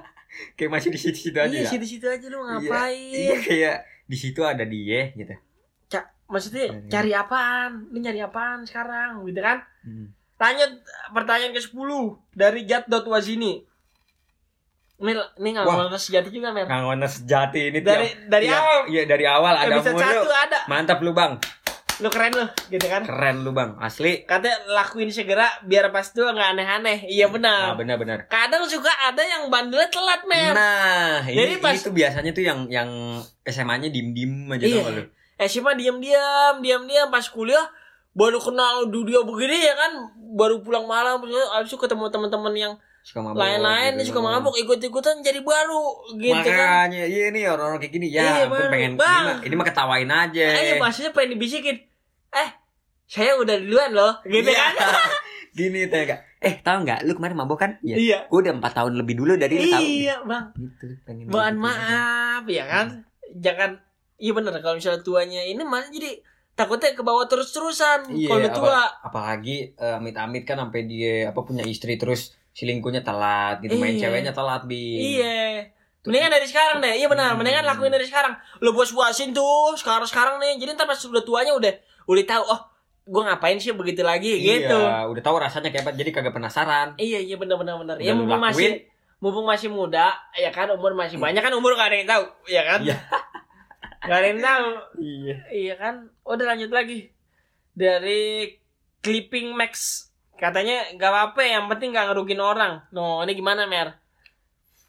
Kayak 0.52 0.70
masih 0.72 0.90
di 0.90 0.98
situ-situ 0.98 1.34
aja 1.34 1.48
Iya 1.48 1.62
ya. 1.62 1.68
situ-situ 1.68 2.04
aja 2.04 2.26
lu 2.26 2.38
Iya, 2.38 2.46
ngapain 2.52 3.12
Iya 3.12 3.36
kayak 3.40 3.76
di 4.04 4.16
situ 4.16 4.40
ada 4.40 4.62
dia 4.62 5.10
gitu. 5.10 5.34
Ca- 5.88 6.10
Maksudnya 6.26 6.64
Iya. 6.66 6.80
cari 6.88 7.10
apaan? 7.12 7.70
Lu 7.88 7.98
nyari 7.98 8.20
apaan 8.20 8.62
sekarang 8.62 9.22
gitu 9.22 9.38
kan? 9.38 9.62
Hmm. 9.80 10.10
Lanjut 10.36 10.70
pertanyaan 11.10 11.52
ke-10 11.52 11.88
dari 12.30 12.60
Jat.wazini. 12.64 13.64
Ini 14.96 15.12
ini 15.36 15.50
mau 15.54 15.92
sejati 15.94 16.28
juga, 16.30 16.50
Mer. 16.50 16.64
Ngangon 16.64 17.04
sejati 17.04 17.68
ini 17.68 17.80
Dari 17.80 18.08
tiap- 18.08 18.20
dari 18.26 18.46
iya, 18.46 18.56
awal 18.58 18.78
Iya 18.86 19.02
dari 19.04 19.24
awal 19.24 19.54
ada 19.54 19.76
mulu. 19.76 19.92
satu 19.92 20.28
ada. 20.28 20.58
Mantap 20.66 20.98
lu 21.00 21.12
bang. 21.12 21.36
Lu 21.96 22.12
keren 22.12 22.28
lu, 22.28 22.44
gitu 22.68 22.86
kan? 22.86 23.02
Keren 23.02 23.40
lu 23.40 23.50
bang. 23.50 23.72
Asli. 23.80 24.28
Katanya 24.28 24.68
lakuin 24.68 25.08
segera 25.08 25.48
biar 25.64 25.88
pas 25.88 26.04
tua 26.06 26.30
nggak 26.30 26.50
aneh-aneh. 26.52 26.98
Iya 27.08 27.24
Nah 27.26 27.32
benar. 27.32 27.72
benar-benar. 27.74 28.18
Kadang 28.28 28.68
suka 28.68 28.92
ada 28.92 29.20
yang 29.20 29.48
bandelnya 29.48 29.88
telat, 29.88 30.20
Mer. 30.24 30.52
Nah, 30.52 31.24
ini, 31.24 31.36
Jadi 31.38 31.54
pas- 31.56 31.72
ini 31.72 31.80
tuh 31.80 31.94
biasanya 31.94 32.30
tuh 32.30 32.44
yang 32.44 32.68
yang 32.68 32.90
SMA-nya 33.42 33.88
dim-dim 33.88 34.52
aja 34.52 34.64
Iya. 34.64 35.08
Eh, 35.36 35.48
siapa 35.48 35.72
diam-diam, 35.72 36.60
diam-diam 36.60 37.08
pas 37.08 37.24
kuliah 37.24 37.64
baru 38.12 38.40
kenal 38.40 38.88
dunia 38.88 39.20
begini 39.20 39.60
ya 39.60 39.76
kan 39.76 39.92
baru 40.32 40.64
pulang 40.64 40.88
malam 40.88 41.20
habis 41.20 41.68
itu 41.68 41.76
ketemu 41.76 42.08
teman-teman 42.08 42.52
yang 42.56 42.72
suka 43.06 43.22
mabuk 43.22 43.38
lain-lain 43.38 43.92
gitu. 43.96 44.10
suka 44.10 44.18
mabuk 44.20 44.54
ikut-ikutan 44.56 45.22
jadi 45.22 45.38
baru 45.40 45.84
gitu 46.12 46.34
kan. 46.34 46.90
Makanya 46.90 47.06
iya 47.06 47.30
nih 47.30 47.46
orang-orang 47.46 47.78
kayak 47.78 47.94
gini 47.94 48.06
Iya, 48.10 48.18
ya 48.18 48.32
gue 48.42 48.50
baru. 48.50 48.66
pengen 48.68 48.92
Bang. 48.96 49.06
ini 49.06 49.22
mah, 49.22 49.38
ini 49.40 49.54
mah 49.54 49.66
ketawain 49.66 50.10
aja. 50.10 50.46
Eh 50.50 50.74
maksudnya 50.76 51.10
pengen 51.12 51.30
dibisikin 51.32 51.76
eh 52.32 52.48
saya 53.06 53.38
udah 53.38 53.54
duluan 53.56 53.90
loh 53.92 54.12
gitu 54.24 54.50
Iya. 54.50 54.58
kan. 54.74 54.74
Gini 55.56 55.86
tanya 55.86 56.04
gak 56.10 56.20
eh 56.38 56.54
tahu 56.60 56.76
nggak 56.82 56.98
lu 57.00 57.12
kemarin 57.14 57.36
mabuk 57.38 57.56
kan? 57.56 57.70
Iya. 57.80 57.94
Iya. 57.96 58.18
Gue 58.26 58.42
udah 58.42 58.52
empat 58.52 58.72
tahun 58.74 58.92
lebih 58.94 59.14
dulu 59.16 59.32
dari 59.34 59.54
lu 59.56 59.66
tahu. 59.70 59.82
Iya 59.82 60.14
bang. 60.22 60.44
Gitu 60.52 60.84
pengen 61.00 61.24
mohon 61.30 61.46
gitu. 61.48 61.62
maaf 61.62 62.42
ya 62.44 62.64
kan. 62.66 62.86
Jangan 63.32 63.70
iya 64.16 64.32
bener 64.32 64.52
kalau 64.58 64.74
misalnya 64.74 65.00
tuanya 65.00 65.40
ini 65.42 65.62
malah 65.62 65.88
jadi 65.88 66.20
takutnya 66.52 66.90
ke 66.90 67.00
bawah 67.00 67.24
terus-terusan 67.24 68.10
Iya, 68.10 68.28
kalau 68.28 68.42
apa- 68.42 68.52
tua. 68.52 68.82
apalagi 69.02 69.56
eh, 69.72 69.94
amit-amit 69.94 70.42
kan 70.42 70.58
sampai 70.58 70.84
dia 70.84 71.30
apa 71.30 71.40
punya 71.40 71.62
istri 71.62 71.94
terus 71.94 72.35
selingkuhnya 72.56 73.04
telat 73.04 73.60
gitu 73.60 73.76
main 73.76 73.92
Iya. 73.92 74.08
ceweknya 74.08 74.32
telat 74.32 74.64
bi 74.64 75.20
iya 75.20 75.68
Mendingan 76.06 76.30
dari 76.38 76.46
sekarang 76.46 76.78
deh, 76.78 77.02
iya 77.02 77.10
benar. 77.10 77.34
Hmm. 77.34 77.42
Mendingan 77.42 77.66
lakuin 77.66 77.90
dari 77.90 78.06
sekarang. 78.06 78.38
Lo 78.62 78.70
bos 78.70 78.94
buasin 78.94 79.34
tuh 79.34 79.74
sekarang 79.74 80.06
sekarang 80.06 80.38
nih. 80.38 80.54
Jadi 80.54 80.78
ntar 80.78 80.86
pas 80.86 80.94
udah 81.02 81.18
tuanya 81.26 81.50
udah 81.50 81.74
udah 82.06 82.22
tahu 82.22 82.42
oh 82.46 82.60
gue 83.06 83.22
ngapain 83.26 83.58
sih 83.58 83.74
begitu 83.74 84.06
lagi 84.06 84.38
gitu. 84.38 84.70
iya 84.70 85.02
udah 85.06 85.22
tahu 85.22 85.38
rasanya 85.42 85.74
kayak 85.74 85.82
apa 85.82 85.98
jadi 85.98 86.10
kagak 86.14 86.30
penasaran 86.34 86.94
Iya 86.94 87.18
iya 87.22 87.34
benar 87.34 87.58
benar 87.58 87.74
benar. 87.82 87.96
Ya 87.98 88.14
mumpung 88.14 88.38
masih 88.38 88.86
mumpung 89.18 89.46
masih 89.50 89.66
muda, 89.66 90.14
ya 90.38 90.50
kan 90.54 90.70
umur 90.70 90.94
masih 90.94 91.18
banyak 91.18 91.42
kan 91.42 91.50
umur 91.58 91.74
gak 91.74 91.90
ada 91.90 91.96
yang 91.98 92.06
tahu, 92.06 92.24
ya 92.46 92.62
kan? 92.62 92.80
Iya. 92.86 92.96
gak 94.10 94.18
ada 94.22 94.26
yang 94.30 94.42
tahu. 94.42 94.68
iya 95.02 95.36
Iya 95.50 95.74
kan? 95.74 95.94
Udah 96.22 96.44
lanjut 96.54 96.70
lagi. 96.70 97.10
Dari 97.74 98.54
Clipping 99.02 99.54
Max 99.58 100.05
katanya 100.36 100.76
gak 100.94 101.08
apa-apa 101.08 101.40
yang 101.40 101.64
penting 101.66 101.90
gak 101.90 102.08
ngerugin 102.08 102.38
orang. 102.38 102.80
No, 102.90 103.20
ini 103.20 103.32
gimana 103.32 103.64
Mer? 103.64 103.96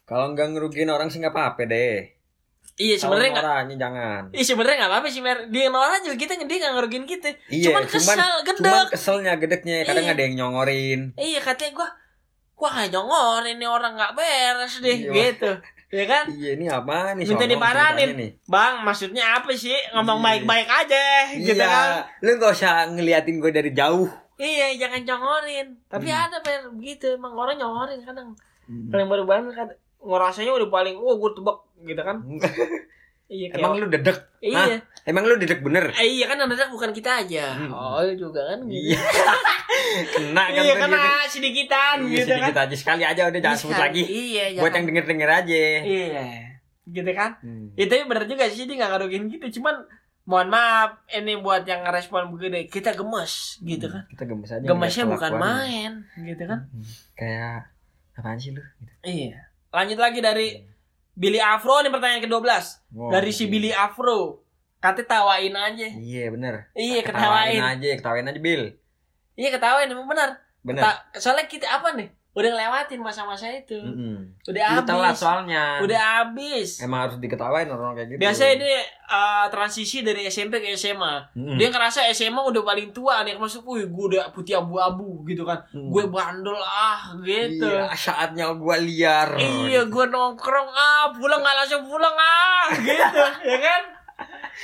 kalau 0.04 0.32
nggak 0.32 0.48
ngerugiin 0.50 0.88
orang 0.88 1.06
sih 1.06 1.20
nggak 1.20 1.32
apa-apa 1.32 1.62
deh 1.64 2.00
Iya 2.76 2.96
sebenarnya 2.96 3.28
nggak. 3.30 3.44
orangnya 3.44 3.76
jangan 3.76 4.22
Iya 4.30 4.44
sebenarnya 4.46 4.76
nggak 4.78 4.90
apa-apa 4.90 5.08
sih 5.10 5.20
Mer. 5.20 5.38
Dia 5.46 5.68
nolak 5.68 6.00
juga 6.00 6.16
kita 6.16 6.32
dia 6.38 6.56
nggak 6.58 6.74
ngerugin 6.74 7.04
kita. 7.04 7.28
iya 7.48 7.64
cuman 7.68 7.84
kesel, 7.84 8.16
gedek. 8.40 8.56
cuman 8.62 8.86
keselnya 8.88 9.32
gedeknya 9.36 9.76
kadang 9.84 10.06
Iya. 10.06 10.14
ada 10.14 10.22
yang 10.22 10.34
nyongorin 10.38 11.00
Iya 11.12 11.40
katanya 11.42 11.72
gua 11.74 11.88
gua 12.54 12.68
nggak 12.72 12.88
nyongor 12.88 13.42
ini 13.46 13.66
orang 13.66 13.92
nggak 13.94 14.12
beres 14.14 14.74
deh 14.78 14.96
Iya. 14.96 15.12
gitu. 15.12 15.50
Ya 15.90 16.04
kan? 16.06 16.24
iya 16.40 16.50
ini 16.52 16.64
apa 16.66 16.96
nih 17.12 17.24
Minta 17.24 17.44
diparanin. 17.44 18.10
nih 18.14 18.30
Bang, 18.46 18.80
maksudnya 18.80 19.24
apa 19.34 19.52
sih? 19.52 19.76
Ngomong 19.92 20.18
Iya. 20.18 20.24
baik-baik 20.24 20.68
aja 20.70 21.04
gitu 21.34 21.52
iya 21.52 21.66
kan. 21.66 21.88
lu 22.22 22.30
gak 22.34 22.52
usah 22.54 22.88
ngeliatin 22.88 23.36
gue 23.36 23.50
dari 23.50 23.72
jauh 23.72 24.08
Iya, 24.38 24.66
jangan 24.78 25.02
nyongorin. 25.02 25.66
Tapi 25.84 26.06
Hmm. 26.06 26.22
ada 26.22 26.36
Mer 26.38 26.62
begitu 26.72 27.06
emang 27.10 27.34
orang 27.34 27.56
nyongorin 27.56 28.00
kadang. 28.00 28.32
Kalau 28.64 29.00
yang 29.00 29.10
baru 29.10 29.24
banget 29.24 29.52
kan 29.52 29.68
ngerasanya 29.98 30.54
udah 30.54 30.68
paling 30.68 30.94
wah 30.96 31.14
gue 31.14 31.30
tebak 31.32 31.58
gitu 31.82 32.00
kan. 32.00 32.16
Iya 33.28 33.52
kayak 33.52 33.60
emang 33.60 33.76
lu 33.76 33.86
dedek 33.86 34.18
Iya. 34.40 34.80
emang 35.04 35.28
lu 35.28 35.36
dedek 35.36 35.60
bener 35.60 35.92
Eh, 35.92 36.16
iya 36.16 36.24
kan 36.24 36.40
anak 36.40 36.72
bukan 36.72 36.96
kita 36.96 37.20
aja. 37.20 37.60
Hmm. 37.60 37.68
Oh, 37.68 38.00
iya 38.00 38.16
juga 38.16 38.40
kan 38.40 38.64
gitu. 38.64 38.88
iya 38.88 38.96
kena 40.16 40.42
kan 40.48 40.62
Iya 40.64 40.74
kena 40.80 40.96
dia. 40.96 41.28
sedikitan 41.28 41.96
Iya, 41.98 42.08
gitu 42.08 42.24
kan. 42.24 42.40
sedikit 42.40 42.56
aja 42.58 42.76
sekali 42.78 43.02
aja 43.04 43.22
udah 43.28 43.40
jangan 43.42 43.58
sebut 43.58 43.76
lagi 43.78 44.00
Iya, 44.00 44.44
buat 44.54 44.72
jangan. 44.72 44.72
yang 44.72 44.86
denger 44.88 45.04
denger 45.06 45.30
aja 45.34 45.60
Iya. 45.84 46.24
Gitu 46.88 47.10
kan? 47.12 47.30
Hmm. 47.44 47.66
Ya 47.76 47.84
tapi 47.84 48.02
bener 48.02 48.24
juga 48.24 48.44
sih 48.48 48.64
dia 48.64 48.76
gak 48.78 48.90
ngarugin 48.90 49.22
gitu 49.28 49.46
Cuman 49.60 49.76
mohon 50.28 50.48
maaf 50.48 51.00
ini 51.08 51.40
buat 51.40 51.64
yang 51.64 51.80
ngerespon 51.82 52.28
begini 52.28 52.68
kita 52.68 52.92
gemes 52.92 53.56
gitu 53.58 53.88
kan? 53.88 54.04
kita 54.06 54.22
gemes 54.22 54.50
aja 54.50 54.60
gemesnya 54.62 55.04
bukan 55.08 55.32
main 55.34 55.92
gitu 56.14 56.44
kan? 56.44 56.68
Hmm. 56.68 56.84
kayak 57.14 57.72
apaan 58.12 58.36
sih 58.36 58.52
lu 58.52 58.60
gitu. 58.60 58.92
iya. 59.02 59.48
Lanjut 59.68 59.96
lagi 59.96 60.18
dari 60.18 60.60
Billy 61.12 61.38
Afro 61.38 61.80
nih 61.80 61.88
pertanyaan 61.88 62.20
ke-12 62.20 62.44
Oh, 62.94 63.08
dari 63.08 63.30
si 63.30 63.44
iya. 63.44 63.50
Billy 63.50 63.70
Afro 63.70 64.44
katanya 64.78 65.08
tawain 65.10 65.50
aja. 65.50 65.88
Iya 65.90 66.30
bener. 66.30 66.54
Iya 66.72 67.00
ketawain. 67.02 67.56
ketawain 67.56 67.64
aja 67.74 67.88
ketawain 67.96 68.26
aja 68.26 68.38
Bill 68.38 68.62
iya 69.32 69.48
ketawain 69.48 69.88
emang 69.88 70.06
benar. 70.06 70.44
Bener. 70.60 70.82
Ta- 70.82 71.08
soalnya 71.14 71.46
kita 71.46 71.64
apa 71.64 71.94
nih 71.94 72.12
udah 72.38 72.50
ngelewatin 72.54 73.02
masa-masa 73.02 73.50
itu. 73.50 73.74
Mm-mm. 73.74 74.30
udah 74.46 74.78
Lu 74.78 74.82
telat 74.86 75.10
habis. 75.10 75.18
soalnya. 75.18 75.64
Udah 75.82 76.00
habis. 76.22 76.78
Emang 76.78 77.00
harus 77.02 77.18
diketawain 77.18 77.66
orang 77.66 77.98
kayak 77.98 78.14
gitu. 78.14 78.20
Biasanya 78.22 78.52
ini 78.62 78.72
uh, 79.04 79.50
transisi 79.50 80.06
dari 80.06 80.22
SMP 80.24 80.62
ke 80.62 80.70
SMA 80.72 81.34
Mm-mm. 81.34 81.58
dia 81.58 81.66
ngerasa 81.68 82.06
SMA 82.10 82.38
udah 82.38 82.62
paling 82.62 82.94
tua 82.94 83.26
nih 83.26 83.34
masuk 83.34 83.66
wih 83.66 83.90
gue 83.90 84.04
udah 84.14 84.30
putih 84.30 84.54
abu-abu 84.54 85.26
gitu 85.26 85.42
kan. 85.42 85.58
Mm. 85.74 85.90
gue 85.90 86.04
bandel 86.06 86.54
ah 86.56 87.10
gitu. 87.18 87.66
Iya 87.66 87.90
saatnya 87.90 88.54
gua 88.54 88.78
liar. 88.78 89.34
Iya 89.34 89.82
gue 89.84 90.04
nongkrong 90.06 90.70
ah 90.70 91.10
pulang 91.10 91.42
nggak 91.42 91.56
langsung 91.58 91.82
pulang 91.82 92.14
ah 92.14 92.70
gitu 92.70 93.18
ya 93.50 93.58
kan 93.58 93.82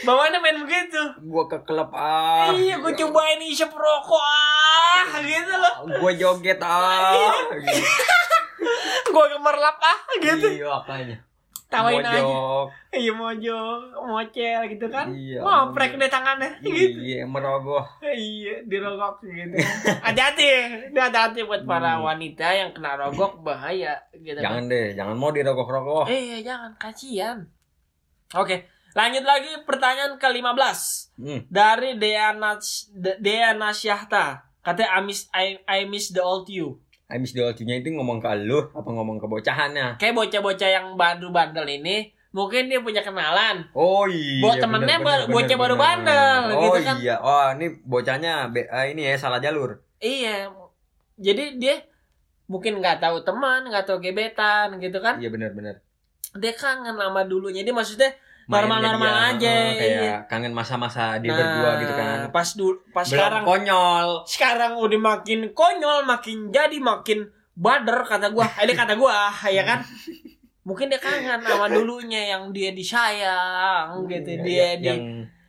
bawaannya 0.03 0.39
main 0.39 0.59
begitu. 0.61 0.99
Gua 1.23 1.47
ke 1.47 1.63
klub 1.63 1.91
ah. 1.91 2.51
Iya 2.51 2.77
gue 2.77 2.93
cobain 2.97 3.39
isep 3.41 3.71
rokok 3.71 4.19
ah 4.19 5.07
gitu 5.21 5.55
loh. 5.55 5.75
Gua 5.97 6.11
joget 6.11 6.59
ah. 6.59 7.15
Gitu. 7.55 7.87
gue 9.07 9.25
gemerlap 9.31 9.79
ah 9.79 9.99
gitu. 10.17 10.49
Iya 10.53 10.75
apanya? 10.75 11.17
Tawain 11.65 12.03
aja. 12.03 12.23
Iya 12.91 13.11
mojo 13.11 13.59
mocel 14.05 14.63
gitu 14.69 14.87
kan. 14.87 15.11
Iya, 15.11 15.43
ngoprek 15.43 15.95
deh 15.95 16.07
tangannya 16.07 16.51
gitu. 16.63 16.99
Iya 16.99 17.23
merogoh. 17.25 17.83
Iya 18.01 18.63
dirogok 18.65 19.23
gitu. 19.23 19.59
Hati-hati 20.01 20.47
hati-hati 20.91 21.43
buat 21.43 21.63
para 21.65 21.99
Hmm. 21.99 22.07
wanita 22.09 22.47
yang 22.47 22.71
kena 22.71 22.95
rogok 22.97 23.43
bahaya 23.43 23.95
gitu 24.13 24.35
kan. 24.35 24.47
jangan 24.59 24.63
deh 24.67 24.87
jangan 24.93 25.15
mau 25.15 25.31
dirogok-rogok 25.31 26.07
eh 26.07 26.39
jangan 26.41 26.75
kasihan. 26.75 27.39
Oke 28.33 28.67
lanjut 28.95 29.25
lagi 29.27 29.51
pertanyaan 29.67 30.15
ke-15 30.23 30.79
hmm. 31.19 31.41
dari 31.51 31.99
Deana 31.99 32.57
Deana 33.19 33.75
Syahta 33.75 34.47
katanya 34.63 34.91
I 34.97 35.01
miss 35.03 35.21
I, 35.35 35.47
I 35.67 35.79
miss 35.85 36.15
the 36.15 36.23
old 36.23 36.47
you. 36.49 36.81
I 37.05 37.21
miss 37.21 37.37
the 37.37 37.45
old 37.45 37.59
you-nya 37.61 37.83
itu 37.85 37.93
ngomong 37.93 38.23
ke 38.23 38.31
lu 38.49 38.71
apa 38.73 38.89
ngomong 38.89 39.21
ke 39.21 39.27
bocahannya? 39.29 40.01
Kayak 40.01 40.15
bocah-bocah 40.17 40.71
yang 40.71 40.87
bandel-bandel 40.97 41.67
ini 41.69 42.15
mungkin 42.33 42.73
dia 42.73 42.81
punya 42.81 43.05
kenalan. 43.05 43.69
Oh 43.77 44.09
iya 44.09 44.41
Buat 44.41 44.57
temennya 44.63 44.99
baru- 45.03 45.29
bocah 45.29 45.59
baru 45.59 45.77
bandel, 45.77 46.43
oh 46.57 46.63
gitu 46.65 46.81
kan. 46.81 46.97
iya 47.03 47.17
oh 47.21 47.53
ini 47.55 47.67
bocahnya 47.85 48.49
eh, 48.57 48.97
ini 48.97 49.11
ya 49.11 49.21
salah 49.21 49.43
jalur. 49.43 49.85
Iya 50.01 50.49
jadi 51.21 51.61
dia 51.61 51.77
mungkin 52.49 52.81
nggak 52.81 53.05
tahu 53.05 53.21
teman 53.27 53.69
nggak 53.69 53.85
tahu 53.85 54.01
gebetan 54.01 54.79
gitu 54.81 54.99
kan. 55.03 55.21
Iya 55.21 55.29
benar-benar 55.29 55.85
dia 56.35 56.53
kangen 56.55 56.99
sama 56.99 57.23
dulunya 57.23 57.63
dia 57.63 57.71
maksudnya 57.71 58.11
Normal-normal 58.45 59.15
aja, 59.33 59.49
eh, 59.49 59.73
kayak 59.73 60.01
iya. 60.05 60.15
kangen 60.29 60.53
masa-masa 60.53 61.17
dia 61.17 61.33
Nah, 61.33 61.39
berdua 61.41 61.71
gitu 61.81 61.93
kan. 61.93 62.17
pas 62.29 62.49
dulu 62.53 62.77
pas 62.93 63.05
belum 63.05 63.13
sekarang 63.17 63.43
konyol. 63.43 64.09
Sekarang 64.29 64.73
udah 64.77 65.01
makin 65.01 65.41
konyol 65.53 65.99
makin 66.05 66.53
jadi 66.53 66.77
makin 66.77 67.25
bader 67.55 68.05
kata 68.05 68.29
gua. 68.29 68.45
Ini 68.61 68.73
kata 68.73 68.95
gua 68.95 69.33
ya 69.57 69.65
kan? 69.65 69.81
Mungkin 70.65 70.89
dia 70.89 71.01
kangen 71.01 71.41
sama 71.41 71.69
dulunya 71.69 72.37
yang 72.37 72.53
dia 72.53 72.73
disayang 72.73 74.05
gitu. 74.09 74.29
Iya, 74.33 74.45
dia 74.45 74.69
di 74.77 74.87
yang 74.89 75.03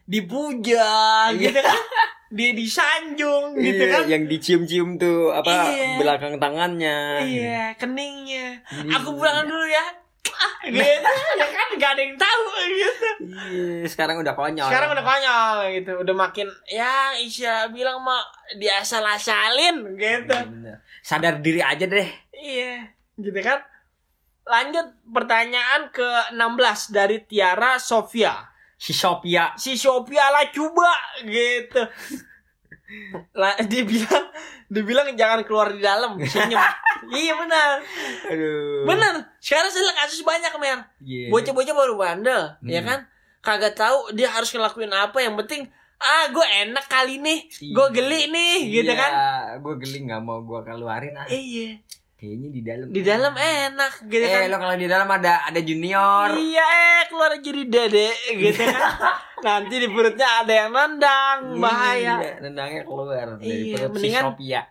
dipuja 0.05 0.87
gitu 1.35 1.59
kan? 1.59 1.79
Dia 2.31 2.51
disanjung 2.51 3.55
gitu 3.55 3.83
iya, 3.85 3.93
kan? 3.95 4.03
yang 4.11 4.23
dicium-cium 4.25 4.97
tuh 4.97 5.31
apa 5.31 5.71
Iya. 5.71 5.99
belakang 5.99 6.35
tangannya. 6.35 7.21
Iya 7.21 7.63
keningnya. 7.75 8.59
Iya. 8.65 8.91
aku 8.91 9.15
pulang 9.15 9.45
dulu 9.45 9.63
ya 9.63 9.85
gitu 10.73 10.81
ya 10.81 11.47
kan? 11.49 11.67
Gak 11.75 11.91
ada 11.97 12.01
yang 12.01 12.15
tahu 12.17 12.45
gitu. 12.71 13.07
Iya, 13.51 13.87
sekarang 13.89 14.21
udah 14.21 14.33
konyol. 14.33 14.69
Sekarang 14.69 14.89
udah 14.95 15.05
konyol 15.05 15.57
gitu. 15.77 15.91
Udah 16.01 16.15
makin 16.15 16.47
ya 16.69 17.13
Isya 17.17 17.69
bilang 17.69 18.01
mah 18.01 18.23
diasal-asalin 18.57 19.97
gitu. 19.97 20.35
Iya, 20.35 20.47
bener. 20.49 20.77
sadar 21.05 21.39
diri 21.43 21.61
aja 21.61 21.85
deh. 21.85 22.09
Iya 22.33 22.95
gitu 23.19 23.39
kan? 23.39 23.59
Lanjut 24.45 24.87
pertanyaan 25.09 25.89
ke 25.89 26.05
16 26.35 26.93
dari 26.93 27.17
Tiara 27.25 27.81
Sofia. 27.81 28.53
Si 28.75 28.91
Sophia 28.91 29.55
si 29.55 29.79
Sophia 29.79 30.27
lah 30.29 30.51
coba 30.51 30.91
gitu 31.23 31.79
lah 33.33 33.53
dia 33.63 33.81
bilang 33.83 34.25
dia 34.65 34.83
bilang 34.83 35.07
jangan 35.13 35.41
keluar 35.41 35.69
di 35.69 35.79
dalam 35.79 36.17
senyum. 36.17 36.59
Iya 37.05 37.37
benar. 37.37 37.85
Aduh. 38.25 38.81
Benar. 38.87 39.13
Sekarang 39.37 39.69
saya 39.69 39.93
kasus 39.95 40.21
banyak 40.21 40.49
mer. 40.57 40.79
Iya. 40.97 41.29
bocah-bocah 41.29 41.75
baru 41.75 41.93
bandel 41.95 42.41
Hmm. 42.57 42.65
ya 42.65 42.81
kan? 42.81 42.99
Kagak 43.39 43.75
tahu 43.75 44.09
dia 44.11 44.25
harus 44.27 44.49
ngelakuin 44.49 44.89
apa. 44.89 45.13
Yang 45.19 45.35
penting 45.45 45.61
ah 45.95 46.25
gue 46.27 46.41
enak 46.41 46.85
kali 46.85 47.21
nih. 47.21 47.45
Gue 47.69 47.85
Iya. 47.85 47.93
geli 47.93 48.21
nih 48.27 48.55
gitu 48.73 48.89
Iya, 48.89 48.97
kan? 48.97 49.11
gue 49.59 49.73
geli 49.77 49.97
nggak 50.03 50.21
mau 50.21 50.41
gue 50.41 50.59
keluarin 50.61 51.13
ah. 51.15 51.27
Iya 51.27 51.77
Kayaknya 52.15 52.49
di 52.49 52.61
dalam. 52.61 52.87
di 52.89 53.01
dalam 53.01 53.33
enak 53.33 53.93
gitu 54.05 54.23
Eh, 54.23 54.31
kan 54.31 54.47
lo 54.47 54.57
kalau 54.57 54.75
di 54.75 54.87
dalam 54.87 55.09
ada 55.09 55.33
ada 55.43 55.59
junior. 55.59 56.31
iya 56.33 56.63
eh 56.63 57.03
keluar 57.05 57.35
jadi 57.37 57.61
dede 57.65 58.09
gitu 58.33 58.61
kan 58.61 58.91
nanti 59.45 59.75
di 59.77 59.87
perutnya 59.87 60.23
ada 60.39 60.53
yang 60.55 60.71
nendang 60.71 61.39
bahaya 61.57 62.15
Iya, 62.17 62.31
nendangnya 62.41 62.81
keluar 62.81 63.05
dari 63.35 63.43
Iya, 63.69 63.75
perut 63.77 63.91
si 63.91 63.95
mendingan- 64.07 64.25
Sophia. 64.31 64.61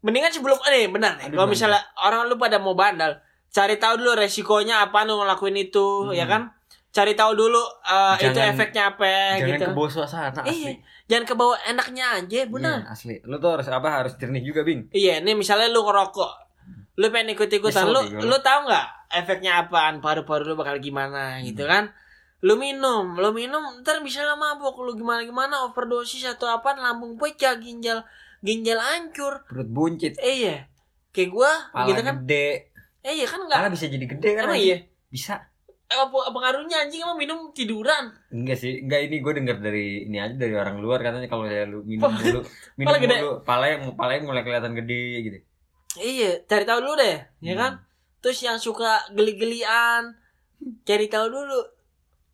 mendingan 0.00 0.30
sebelum 0.30 0.58
eh 0.66 0.86
benar 0.86 1.12
nih 1.16 1.28
kalau 1.30 1.44
misalnya 1.46 1.76
orang 1.98 2.24
lu 2.24 2.36
pada 2.36 2.56
mau 2.56 2.72
bandal 2.74 3.16
cari 3.48 3.76
tahu 3.76 3.96
dulu 3.96 4.12
resikonya 4.14 4.80
apa 4.82 5.02
lu 5.02 5.16
ngelakuin 5.16 5.56
itu 5.58 5.86
Hmm. 6.04 6.12
ya 6.12 6.24
kan 6.24 6.52
cari 6.90 7.12
tahu 7.12 7.32
dulu 7.34 7.58
eh, 7.82 8.14
itu 8.18 8.28
Jangan- 8.30 8.50
efeknya 8.50 8.82
apa 8.90 9.04
Jangan 9.36 9.48
gitu 9.50 9.62
ke 9.62 9.72
bawah 9.72 9.90
suasana 9.90 10.40
iya 10.44 10.68
asli. 10.68 10.72
jangan 11.06 11.24
ke 11.24 11.34
bawah 11.34 11.56
enaknya 11.64 12.06
aja 12.14 12.40
benar 12.46 12.76
Iya, 12.78 12.88
asli. 12.88 13.14
Lo 13.24 13.36
tuh 13.36 13.50
harus 13.50 13.66
apa? 13.68 13.88
Harus 13.90 14.14
jernih 14.14 14.42
juga, 14.42 14.60
Bing. 14.60 14.88
Iya, 14.90 15.18
ini 15.18 15.34
misalnya 15.34 15.66
lu 15.68 15.80
ngerokok, 15.80 16.32
lu 17.00 17.08
pengen 17.08 17.32
ikut-ikutan, 17.32 17.84
lu 17.86 17.96
lu 18.20 18.36
tahu 18.38 18.68
nggak 18.68 18.86
efeknya 19.10 19.52
apaan, 19.58 19.98
paru-paru 19.98 20.44
lu 20.44 20.54
bakal 20.54 20.76
gimana 20.78 21.40
gitu 21.40 21.64
Hmm. 21.64 21.72
kan? 21.72 21.84
Lu 22.40 22.56
minum, 22.56 23.16
lu 23.16 23.32
minum, 23.32 23.60
ntar 23.80 24.00
bisa 24.00 24.20
lah 24.20 24.32
mabuk, 24.34 24.76
lu 24.78 24.92
gimana 24.94 25.20
gimana, 25.22 25.64
overdosis 25.64 26.24
atau 26.26 26.46
apaan, 26.46 26.76
lambung 26.76 27.16
pecah, 27.16 27.56
ginjal 27.56 28.04
ginjal 28.40 28.76
hancur. 28.76 29.44
Perut 29.44 29.64
buncit. 29.66 30.16
Eh 30.18 30.34
iya, 30.40 30.56
kayak 31.10 31.28
gua 31.30 31.52
Pala 31.70 31.84
gitu 31.86 32.00
kan? 32.00 32.14
gede. 32.18 32.72
Eh 33.00 33.12
iya 33.14 33.26
kan 33.26 33.40
nggak? 33.40 33.58
Pala 33.58 33.68
bisa 33.68 33.86
jadi 33.86 34.06
gede 34.06 34.30
kan? 34.34 34.42
Emang 34.46 34.56
iya? 34.58 34.78
Bisa. 35.08 35.34
Eh, 35.84 35.98
Apa 35.98 36.30
pengaruhnya 36.30 36.80
anjing 36.80 37.02
emang 37.02 37.18
minum 37.18 37.50
tiduran? 37.50 38.14
Enggak 38.30 38.56
sih, 38.56 38.78
enggak 38.80 39.00
ini 39.04 39.16
gue 39.18 39.32
denger 39.34 39.56
dari 39.58 39.86
ini 40.06 40.16
aja 40.16 40.32
dari 40.34 40.54
orang 40.54 40.78
luar 40.78 41.00
katanya 41.00 41.26
kalau 41.26 41.44
ya 41.44 41.64
lu 41.64 41.82
minum 41.82 42.06
Pala- 42.06 42.22
dulu, 42.22 42.40
minum 42.78 42.88
pala 42.88 42.98
gede. 43.00 43.16
dulu, 43.18 43.32
palanya 43.42 43.76
palanya 43.92 44.20
mulai 44.22 44.42
kelihatan 44.42 44.72
gede 44.74 45.02
gitu. 45.20 45.38
Iya, 45.92 46.44
cari 46.44 46.62
tahu 46.62 46.78
dulu 46.80 46.94
deh, 46.96 47.18
ya 47.40 47.54
kan? 47.54 47.72
Hmm. 47.74 47.84
Terus 48.20 48.38
yang 48.40 48.56
suka 48.56 49.10
geli-gelian, 49.10 50.14
cari 50.84 51.06
tahu 51.06 51.26
dulu. 51.26 51.60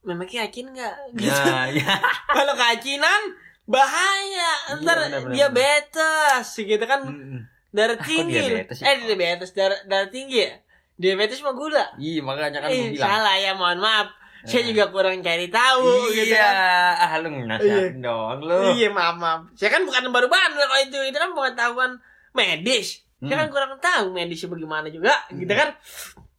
Memangnya 0.03 0.45
yakin 0.45 0.67
nggak? 0.71 0.95
Gitu. 1.15 1.33
Nah, 1.33 1.67
ya. 1.69 1.89
kalau 2.37 2.53
keacinan 2.55 3.23
bahaya 3.65 4.31
Iya, 4.71 4.79
ntar 4.79 4.97
benar-benar. 5.01 5.33
diabetes 5.33 6.47
gitu 6.55 6.79
kan 6.81 7.03
Mm-mm. 7.03 7.43
darah 7.69 7.95
Ah, 7.95 8.05
tinggi 8.05 8.39
diabetes 8.39 8.79
sih? 8.79 8.85
eh 8.85 8.95
diabetes 9.03 9.51
darah 9.51 9.81
darah 9.83 10.07
tinggi 10.07 10.39
ya 10.39 10.55
diabetes 10.95 11.43
mah 11.43 11.51
gula 11.51 11.83
Iya, 11.97 12.23
makanya 12.23 12.63
kan 12.63 12.71
eh, 12.71 12.95
bilang. 12.95 13.03
salah 13.11 13.35
ya 13.35 13.53
mohon 13.53 13.81
maaf 13.81 14.15
saya 14.43 14.63
Eh. 14.63 14.71
juga 14.71 14.87
kurang 14.89 15.19
cari 15.19 15.51
tahu 15.51 15.83
gitu 16.09 16.31
iya, 16.31 16.47
kan 16.47 16.55
ah 17.03 17.13
lu 17.19 17.29
nasihatin 17.43 17.99
dong 17.99 18.39
lu. 18.41 18.71
iya 18.73 18.87
maaf 18.89 19.19
maaf 19.19 19.41
saya 19.53 19.71
kan 19.73 19.83
bukan 19.83 20.15
baru 20.15 20.31
bandel 20.31 20.63
kalau 20.63 20.81
itu 20.81 20.99
itu 21.03 21.19
kan 21.19 21.31
pengetahuan 21.33 21.91
medis 22.31 23.03
kan 23.29 23.45
Hmm. 23.45 23.53
kurang 23.53 23.73
tahu 23.77 24.05
medisnya 24.11 24.49
bagaimana 24.49 24.87
juga 24.89 25.13
gitu 25.31 25.51
kan 25.51 25.69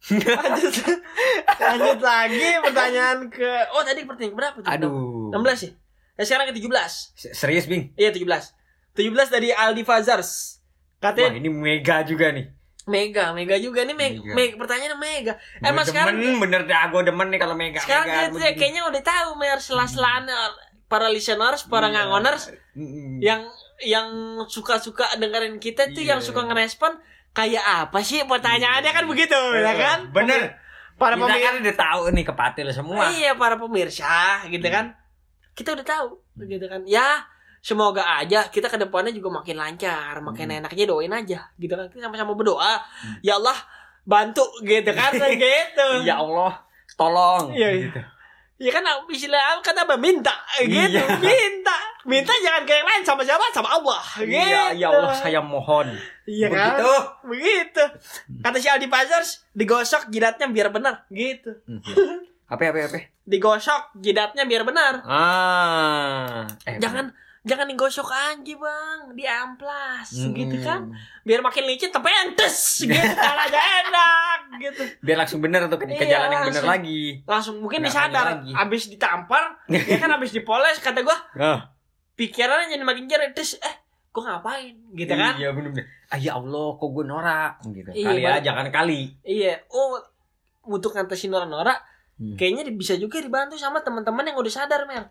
lanjut 0.08 0.74
lanjut 1.60 2.00
lagi 2.00 2.46
pertanyaan 2.62 3.18
ke 3.28 3.44
oh 3.70 3.82
tadi 3.82 4.00
pertanyaan 4.02 4.34
berapa 4.34 4.56
tuh 4.58 4.70
Aduh. 4.70 5.28
16 5.30 5.44
ya 5.60 5.70
ya 6.14 6.24
sekarang 6.24 6.46
ke 6.46 6.54
17 6.56 6.70
Se- 7.14 7.32
Serius, 7.32 7.66
Bing? 7.66 7.92
Iya 7.94 8.10
17 8.10 8.24
17 8.94 9.04
dari 9.28 9.48
Aldi 9.50 9.82
Fazars 9.82 10.58
Wah, 10.98 11.14
Katanya 11.14 11.38
ini 11.38 11.46
mega 11.46 12.02
juga 12.02 12.34
nih. 12.34 12.50
Mega 12.84 13.30
Mega 13.30 13.54
juga 13.56 13.84
nih 13.84 13.94
Mega, 13.94 14.18
Mega. 14.18 14.34
Mega. 14.34 14.54
Pertanyaannya 14.56 14.98
Mega 14.98 15.34
Gua 15.36 15.62
Emang 15.62 15.84
sekarang 15.84 16.14
bener 16.40 16.62
dah, 16.64 16.88
gue 16.88 17.02
demen 17.04 17.28
nih 17.28 17.38
kalau 17.38 17.54
mega. 17.54 17.78
Sekarang 17.78 18.06
mega, 18.08 18.34
kita 18.34 18.56
kayaknya 18.56 18.82
udah 18.82 18.98
tahu 18.98 19.28
Mer 19.36 19.58
Sela-selaan 19.58 20.26
Para 20.86 21.06
listeners 21.06 21.62
Para 21.64 21.86
Iya. 21.86 21.94
ngangoners 21.94 22.50
Mm-mm. 22.74 23.20
Yang 23.20 23.46
Yang 23.80 24.08
suka-suka 24.48 25.14
dengerin 25.16 25.58
kita 25.58 25.90
tuh 25.90 26.00
Iya. 26.00 26.16
Yang 26.16 26.32
suka 26.32 26.42
ngerespon 26.44 26.98
Kayak 27.30 27.62
apa 27.86 27.98
sih 28.00 28.24
pertanyaannya 28.24 28.90
kan 28.90 29.04
begitu 29.04 29.38
ya 29.54 29.72
kan 29.72 29.98
Bener. 30.10 30.58
Para 30.94 31.14
Kita 31.14 31.24
pemirsa 31.24 31.44
kan 31.44 31.54
udah 31.60 31.76
tahu 31.76 32.02
nih 32.10 32.24
kepatil 32.24 32.68
semua. 32.72 33.06
Iya 33.08 33.34
para 33.34 33.54
pemirsa 33.54 34.42
gitu 34.46 34.66
kan 34.66 34.90
Kita 35.52 35.72
udah 35.72 35.86
tahu 35.86 36.08
gitu 36.42 36.66
kan 36.66 36.82
Ya 36.82 37.22
Semoga 37.58 38.06
aja 38.16 38.46
kita 38.46 38.70
ke 38.70 38.78
depannya 38.78 39.10
juga 39.10 39.34
makin 39.34 39.58
lancar, 39.58 40.22
makin 40.22 40.46
Hmm. 40.46 40.58
enak 40.62 40.70
aja 40.70 40.84
doain 40.86 41.10
aja 41.10 41.42
gitu 41.58 41.74
kan. 41.74 41.90
Kita 41.90 42.06
sama-sama 42.06 42.38
berdoa. 42.38 42.78
Ya 43.18 43.34
Allah 43.34 43.58
bantu 44.06 44.46
gitu 44.62 44.86
kan 44.94 45.10
gitu. 45.34 45.88
Ya 46.06 46.16
Allah, 46.16 46.54
tolong. 46.94 47.50
Iya, 47.50 47.68
iya. 47.74 47.82
Gitu. 47.82 48.00
Ya 48.62 48.70
kan 48.70 48.86
istilah 49.10 49.58
kata 49.58 49.90
apa 49.90 49.98
minta 49.98 50.30
gitu, 50.56 51.02
Iya. 51.02 51.18
minta. 51.18 51.76
Minta 52.04 52.30
jangan 52.36 52.62
ke 52.62 52.72
yang 52.72 52.84
lain 52.84 53.02
sama 53.02 53.22
siapa? 53.22 53.42
Sama 53.48 53.68
Allah. 53.72 54.02
Gitu. 54.16 54.30
Iya, 54.30 54.62
ya 54.72 54.86
Allah 54.88 55.12
saya 55.12 55.40
mohon. 55.40 55.90
Iya 56.24 56.46
kan? 56.46 56.56
Begitu. 56.76 56.92
Begitu. 57.26 57.84
Kata 58.38 58.56
si 58.56 58.66
Aldi 58.66 58.86
Pazars, 58.86 59.42
digosok 59.50 60.06
jidatnya 60.08 60.46
biar 60.46 60.68
benar. 60.68 61.08
Gitu. 61.08 61.50
Apa 62.46 62.62
apa 62.66 62.78
apa? 62.82 62.98
Digosok 63.22 63.96
jidatnya 63.96 64.44
biar 64.44 64.62
benar. 64.62 65.04
Ah. 65.04 66.46
Eh, 66.64 66.78
Jangan 66.78 67.12
jangan 67.40 67.64
digosok 67.66 68.08
aja 68.08 68.54
bang, 68.54 69.00
diamplas 69.14 70.08
Mm-mm. 70.14 70.32
gitu 70.34 70.56
kan. 70.60 70.92
Biar 71.22 71.40
makin 71.40 71.64
licin 71.64 71.88
tapi 71.88 72.08
entes 72.10 72.56
gitu 72.82 72.92
kan 72.92 73.36
aja 73.38 73.56
enak 73.82 74.38
gitu. 74.58 74.82
Biar 75.00 75.16
langsung 75.18 75.40
bener 75.40 75.64
tuh 75.66 75.76
ke, 75.76 75.86
ke 75.88 76.04
Iya, 76.04 76.18
jalan 76.18 76.28
yang 76.30 76.42
bener 76.46 76.56
langsung. 76.56 76.68
lagi. 76.70 77.02
Langsung 77.24 77.54
mungkin 77.58 77.80
Nggak 77.80 77.88
disadar 77.90 78.26
lagi. 78.34 78.52
abis 78.54 78.82
ditampar, 78.86 79.44
ya 79.66 79.96
kan 79.96 80.10
abis 80.10 80.30
dipoles 80.30 80.76
kata 80.78 81.00
gua 81.00 81.16
Ah, 81.34 81.58
pikirannya 82.18 82.68
jadi 82.68 82.82
makin 82.82 83.06
jernih 83.06 83.30
terus 83.30 83.54
eh 83.56 83.76
gua 84.10 84.34
ngapain 84.34 84.74
gitu 84.92 85.14
kan 85.14 85.38
Iya 85.38 85.54
bener. 85.54 85.70
Ah 86.08 86.18
ya 86.18 86.34
Allah, 86.34 86.74
kok 86.74 86.88
gue 86.88 87.04
norak 87.04 87.62
gitu. 87.68 87.90
Iya, 87.92 88.08
kali 88.08 88.22
aja 88.24 88.50
kan 88.52 88.66
kali. 88.68 89.00
iya 89.22 89.62
oh 89.68 90.02
untuk 90.66 90.92
ngatasin 90.92 91.30
Nora-Nora 91.30 91.78
Hmm. 92.18 92.34
kayaknya 92.34 92.66
bisa 92.74 92.98
juga 92.98 93.22
dibantu 93.22 93.54
sama 93.54 93.78
teman-teman 93.78 94.26
yang 94.26 94.34
udah 94.34 94.50
sadar 94.50 94.90
Mel 94.90 95.06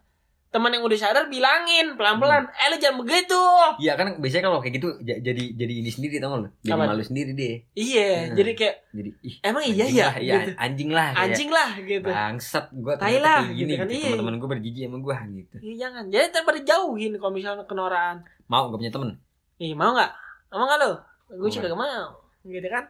teman 0.47 0.71
yang 0.71 0.79
udah 0.79 0.95
sadar 0.95 1.27
bilangin 1.27 1.93
pelan-pelan 1.93 2.45
Hmm. 2.45 2.55
eh 2.57 2.67
lu 2.67 2.77
jangan 2.77 2.97
begitu 2.99 3.41
Iya 3.77 3.93
kan 3.93 4.15
biasanya 4.15 4.43
kalau 4.45 4.57
kayak 4.57 4.75
gitu 4.75 4.87
jadi 5.01 5.43
jadi 5.53 5.73
ini 5.77 5.89
sendiri 5.89 6.17
tau 6.17 6.33
gak 6.33 6.39
lu? 6.39 6.49
Jadi 6.61 6.71
malu 6.73 7.03
sendiri 7.03 7.31
deh. 7.31 7.55
iya 7.73 8.09
Hmm. 8.23 8.33
jadi 8.33 8.51
kayak 8.53 8.75
Jadi 8.89 9.09
ih, 9.21 9.35
emang 9.41 9.63
iya 9.63 9.85
ya 9.85 10.07
iya, 10.17 10.35
gitu. 10.39 10.51
anjing 10.57 10.89
lah 10.89 11.07
kayak, 11.11 11.25
anjing 11.27 11.49
lah 11.49 11.69
gitu 11.77 12.07
Bangsat 12.07 12.65
gue 12.71 12.93
Tai 12.95 13.17
lah, 13.19 13.39
kayak 13.43 13.53
gini 13.53 13.67
gitu 13.67 13.75
kan, 13.75 13.85
gitu. 13.85 13.93
iya. 13.93 14.07
Teman-teman 14.09 14.35
gue 14.35 14.49
berjijik 14.49 14.83
sama 14.83 14.97
gue 14.97 15.15
gitu. 15.37 15.55
Iya 15.59 15.73
jangan 15.77 16.03
jadi 16.07 16.25
daripada 16.31 16.59
jauhin 16.61 17.11
kalau 17.13 17.31
misalnya 17.31 17.63
kenoraan 17.63 18.17
Mau 18.47 18.63
gak 18.67 18.79
punya 18.79 18.89
temen? 18.89 19.09
ih 19.57 19.73
mau 19.73 19.91
nggak 19.91 20.11
mau 20.49 20.63
nggak 20.63 20.79
lo 20.79 20.91
gue 21.29 21.49
juga 21.49 21.67
gak 21.67 21.77
mau 21.77 22.07
gitu 22.43 22.67
kan 22.67 22.85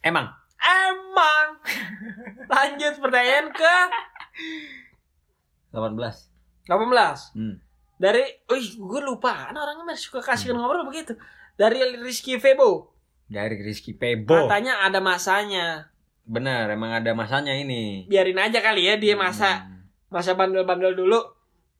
Emang? 0.00 0.26
emang 0.58 1.46
lanjut 2.48 2.94
pertanyaan 2.96 3.50
ke 3.50 3.74
18 5.72 6.31
18 6.66 7.38
hmm. 7.38 7.54
dari 7.98 8.22
wih 8.50 8.66
gue 8.78 9.00
lupa. 9.02 9.50
Kan 9.50 9.56
orangnya 9.58 9.94
masih 9.94 10.10
suka 10.10 10.20
kasih 10.22 10.54
ngobrol 10.54 10.86
begitu. 10.86 11.18
Dari 11.58 11.82
Rizky 12.00 12.38
Febo. 12.38 12.94
Dari 13.26 13.58
Rizky 13.60 13.94
Pebo 13.96 14.46
katanya 14.46 14.86
ada 14.86 15.02
masanya. 15.02 15.90
Bener 16.22 16.70
emang 16.70 16.94
ada 17.02 17.10
masanya 17.18 17.54
ini. 17.56 18.06
Biarin 18.06 18.38
aja 18.38 18.62
kali 18.62 18.86
ya 18.86 18.94
dia 18.94 19.18
masa 19.18 19.66
Hmm. 19.66 19.82
masa 20.12 20.38
bandel-bandel 20.38 20.94
dulu. 20.94 21.18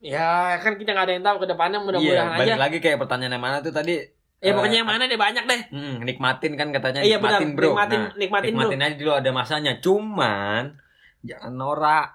Ya 0.03 0.59
kan 0.59 0.75
kita 0.75 0.91
nggak 0.91 1.05
ada 1.07 1.13
yang 1.15 1.23
tahu 1.23 1.37
ke 1.43 1.47
depannya 1.47 1.79
mudah-mudahan 1.79 2.35
aja 2.35 2.39
balik 2.43 2.59
lagi 2.59 2.77
kayak 2.83 2.99
pertanyaan 2.99 3.39
yang 3.39 3.43
mana 3.43 3.57
tuh 3.63 3.71
tadi? 3.71 3.95
Ya 4.43 4.51
eh, 4.51 4.53
pokoknya 4.59 4.83
yang 4.83 4.89
mana 4.91 5.07
deh 5.07 5.15
banyak 5.15 5.47
deh. 5.47 5.61
Hmm, 5.71 6.03
nikmatin 6.03 6.59
kan 6.59 6.67
katanya 6.75 6.99
iya 6.99 7.15
benar. 7.15 7.39
nikmatin 7.39 7.49
bro. 7.55 7.71
nikmatin 7.71 7.99
Nah, 8.03 8.11
nikmatin, 8.19 8.51
bro. 8.51 8.59
nikmatin 8.67 8.79
aja 8.83 8.95
dulu 8.99 9.11
ada 9.15 9.29
masanya. 9.31 9.73
Cuman 9.79 10.75
jangan 11.23 11.53
norak. 11.55 12.07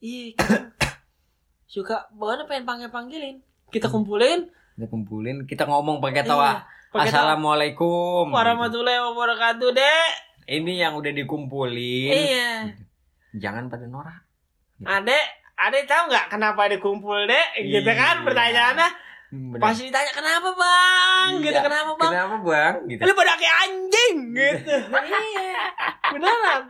iya 0.00 0.32
suka 1.72 2.04
bawaannya 2.12 2.44
pengen 2.44 2.68
panggil 2.68 2.90
panggilin 2.90 3.36
kita 3.72 3.88
Hmm. 3.88 3.96
kumpulin 3.96 4.40
Kita 4.72 4.88
kumpulin, 4.88 5.36
kita 5.44 5.64
ngomong 5.64 6.00
pakai 6.00 6.24
tawa. 6.24 6.64
Iya. 6.90 7.04
Assalamualaikum. 7.06 8.28
warahmatullahi 8.28 9.00
wabarakatuh 9.02 9.68
deh 9.70 10.08
Ini 10.50 10.72
yang 10.82 10.92
udah 10.94 11.08
dikumpulin. 11.10 12.08
iya 12.10 12.68
Jangan 13.34 13.68
pada 13.68 13.84
norak. 13.84 14.20
adek 14.82 15.24
adek 15.54 15.84
tahu 15.86 16.08
nggak 16.08 16.26
kenapa 16.28 16.60
ada 16.66 16.76
kumpul 16.76 17.16
dek 17.22 17.48
gitu 17.62 17.86
kan 17.86 18.16
Iya. 18.18 18.24
pertanyaannya 18.24 18.88
Hmm, 18.88 19.11
bener. 19.32 19.58
pasti 19.58 19.88
ditanya 19.88 20.12
kenapa 20.12 20.48
bang 20.52 21.30
gitu 21.40 21.50
Iya. 21.50 21.62
kenapa 21.62 21.90
bang 21.96 22.12
Kenapa 22.12 22.36
bang? 22.42 22.74
Gitu. 22.86 23.00
lu 23.00 23.12
pada 23.12 23.32
kayak 23.34 23.56
anjing 23.62 24.16
gitu 24.30 24.76
iya 25.08 25.64
beneran 26.06 26.62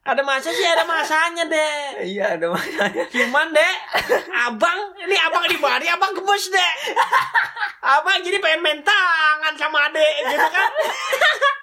ada 0.00 0.22
masa 0.22 0.50
sih 0.50 0.64
ada 0.64 0.82
masanya 0.82 1.44
deh 1.44 2.02
Iya 2.04 2.34
ada 2.34 2.46
masanya. 2.48 3.04
cuman 3.06 3.46
deh 3.50 3.74
abang 4.40 4.78
ini 5.00 5.16
abang 5.16 5.44
di 5.44 5.56
mari 5.56 5.86
abang 5.86 6.10
kebos 6.12 6.48
deh 6.48 6.72
abang 7.80 8.18
jadi 8.20 8.38
pengen 8.38 8.60
main 8.60 8.80
tangan 8.80 9.54
sama 9.54 9.86
adek 9.86 10.14
gitu 10.26 10.46
kan 10.48 10.70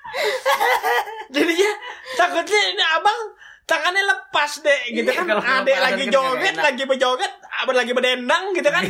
jadinya 1.33 1.71
takutnya 2.15 2.61
ini 2.69 2.83
abang 2.89 3.19
tangannya 3.67 3.99
lepas 4.01 4.51
deh 4.59 4.79
gitu 4.89 5.05
Iya, 5.05 5.17
kan 5.17 5.25
kalau 5.27 5.43
adek 5.43 5.51
kelepasan 5.67 5.83
lagi 5.83 6.01
kan 6.01 6.13
joget 6.13 6.55
lagi 6.57 6.83
berjoget 6.83 7.33
abang 7.57 7.75
lagi 7.75 7.91
berdendang 7.91 8.43
gitu 8.51 8.69
kan 8.69 8.83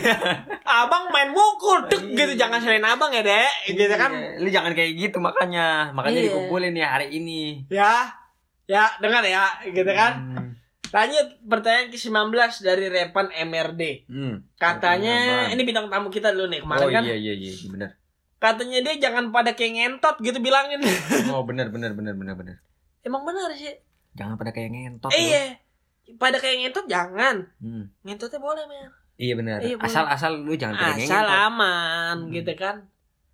abang 0.63 1.09
main 1.09 1.29
mukul 1.29 1.81
dek 1.83 2.03
gitu 2.07 2.33
jangan 2.35 2.59
selain 2.59 2.83
abang 2.83 3.09
ya 3.09 3.21
dek 3.21 3.51
gitu 3.67 3.89
kan 3.91 4.13
Iya, 4.13 4.37
Lu 4.37 4.47
jangan 4.47 4.71
kayak 4.71 4.91
gitu 4.93 5.17
makanya. 5.17 5.89
Makanya 5.91 6.19
Iya. 6.19 6.27
dikumpulin 6.29 6.73
ya 6.73 6.87
hari 6.91 7.07
ini. 7.11 7.65
ya 7.67 8.05
ya 8.63 8.85
dengar 8.97 9.23
ya 9.23 9.47
gitu 9.65 9.87
kan 9.89 10.13
Hmm. 10.13 10.47
lanjut 10.87 11.25
pertanyaan 11.41 11.87
ke 11.87 11.97
19 11.97 12.31
dari 12.61 12.85
Repan 12.87 13.27
MRD 13.31 13.81
Hmm. 14.05 14.45
katanya 14.55 15.15
ini 15.49 15.63
bintang 15.63 15.87
tamu 15.87 16.07
kita 16.07 16.29
dulu 16.29 16.47
nih 16.47 16.61
kemarin 16.61 16.79
oh 16.81 16.91
kan 16.91 17.01
iya 17.01 17.15
iya 17.15 17.33
iya 17.33 17.53
benar. 17.65 17.89
katanya 18.37 18.77
dia 18.83 18.93
jangan 19.01 19.31
pada 19.31 19.51
kayak 19.51 19.71
ngentot 19.73 20.15
gitu 20.19 20.37
bilangin 20.37 20.83
Oh 21.29 21.41
benar 21.41 21.67
benar 21.67 21.91
benar 21.91 22.13
benar 22.13 22.35
benar. 22.35 22.55
emang 23.01 23.23
benar 23.23 23.49
sih 23.51 23.71
Jangan 24.17 24.35
pada 24.35 24.49
kayak 24.49 24.69
ngentot. 24.69 25.07
lu. 25.07 25.15
iya 25.15 25.43
pada 26.13 26.37
kayak 26.37 26.57
ngentot 26.59 26.85
jangan 26.85 27.35
Hmm. 27.57 27.91
ngentotnya 28.01 28.39
boleh 28.39 28.63
men 28.65 28.89
Iya 29.15 29.33
benar. 29.33 29.59
Iya, 29.59 29.75
boleh. 29.75 29.87
asal 29.87 30.05
asal 30.05 30.31
lu 30.39 30.53
jangan 30.53 30.75
pada 30.75 30.93
asal 30.95 31.21
ngentot. 31.21 31.45
aman 31.47 32.15
Hmm. 32.19 32.31
gitu 32.31 32.53
kan 32.53 32.75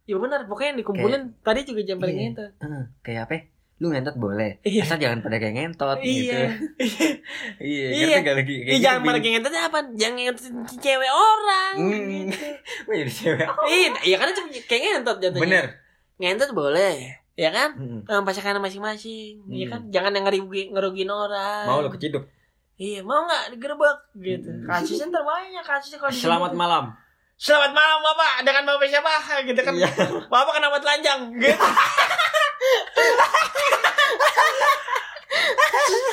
ya 0.03 0.15
benar 0.17 0.43
pokoknya 0.43 0.69
yang 0.69 0.79
dikumpulin 0.79 1.21
tadi 1.39 1.59
juga 1.63 1.81
jangan 1.81 2.01
pada 2.01 2.11
Iya. 2.11 2.19
ngentot 2.21 2.51
Heeh, 2.57 2.84
kayak 3.01 3.21
apa? 3.21 3.34
ya? 3.34 3.41
Lu 3.75 3.88
ngentot 3.89 4.15
boleh. 4.15 4.51
Iya. 4.63 4.81
Asal 4.81 4.97
jangan 4.97 5.19
pada 5.19 5.36
kayak 5.38 5.55
ngentot 5.55 5.97
gitu. 5.99 6.29
iya 6.29 6.49
Iya, 7.59 7.88
Iya. 7.89 8.17
gak 8.21 8.36
lagi? 8.38 8.55
Ih, 8.65 8.79
jangan 8.79 8.99
pada 9.01 9.17
kayak 9.17 9.34
ngentotnya 9.38 9.61
apa 9.63 9.79
jangan 9.93 10.15
ngentotin 10.17 10.53
cewek 10.77 11.11
orang 11.11 11.73
Hmm. 11.75 11.91
gitu. 12.09 12.45
Jadi 12.99 13.11
cewek. 13.13 13.47
Iya, 13.65 13.88
iya 14.03 14.15
kan 14.17 14.27
itu 14.29 14.41
kayak 14.63 14.81
ngentot 14.84 15.17
jatuhnya. 15.19 15.43
Bener. 15.43 15.65
Ngentot 16.15 16.51
boleh, 16.53 17.19
ya 17.34 17.49
kan? 17.49 17.69
Hmm. 17.73 17.99
Sama 18.05 18.29
pasangan 18.29 18.61
masing-masing, 18.61 19.41
iya 19.49 19.65
Hmm. 19.67 19.73
kan? 19.73 19.81
Jangan 19.89 20.11
yang 20.13 20.25
ngerugi, 20.29 20.69
ngerugiin 20.69 21.09
orang. 21.09 21.65
Mau 21.65 21.81
lu 21.81 21.89
keciduk. 21.89 22.25
Iya, 22.73 23.05
mau 23.05 23.25
nggak 23.25 23.53
digerebek 23.57 23.97
gitu. 24.17 24.49
Hmm. 24.49 24.65
Kasusnya 24.65 25.05
ntar 25.09 25.23
banyak 25.23 25.63
kasusnya 25.63 25.97
kalau 26.01 26.13
Selamat 26.13 26.51
malam. 26.53 26.84
Selamat 27.34 27.71
malam 27.73 27.97
Bapak 27.99 28.45
dengan 28.45 28.63
Bapak 28.69 28.88
siapa 28.88 29.09
gitu 29.41 29.61
kan. 29.61 29.73
Iya. 29.73 29.89
Bapak 30.29 30.53
kenapa 30.57 30.77
telanjang 30.77 31.34
gitu. 31.41 31.65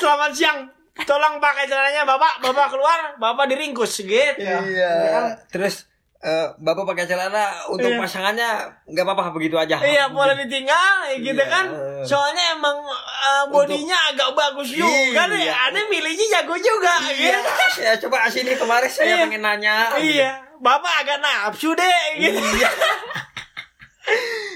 Selamat 0.01 0.33
siang. 0.33 0.59
Tolong 1.01 1.41
pakai 1.41 1.65
celananya 1.65 2.05
Bapak, 2.05 2.45
Bapak 2.45 2.77
keluar, 2.77 3.17
Bapak 3.17 3.49
diringkus 3.49 4.05
gitu. 4.05 4.41
Iya. 4.41 5.37
Terus 5.49 5.89
eh, 6.21 6.47
bapak 6.57 6.85
pakai 6.85 7.05
celana 7.05 7.49
untuk 7.67 7.89
Iya. 7.89 7.97
pasangannya 7.97 8.51
nggak 8.87 9.05
apa-apa 9.05 9.33
begitu 9.33 9.57
aja. 9.57 9.77
Iya 9.77 10.09
boleh 10.09 10.37
ditinggal 10.39 11.17
gitu 11.17 11.33
Iya. 11.35 11.49
kan 11.49 11.65
Soalnya 12.01 12.55
emang 12.55 12.77
uh, 12.85 13.45
bodinya 13.49 13.97
agak 14.09 14.33
bagus 14.33 14.69
juga 14.71 15.25
deh 15.27 15.41
Iya. 15.41 15.53
Ada 15.69 15.81
milihnya 15.87 16.27
jago 16.39 16.55
juga 16.55 16.93
Iya. 17.09 17.41
gitu 17.41 17.81
Ya 17.81 17.93
coba 17.97 18.29
sini 18.29 18.53
kemarin 18.53 18.89
saya 18.89 19.17
Iya. 19.17 19.25
pengen 19.25 19.41
nanya. 19.41 19.77
Iya 19.97 20.31
Bapak 20.61 20.93
agak 21.01 21.19
nafsu 21.19 21.73
deh 21.73 22.01
gitu 22.19 22.37
Iya. 22.37 22.69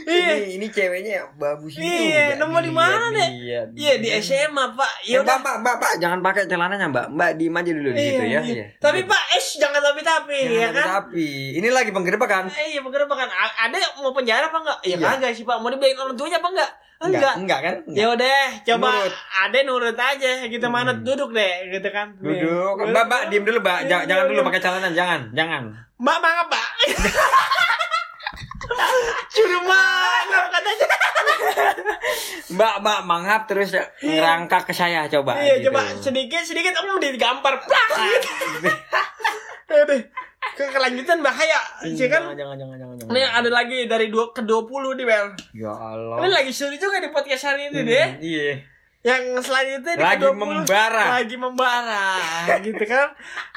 Iya 0.04 0.32
Ini 0.36 0.48
ini 0.54 0.66
ceweknya 0.68 1.16
bagus 1.34 1.72
Iya, 1.74 2.36
nemu 2.36 2.58
di 2.60 2.68
mana, 2.68 3.08
Dek? 3.08 3.28
Iya, 3.34 3.60
Iya 3.72 3.92
di 3.98 4.08
SMA 4.18 4.64
pak 4.70 4.92
Ya 5.02 5.20
udah 5.20 5.36
Mbak, 5.36 5.56
Mbak, 5.60 5.74
Mbak, 5.76 5.92
jangan 5.98 6.18
pakai 6.20 6.42
celananya, 6.44 6.86
Mbak. 6.86 7.06
Mbak 7.10 7.30
diem 7.34 7.54
aja 7.54 7.70
dulu 7.70 7.88
di 7.88 7.96
Iya, 7.96 8.04
situ 8.06 8.22
ya. 8.22 8.28
iya. 8.28 8.40
Iya. 8.44 8.66
Tapi 8.76 9.00
pak 9.02 9.22
es 9.32 9.46
jangan 9.56 9.80
tapi-tapi 9.82 10.36
Jangan 10.38 10.54
ya 10.54 10.68
kan 10.70 10.86
tapi 11.00 11.26
ini 11.54 11.68
lagi 11.68 11.90
penggerebekan. 11.90 12.44
Eh, 12.50 12.66
Iya 12.70 12.80
penggerebekan 12.80 13.28
Ada 13.32 13.76
mau 13.98 14.12
penjara 14.12 14.46
apa 14.46 14.58
enggak? 14.58 14.78
Ya 14.82 14.94
Iya. 14.94 15.06
kagak 15.10 15.32
sih 15.32 15.42
pak 15.42 15.56
Mau 15.56 15.68
dibilangin 15.68 15.98
orang 15.98 16.14
tuanya 16.14 16.38
apa 16.38 16.48
enggak? 16.50 16.70
Enggak 16.96 17.34
enggak 17.36 17.60
kan? 17.60 17.74
Ya 17.90 18.06
udah, 18.08 18.44
coba 18.64 18.88
ada 19.36 19.58
nurut 19.60 19.92
aja 19.94 20.30
kita 20.46 20.66
Hmm. 20.66 20.74
manut 20.74 20.98
duduk 21.00 21.30
deh 21.30 21.68
gitu 21.68 21.88
kan. 21.90 22.16
Duduk. 22.16 22.80
Nih. 22.80 22.88
Mbak, 22.88 23.04
Mbak, 23.04 23.22
diem 23.28 23.44
dulu, 23.44 23.58
Mbak. 23.60 23.78
Jangan, 23.84 24.04
Iya, 24.08 24.24
dulu 24.24 24.40
iya. 24.40 24.46
pakai 24.46 24.60
celana, 24.62 24.88
jangan. 24.90 25.20
Jangan. 25.32 25.62
Mbak 25.94 26.16
mangap, 26.18 26.46
Pak. 26.48 26.66
Curu 29.34 29.58
mana 29.66 30.38
katanya. 30.50 30.86
Mbak, 32.54 32.74
Mbak, 32.80 33.00
mangap 33.08 33.42
terus 33.50 33.74
ngerangkak 34.00 34.68
ke 34.68 34.72
saya 34.72 35.08
coba. 35.10 35.40
Iya, 35.40 35.58
gitu. 35.58 35.70
coba 35.70 35.80
sedikit 36.00 36.42
sedikit 36.46 36.72
om 36.80 37.00
digampar. 37.02 37.58
Plak. 37.64 37.88
Aduh. 39.74 40.02
Ke 40.54 40.70
kelanjutan 40.70 41.18
bahaya. 41.18 41.58
Sih 41.82 42.06
kan? 42.06 42.30
Jangan, 42.30 42.36
jangan, 42.38 42.56
jangan, 42.60 42.76
jangan, 42.78 42.94
jangan. 43.00 43.10
Ini 43.10 43.20
ada 43.26 43.50
lagi 43.50 43.78
dari 43.90 44.06
dua 44.06 44.30
ke 44.30 44.46
20 44.46 44.94
nih, 45.02 45.06
Bel. 45.08 45.26
Ya 45.56 45.72
Allah. 45.74 46.16
Ini 46.22 46.28
lagi 46.30 46.52
seru 46.54 46.78
juga 46.78 47.02
di 47.02 47.10
podcast 47.10 47.50
hari 47.50 47.74
ini 47.74 47.80
Hmm, 47.82 47.88
deh. 47.90 48.08
Iya. 48.22 48.50
Yang 49.04 49.50
selanjutnya 49.50 49.92
di 49.98 50.04
Lagi 50.04 50.16
ke-20 50.22 50.38
membara. 50.38 51.04
Lagi 51.20 51.36
membara 51.36 52.04
gitu 52.62 52.84
kan. 52.86 53.08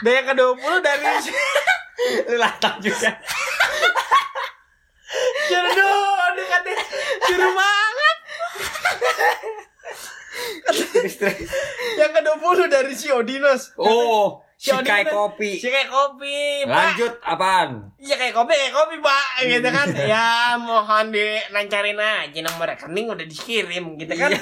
Dan 0.01 0.11
yang 0.11 0.25
ke-20 0.33 0.73
dari 0.81 1.05
Lu 2.33 2.49
juga. 2.81 3.09
Curu 5.47 5.91
aduh 6.27 6.45
katanya 6.51 6.83
Curu 7.37 7.53
banget. 7.53 8.17
Yang 11.97 12.11
ke-20 12.13 12.57
dari 12.67 12.93
si 12.93 13.07
Odinos 13.09 13.73
Oh, 13.75 14.41
kan- 15.05 15.05
kopi. 15.07 15.51
Si 15.55 15.67
kayak 15.67 15.85
kopi 15.87 16.65
Pak 16.65 16.73
Lanjut 16.97 17.13
apaan? 17.21 17.69
Iya 17.95 18.15
kayak 18.15 18.33
kopi 18.33 18.53
kayak 18.53 18.73
kopi 18.73 18.95
pak 18.99 19.25
Gitu 19.43 19.67
kan 19.67 19.87
Ya 20.11 20.27
mohon 20.57 21.09
dilancarin 21.09 21.95
aja 21.95 22.39
Nomor 22.41 22.65
rekening 22.67 23.05
udah 23.07 23.21
dikirim 23.23 23.95
gitu 23.95 24.13
kan 24.13 24.33
Iya. 24.33 24.41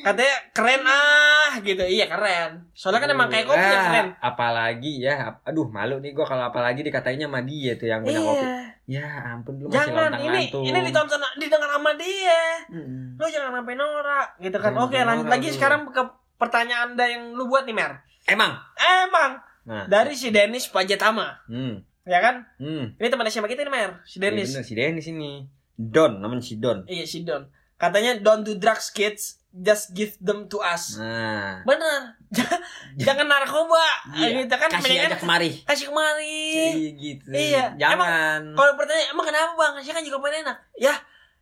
Katanya 0.00 0.36
keren 0.50 0.82
ah 0.82 1.52
gitu 1.58 1.80
Iya 1.80 2.06
keren 2.06 2.68
Soalnya 2.72 3.00
kan 3.00 3.10
emang 3.10 3.28
kayak 3.28 3.46
kopi 3.46 3.60
Ah, 3.60 3.82
keren 3.84 4.08
Apalagi 4.18 4.92
ya, 4.98 5.14
aduh 5.40 5.66
malu 5.66 5.98
nih 5.98 6.10
gua 6.10 6.24
kalau 6.24 6.44
apalagi 6.46 6.80
dikatainnya 6.80 7.24
sama 7.24 7.40
dia 7.40 7.74
tuh 7.74 7.86
yang 7.86 8.00
punya 8.00 8.18
kopi. 8.18 8.42
Iya 8.42 8.58
Ya 8.90 9.06
ampun 9.30 9.54
lu 9.56 9.66
masih 9.66 9.76
Jangan 9.86 9.94
lontang 10.10 10.22
ini 10.24 10.40
lantung. 10.44 10.64
ini 10.64 10.78
ditonton 10.82 11.20
didengar 11.36 11.70
sama 11.70 11.92
dia 11.94 12.42
Mm-mm. 12.68 13.14
Lu 13.14 13.24
jangan 13.24 13.52
sampai 13.56 13.74
norak 13.74 14.28
gitu 14.38 14.56
kan 14.56 14.70
Jangan 14.70 14.84
Oke 14.84 14.98
lanjut 15.00 15.28
lagi 15.28 15.48
sekarang 15.48 15.80
ke 15.86 16.02
pertanyaan 16.36 16.82
anda 16.90 17.04
yang 17.04 17.30
lu 17.30 17.46
buat 17.46 17.62
nih 17.62 17.72
Mer 17.72 18.02
Emang. 18.24 18.58
Emang 18.76 19.38
Nah. 19.60 19.84
dari 19.86 20.12
si 20.12 20.28
Dennis 20.28 20.66
Pajatama 20.66 21.44
Hmm. 21.46 21.84
ya 22.02 22.18
kan 22.18 22.42
Hmm. 22.56 22.92
ini 22.92 23.06
teman 23.06 23.26
SMA 23.26 23.46
kita 23.46 23.60
nih 23.60 23.70
Mer 23.70 23.90
si 24.02 24.16
Iya 24.16 24.22
Dennis 24.24 24.48
bener 24.50 24.64
si 24.64 24.74
Dennis 24.74 25.06
ini. 25.06 25.32
Don, 25.76 26.18
namanya 26.18 26.40
si 26.40 26.56
Don. 26.56 26.84
iya 26.84 27.04
si 27.04 27.22
Don 27.22 27.48
katanya 27.76 28.12
don't 28.14 28.42
do 28.42 28.52
drugs 28.54 28.88
kids 28.88 29.39
just 29.52 29.90
give 29.90 30.14
them 30.18 30.46
to 30.46 30.58
us 30.58 30.94
Nah. 30.94 31.60
bener 31.64 32.14
Jangan- 32.96 33.26
narkoba 33.26 33.82
Iya. 34.12 34.42
gitu 34.42 34.54
kan 34.54 34.70
Kasih 34.70 34.96
aja 35.00 35.16
kemari. 35.16 35.50
kasih 35.60 35.90
kemari 35.90 36.54
Iya 36.70 36.90
gitu. 36.94 37.28
Iya. 37.28 37.64
Jangan. 37.74 38.54
kalau 38.54 38.72
pertanyaan 38.74 39.10
emang 39.10 39.24
kenapa 39.24 39.52
bang 39.52 39.72
saya 39.80 39.94
kan 39.94 40.04
juga 40.04 40.18
pengen 40.20 40.44
enak 40.44 40.58
ya 40.76 40.94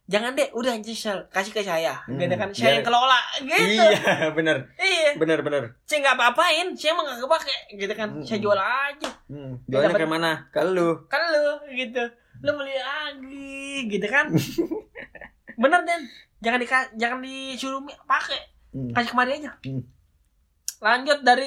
jangan 0.05 0.33
deh 0.33 0.49
udah 0.51 0.73
nyesel 0.75 1.29
kasih 1.29 1.53
ke 1.53 1.61
saya 1.61 1.93
Hmm, 2.03 2.17
gitu 2.17 2.33
kan 2.33 2.49
saya 2.49 2.73
yang 2.75 2.83
kelola 2.83 3.21
gitu 3.39 3.77
Iya, 3.77 4.33
bener. 4.37 4.57
iya 4.75 5.13
Bener, 5.15 5.39
bener. 5.43 5.77
saya 5.83 5.99
nggak 6.01 6.17
apa-apain 6.17 6.73
saya 6.73 6.93
emang 6.93 7.05
nggak 7.05 7.21
kepake 7.21 7.57
gitu 7.77 7.93
kan 7.93 8.09
Hmm. 8.11 8.25
saya 8.25 8.39
jual 8.39 8.57
aja 8.57 9.11
Hmm. 9.29 9.61
Jualnya 9.65 9.93
ke 9.93 10.09
mana? 10.09 10.33
Ke 10.49 10.65
lu. 10.65 11.05
kan 11.07 11.21
lu 11.29 11.45
gitu 11.71 12.01
lu 12.39 12.51
beli 12.55 12.73
lagi 12.73 13.53
gitu 13.87 14.07
kan 14.07 14.33
bener 15.61 15.81
Den 15.83 16.03
jangan 16.39 16.57
di 16.57 16.67
jangan 16.97 17.19
disuruh 17.21 17.81
pakai 18.05 18.39
Hmm. 18.69 18.93
kasih 18.93 19.11
kemari 19.11 19.31
aja 19.35 19.51
Hmm. 19.61 19.83
lanjut 20.79 21.19
dari 21.23 21.47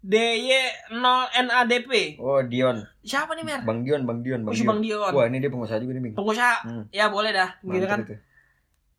DY0NADP 0.00 2.16
Oh, 2.16 2.40
Dion. 2.40 2.76
siapa 3.00 3.32
nih 3.32 3.42
Mer 3.42 3.60
Bang 3.62 3.82
Dion, 3.82 4.04
Bang 4.04 4.20
Dion, 4.20 4.40
Bang 4.42 4.54
Dion. 4.54 4.64
Bang 4.64 4.78
Dion 4.80 5.10
Wah, 5.10 5.24
ini 5.26 5.36
dia 5.38 5.48
pengusaha 5.48 5.76
juga 5.76 5.92
nih, 5.92 6.02
Bing. 6.02 6.14
pengusaha 6.14 6.54
Hmm. 6.62 6.82
ya 6.90 7.08
boleh 7.08 7.30
dah 7.30 7.48
gitu 7.60 7.78
Mantap 7.78 7.88
kan 7.88 7.98
itu. 8.02 8.14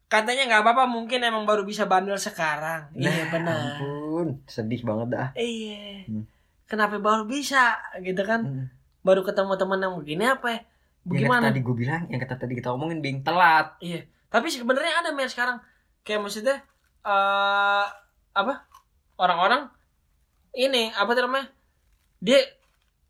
katanya 0.05 0.41
nggak 0.47 0.61
apa-apa 0.61 0.83
mungkin 0.85 1.17
emang 1.21 1.43
baru 1.43 1.61
bisa 1.63 1.85
bandel 1.85 2.17
sekarang 2.17 2.89
iya 2.93 3.09
Nah, 3.09 3.25
benar 3.29 3.55
Ampun, 3.77 4.27
sedih 4.45 4.81
banget 4.83 5.07
dah. 5.09 5.27
iya 5.33 6.03
Hmm. 6.05 6.23
kenapa 6.65 6.97
baru 6.97 7.23
bisa 7.23 7.77
gitu 7.99 8.21
kan 8.21 8.39
Hmm. 8.43 8.65
baru 9.01 9.23
ketemu 9.23 9.53
teman 9.55 9.79
yang 9.79 9.95
begini 9.95 10.23
apa 10.27 10.47
ya? 10.49 10.59
Yang 10.99 11.25
bagaimana 11.25 11.43
tadi 11.47 11.59
gue 11.61 11.73
bilang, 11.73 12.01
yang 12.05 12.19
kata 12.19 12.35
tadi 12.37 12.53
kita 12.53 12.69
omongin 12.69 12.99
Bing 12.99 13.21
telat. 13.21 13.73
Iya. 13.79 14.03
Tapi 14.29 14.47
sebenarnya 14.47 15.01
ada 15.01 15.09
mer 15.11 15.25
sekarang. 15.25 15.57
Kayak 16.01 16.21
maksudnya 16.23 16.57
eh 17.01 17.85
apa? 18.31 18.53
Orang-orang 19.15 19.67
ini 20.51 20.89
apa 20.89 21.11
namanya? 21.11 21.49
Dia 22.19 22.39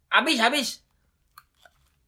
habis 0.08 0.38
habis. 0.38 0.68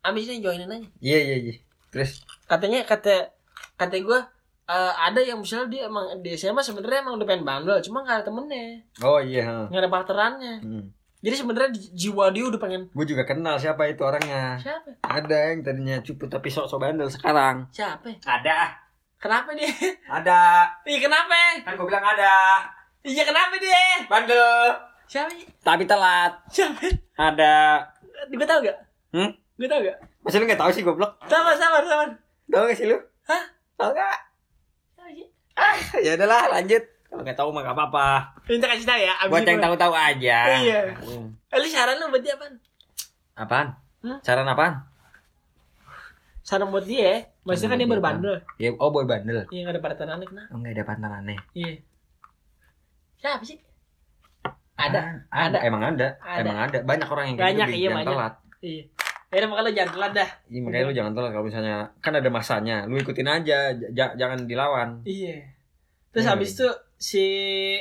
Habisnya 0.02 0.42
joinin 0.42 0.66
aja. 0.68 0.88
Iya, 0.98 1.20
iya, 1.22 1.36
iya. 1.38 1.54
Terus 1.94 2.26
Katanya 2.48 2.82
kata 2.82 3.30
kata 3.78 3.96
gue 3.98 4.20
eh, 4.66 4.94
ada 4.98 5.20
yang 5.20 5.38
misalnya 5.38 5.70
dia 5.70 5.82
emang 5.86 6.18
di 6.20 6.34
SMA 6.34 6.60
sebenarnya 6.60 7.06
emang 7.06 7.16
udah 7.16 7.28
pengen 7.28 7.44
bandel, 7.44 7.78
cuma 7.82 8.02
gak 8.02 8.18
ada 8.18 8.26
temennya, 8.26 8.82
Oh 9.00 9.20
iya. 9.20 9.68
gak 9.68 9.78
ada 9.78 9.92
partnerannya. 9.92 10.54
Hmm. 10.60 10.86
Jadi 11.22 11.36
sebenarnya 11.38 11.70
ji- 11.70 11.94
jiwa 11.94 12.34
dia 12.34 12.50
udah 12.50 12.58
pengen 12.58 12.90
Gue 12.90 13.06
juga 13.06 13.22
kenal 13.22 13.54
siapa 13.56 13.86
itu 13.86 14.02
orangnya. 14.02 14.58
siapa? 14.58 14.90
Ada 15.02 15.54
yang 15.54 15.62
tadinya 15.62 16.02
cupu 16.02 16.26
tapi 16.26 16.50
sok-sok 16.50 16.82
bandel 16.82 17.06
sekarang. 17.08 17.70
Siapa? 17.70 18.10
Ada. 18.26 18.81
Kenapa 19.22 19.54
dia? 19.54 19.70
Ada. 20.10 20.66
Iya 20.82 20.98
kenapa? 20.98 21.62
Kan 21.62 21.78
gue 21.78 21.86
bilang 21.86 22.02
ada. 22.02 22.66
Iya 23.06 23.22
kenapa 23.22 23.54
dia? 23.62 24.10
Bandel. 24.10 24.74
Siapa? 25.06 25.30
Tapi 25.62 25.86
telat. 25.86 26.34
Siapa? 26.50 26.82
Ada 27.22 27.86
Gue 28.34 28.48
tau 28.50 28.66
gak? 28.66 28.78
Hmm? 29.14 29.30
Gue 29.62 29.70
tau 29.70 29.78
gak? 29.78 29.98
Masa 30.26 30.42
lu 30.42 30.50
gak 30.50 30.58
tahu 30.58 30.72
sih 30.74 30.82
goblok? 30.82 31.22
Sabar, 31.30 31.54
sabar, 31.54 31.86
sabar. 31.86 32.10
Tahu 32.50 32.64
gak 32.66 32.78
sih 32.78 32.90
lu? 32.90 32.98
Hah? 33.30 33.44
Tahu 33.78 33.94
gak? 33.94 34.18
Sih? 35.14 35.28
Ah, 35.54 35.78
ya 36.02 36.18
udahlah 36.18 36.58
lanjut. 36.58 36.82
Kalau 37.12 37.22
nggak 37.28 37.38
tahu 37.38 37.50
mah 37.52 37.62
gak 37.62 37.76
apa-apa. 37.78 38.08
Minta 38.50 38.72
kasih 38.72 38.88
tau 38.88 38.98
ya. 38.98 39.14
abis 39.22 39.32
Buat 39.36 39.46
yang 39.46 39.62
tahu-tahu 39.62 39.94
aja. 39.94 40.38
Iya. 40.64 40.82
Hmm. 40.98 41.28
Eh, 41.52 41.58
lu 41.62 41.68
saran 41.70 42.00
lu 42.00 42.10
buat 42.10 42.24
dia 42.24 42.34
apaan? 42.34 42.54
Apaan? 43.38 43.68
Hmm? 44.02 44.18
Saran 44.26 44.48
apaan? 44.50 44.82
Saran 46.42 46.72
buat 46.74 46.88
dia 46.88 47.04
ya. 47.04 47.18
Maksudnya 47.42 47.70
kan 47.70 47.78
dia 47.78 47.84
Saran 47.84 47.90
buat 47.90 47.90
dia 47.90 47.94
berbandel. 47.98 48.36
Ya, 48.58 48.70
oh 48.76 48.90
boy 48.90 49.04
bandel. 49.04 49.40
Iya, 49.48 49.60
gak 49.64 49.74
ada 49.74 49.82
parantangannya 49.82 50.26
kena. 50.26 50.44
Oh, 50.48 50.58
nggak 50.58 50.74
ada 50.74 50.84
pantangannya. 50.86 51.38
Iya. 51.52 51.74
Siapa 53.18 53.44
sih? 53.44 53.58
Ada. 54.76 55.00
Ah, 55.28 55.46
Ada. 55.48 55.58
Emang 55.62 55.82
ada. 55.84 56.08
Ada. 56.18 56.42
Emang 56.42 56.58
ada. 56.60 56.78
Banyak 56.82 57.08
orang 57.08 57.26
yang 57.28 57.36
kayak 57.36 57.48
Banyak, 57.48 57.68
gitu, 57.68 57.78
iya, 57.78 57.84
jangan 57.84 57.98
banyak. 57.98 58.10
telat. 58.12 58.34
Iya. 58.62 58.84
Ya 59.32 59.48
makanya 59.48 59.64
lu 59.64 59.72
jangan 59.72 59.92
telat 59.94 60.12
dah. 60.12 60.30
Iya, 60.46 60.60
makanya 60.60 60.84
lu 60.84 60.94
jangan 60.94 61.14
telat 61.14 61.30
kalau 61.32 61.46
misalnya 61.46 61.76
kan 61.98 62.14
ada 62.14 62.30
masanya. 62.30 62.78
Lu 62.84 62.96
ikutin 62.96 63.30
aja, 63.32 63.58
j- 63.74 64.16
jangan 64.16 64.40
dilawan. 64.44 64.90
Iya. 65.04 65.38
Terus 66.12 66.26
Iya. 66.26 66.32
habis 66.34 66.50
itu 66.52 66.68
si 66.98 67.26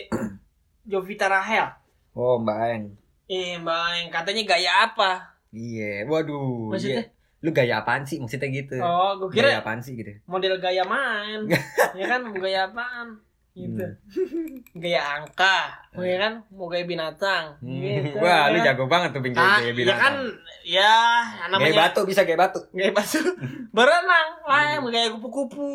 Jovita 0.90 1.26
Rahel. 1.26 1.68
Oh, 2.12 2.38
Mbak 2.38 2.58
Eng. 2.70 2.84
Eh, 3.26 3.56
Bang, 3.58 4.10
katanya 4.10 4.42
gaya 4.46 4.72
apa? 4.84 5.36
Iya, 5.50 6.04
waduh. 6.04 6.70
Maksudnya? 6.70 7.02
iya. 7.02 7.18
Lu 7.40 7.50
gaya 7.50 7.80
apaan 7.80 8.04
sih? 8.04 8.20
Maksudnya 8.20 8.48
gitu. 8.48 8.76
Oh, 8.78 9.16
gue 9.16 9.32
Gaya 9.32 9.56
kira 9.56 9.60
apaan 9.60 9.80
sih 9.80 9.96
gitu? 9.96 10.12
model 10.24 10.60
gaya 10.60 10.84
main. 10.84 11.48
ya 11.98 12.04
kan, 12.06 12.20
gaya 12.34 12.68
apaan? 12.68 13.16
Gitu. 13.50 13.82
Hmm. 13.82 14.62
Gaya 14.82 15.02
angka, 15.18 15.74
mau 15.90 16.06
ya 16.06 16.16
kan? 16.16 16.32
Mau 16.48 16.70
gaya 16.70 16.86
binatang. 16.86 17.58
Hmm. 17.58 17.82
Gitu. 17.82 18.14
Wah, 18.16 18.46
lu 18.46 18.62
ya. 18.62 18.70
jago 18.70 18.86
banget 18.86 19.10
tuh 19.10 19.20
pinggir 19.20 19.42
Ah, 19.42 19.58
gaya 19.58 19.66
ya 19.66 19.74
binatang. 19.74 19.98
kan, 19.98 20.14
ya 20.62 20.94
Gaya 21.26 21.48
namanya 21.50 21.74
batu 21.82 22.00
bisa 22.06 22.22
gaya 22.22 22.38
batu. 22.38 22.60
gaya 22.70 22.94
batu. 22.94 23.18
Berenang, 23.76 24.28
lah, 24.46 24.78
mau 24.78 24.88
gaya 24.88 25.10
kupu-kupu. 25.10 25.66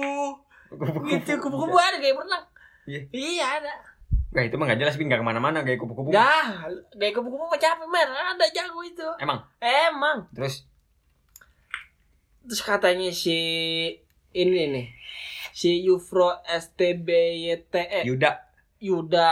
Gitu, 1.05 1.31
kupu-kupu 1.37 1.75
ada 1.75 1.97
gaya 1.99 2.15
berenang. 2.15 2.43
Iya. 2.85 3.01
Iya 3.11 3.45
ada. 3.59 3.73
Wah, 4.31 4.43
itu 4.43 4.55
mah 4.55 4.67
gak 4.67 4.79
jelas, 4.79 4.95
Bin. 4.95 5.07
Gak 5.07 5.19
ke 5.19 5.27
mana-mana 5.27 5.59
gaya 5.59 5.75
kupu-kupu. 5.75 6.09
Dah, 6.11 6.63
gaya 6.95 7.11
kupu-kupu 7.11 7.43
mah 7.43 7.59
capek 7.59 7.87
mer, 7.87 8.07
ada 8.07 8.45
jago 8.51 8.79
itu. 8.81 9.07
Emang? 9.19 9.43
Emang. 9.59 10.27
Terus? 10.31 10.63
Terus 12.45 12.61
katanya 12.61 13.09
si 13.09 13.37
ini 14.31 14.61
nih, 14.69 14.87
si 15.51 15.81
Yufro 15.81 16.41
STBYTE 16.45 18.05
Yuda. 18.05 18.31
E, 18.77 18.85
Yuda. 18.85 19.29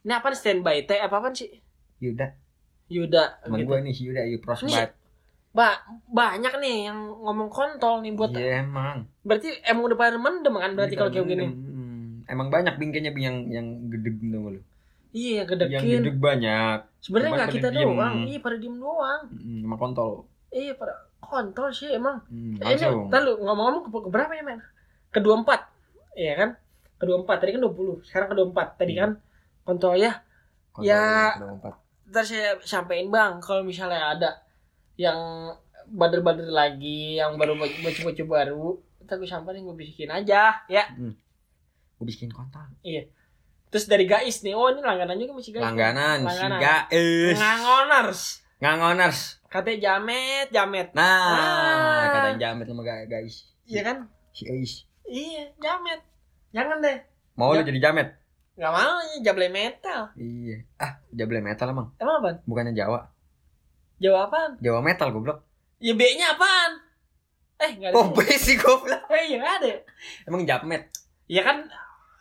Ini 0.00 0.12
apa 0.16 0.32
standby 0.32 0.88
T 0.88 0.96
apa 0.96 1.20
apaan 1.20 1.36
sih? 1.36 1.52
Yuda. 2.00 2.32
Yuda. 2.88 3.44
Temen 3.44 3.60
gitu. 3.60 3.68
gue 3.68 3.78
nih 3.84 3.92
si 3.92 4.02
Yuda, 4.08 4.22
Yu 4.24 4.38
Prosbat. 4.40 4.96
Ba 5.50 5.82
banyak 6.08 6.62
nih 6.62 6.88
yang 6.88 6.98
ngomong 7.10 7.50
kontol 7.50 8.00
nih 8.00 8.14
buat 8.14 8.30
Iya, 8.32 8.62
emang. 8.64 9.04
berarti 9.26 9.50
emang 9.66 9.90
udah 9.90 9.98
pada 9.98 10.16
mendem 10.16 10.54
kan 10.56 10.72
berarti 10.78 10.94
kalau 10.96 11.10
kayak 11.12 11.26
gini. 11.28 11.46
Emang 12.30 12.46
banyak 12.48 12.78
Bing 12.78 12.94
kayaknya 12.94 13.10
Bing 13.10 13.26
yang 13.26 13.36
yang 13.50 13.66
tau 13.90 14.38
gak 14.46 14.52
lu. 14.54 14.60
Iya, 15.10 15.42
Yang 15.42 15.46
gedekin. 15.58 15.98
gedeg 16.06 16.18
banyak. 16.22 16.78
Sebenarnya 17.02 17.30
nggak 17.34 17.50
kita 17.58 17.68
diem. 17.74 17.82
doang. 17.90 18.16
Iya, 18.30 18.38
pada 18.38 18.56
diem 18.62 18.76
doang. 18.78 19.20
Hmm, 19.26 19.60
emang 19.66 19.78
kontol. 19.82 20.30
Iya, 20.54 20.78
pada 20.78 21.09
kontol 21.20 21.68
sih 21.70 21.88
emang. 21.88 22.20
Hmm, 22.26 22.56
Eh, 22.58 22.74
ini 22.74 22.84
lu 22.86 23.06
ngomong-ngomong 23.38 23.82
ke, 23.84 23.90
ke 23.92 24.08
berapa 24.08 24.32
ya, 24.32 24.42
men? 24.42 24.60
Kedua 25.10 25.36
empat. 25.36 25.60
Iya 26.12 26.34
kan? 26.36 26.50
Kedua 26.96 27.16
empat. 27.18 27.36
Tadi 27.38 27.50
kan 27.54 27.62
20. 27.62 28.02
Sekarang 28.02 28.28
kedua 28.28 28.46
empat. 28.48 28.68
Tadi 28.76 28.92
Hmm. 28.94 29.00
kan 29.00 29.10
kontol 29.62 29.94
ya. 29.96 30.12
Kontol 30.70 30.86
ya. 30.86 31.36
Ntar 32.10 32.24
saya 32.24 32.58
sampein 32.60 33.08
bang. 33.08 33.38
Kalau 33.38 33.62
misalnya 33.62 34.12
ada 34.12 34.30
yang 34.94 35.18
bader-bader 35.86 36.46
lagi. 36.46 37.16
Yang 37.16 37.30
baru 37.36 37.52
baju-baju 37.56 38.22
baru. 38.26 38.66
Ntar 39.02 39.16
gue 39.16 39.26
sampein 39.26 39.60
gue 39.60 39.74
bisikin 39.74 40.10
aja. 40.10 40.60
Ya. 40.66 40.84
Gue 41.96 42.06
bikin 42.06 42.28
kontol. 42.30 42.64
Terus 43.70 43.86
dari 43.86 44.04
Gais 44.04 44.42
nih. 44.42 44.52
Oh 44.52 44.66
ini 44.66 44.82
langganan 44.82 45.14
juga 45.14 45.32
masih 45.32 45.54
Gais. 45.54 45.62
Langganan, 45.62 46.18
si 46.20 46.26
Langganan. 46.26 46.60
Gaes. 46.60 47.38
Ngangoners. 47.38 48.20
Ngangoners. 48.60 49.20
Katanya 49.50 49.78
jamet, 49.82 50.46
jamet. 50.48 50.88
Nah, 50.94 51.02
Ah. 51.02 52.06
katanya 52.14 52.38
jamet 52.38 52.66
sama 52.70 52.82
guys. 52.86 53.50
Iya 53.66 53.82
kan? 53.82 53.96
Si 54.30 54.46
Ais. 54.46 54.86
Iya, 55.04 55.50
jamet. 55.58 56.00
Jangan 56.54 56.78
deh. 56.78 56.98
Mau 57.34 57.50
lu 57.50 57.66
jadi 57.66 57.82
jamet? 57.82 58.14
Gak 58.54 58.70
mau 58.70 58.96
ya, 59.00 59.16
jablay 59.26 59.50
metal. 59.50 60.14
Iya. 60.14 60.62
Ah, 60.76 61.02
jablay 61.10 61.42
metal 61.42 61.66
emang. 61.66 61.90
Emang 61.98 62.22
apa? 62.22 62.30
Bukannya 62.46 62.76
Jawa. 62.76 63.10
Jawaban. 63.98 64.60
Jawa 64.60 64.80
metal 64.80 65.10
goblok. 65.10 65.42
Ya 65.80 65.92
B-nya 65.92 66.36
apaan? 66.36 66.72
Eh, 67.58 67.70
enggak 67.76 67.90
ada. 67.90 67.96
Oh, 67.96 68.12
B 68.12 68.20
sih 68.36 68.54
goblok. 68.54 69.02
Eh, 69.08 69.32
iya 69.32 69.36
enggak 69.40 69.54
ada. 69.60 69.68
Emang 70.24 70.44
japmet 70.44 70.88
Ya 71.26 71.42
kan 71.42 71.66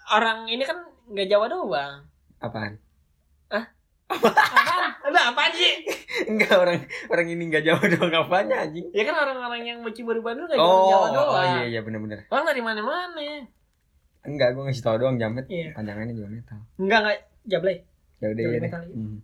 orang 0.10 0.48
ini 0.48 0.64
kan 0.64 0.80
enggak 1.06 1.30
Jawa 1.30 1.46
doang. 1.46 2.10
apaan? 2.40 2.80
Ada 4.10 5.20
apaan 5.34 5.52
sih? 5.54 5.74
Enggak 6.26 6.58
orang 6.58 6.78
orang 7.08 7.28
ini 7.30 7.44
enggak 7.46 7.64
Jawa 7.64 7.82
doang 7.88 8.14
apanya 8.16 8.66
anjing. 8.66 8.90
Ya 8.90 9.06
kan 9.06 9.16
orang-orang 9.16 9.62
yang 9.64 9.78
mau 9.82 9.94
Ciburu 9.94 10.22
Bandung 10.22 10.50
enggak 10.50 10.60
Oh, 10.60 10.90
Jawa 10.90 10.98
oh, 11.00 11.10
doang. 11.14 11.46
iya 11.56 11.64
iya 11.68 11.80
benar-benar. 11.82 12.26
Orang 12.28 12.46
dari 12.46 12.62
mana-mana. 12.62 13.22
Enggak, 14.20 14.52
gua 14.52 14.68
ngasih 14.68 14.84
tau 14.84 14.98
doang 14.98 15.16
jamet. 15.16 15.46
Iya. 15.48 15.72
Panjangannya 15.74 16.14
juga 16.14 16.30
metal. 16.30 16.60
Enggak 16.76 17.00
enggak 17.02 17.18
jablay. 17.46 17.78
Ya 18.20 18.28
udah 18.30 18.44
ya 18.44 18.60
deh. 18.60 18.72
Hmm. 18.92 19.18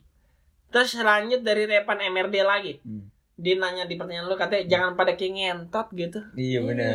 Terus 0.71 0.89
lanjut 0.97 1.41
dari 1.41 1.63
Repan 1.65 1.99
MRD 2.05 2.35
lagi. 2.41 2.73
Hmm. 2.81 3.09
Dia 3.35 3.59
nanya 3.59 3.83
di 3.83 3.99
pertanyaan 3.99 4.31
lu 4.31 4.37
katanya 4.39 4.63
jangan 4.65 4.91
pada 4.95 5.13
kayak 5.13 5.33
ngentot 5.33 5.87
gitu. 5.91 6.19
Iya 6.33 6.59
benar. 6.63 6.87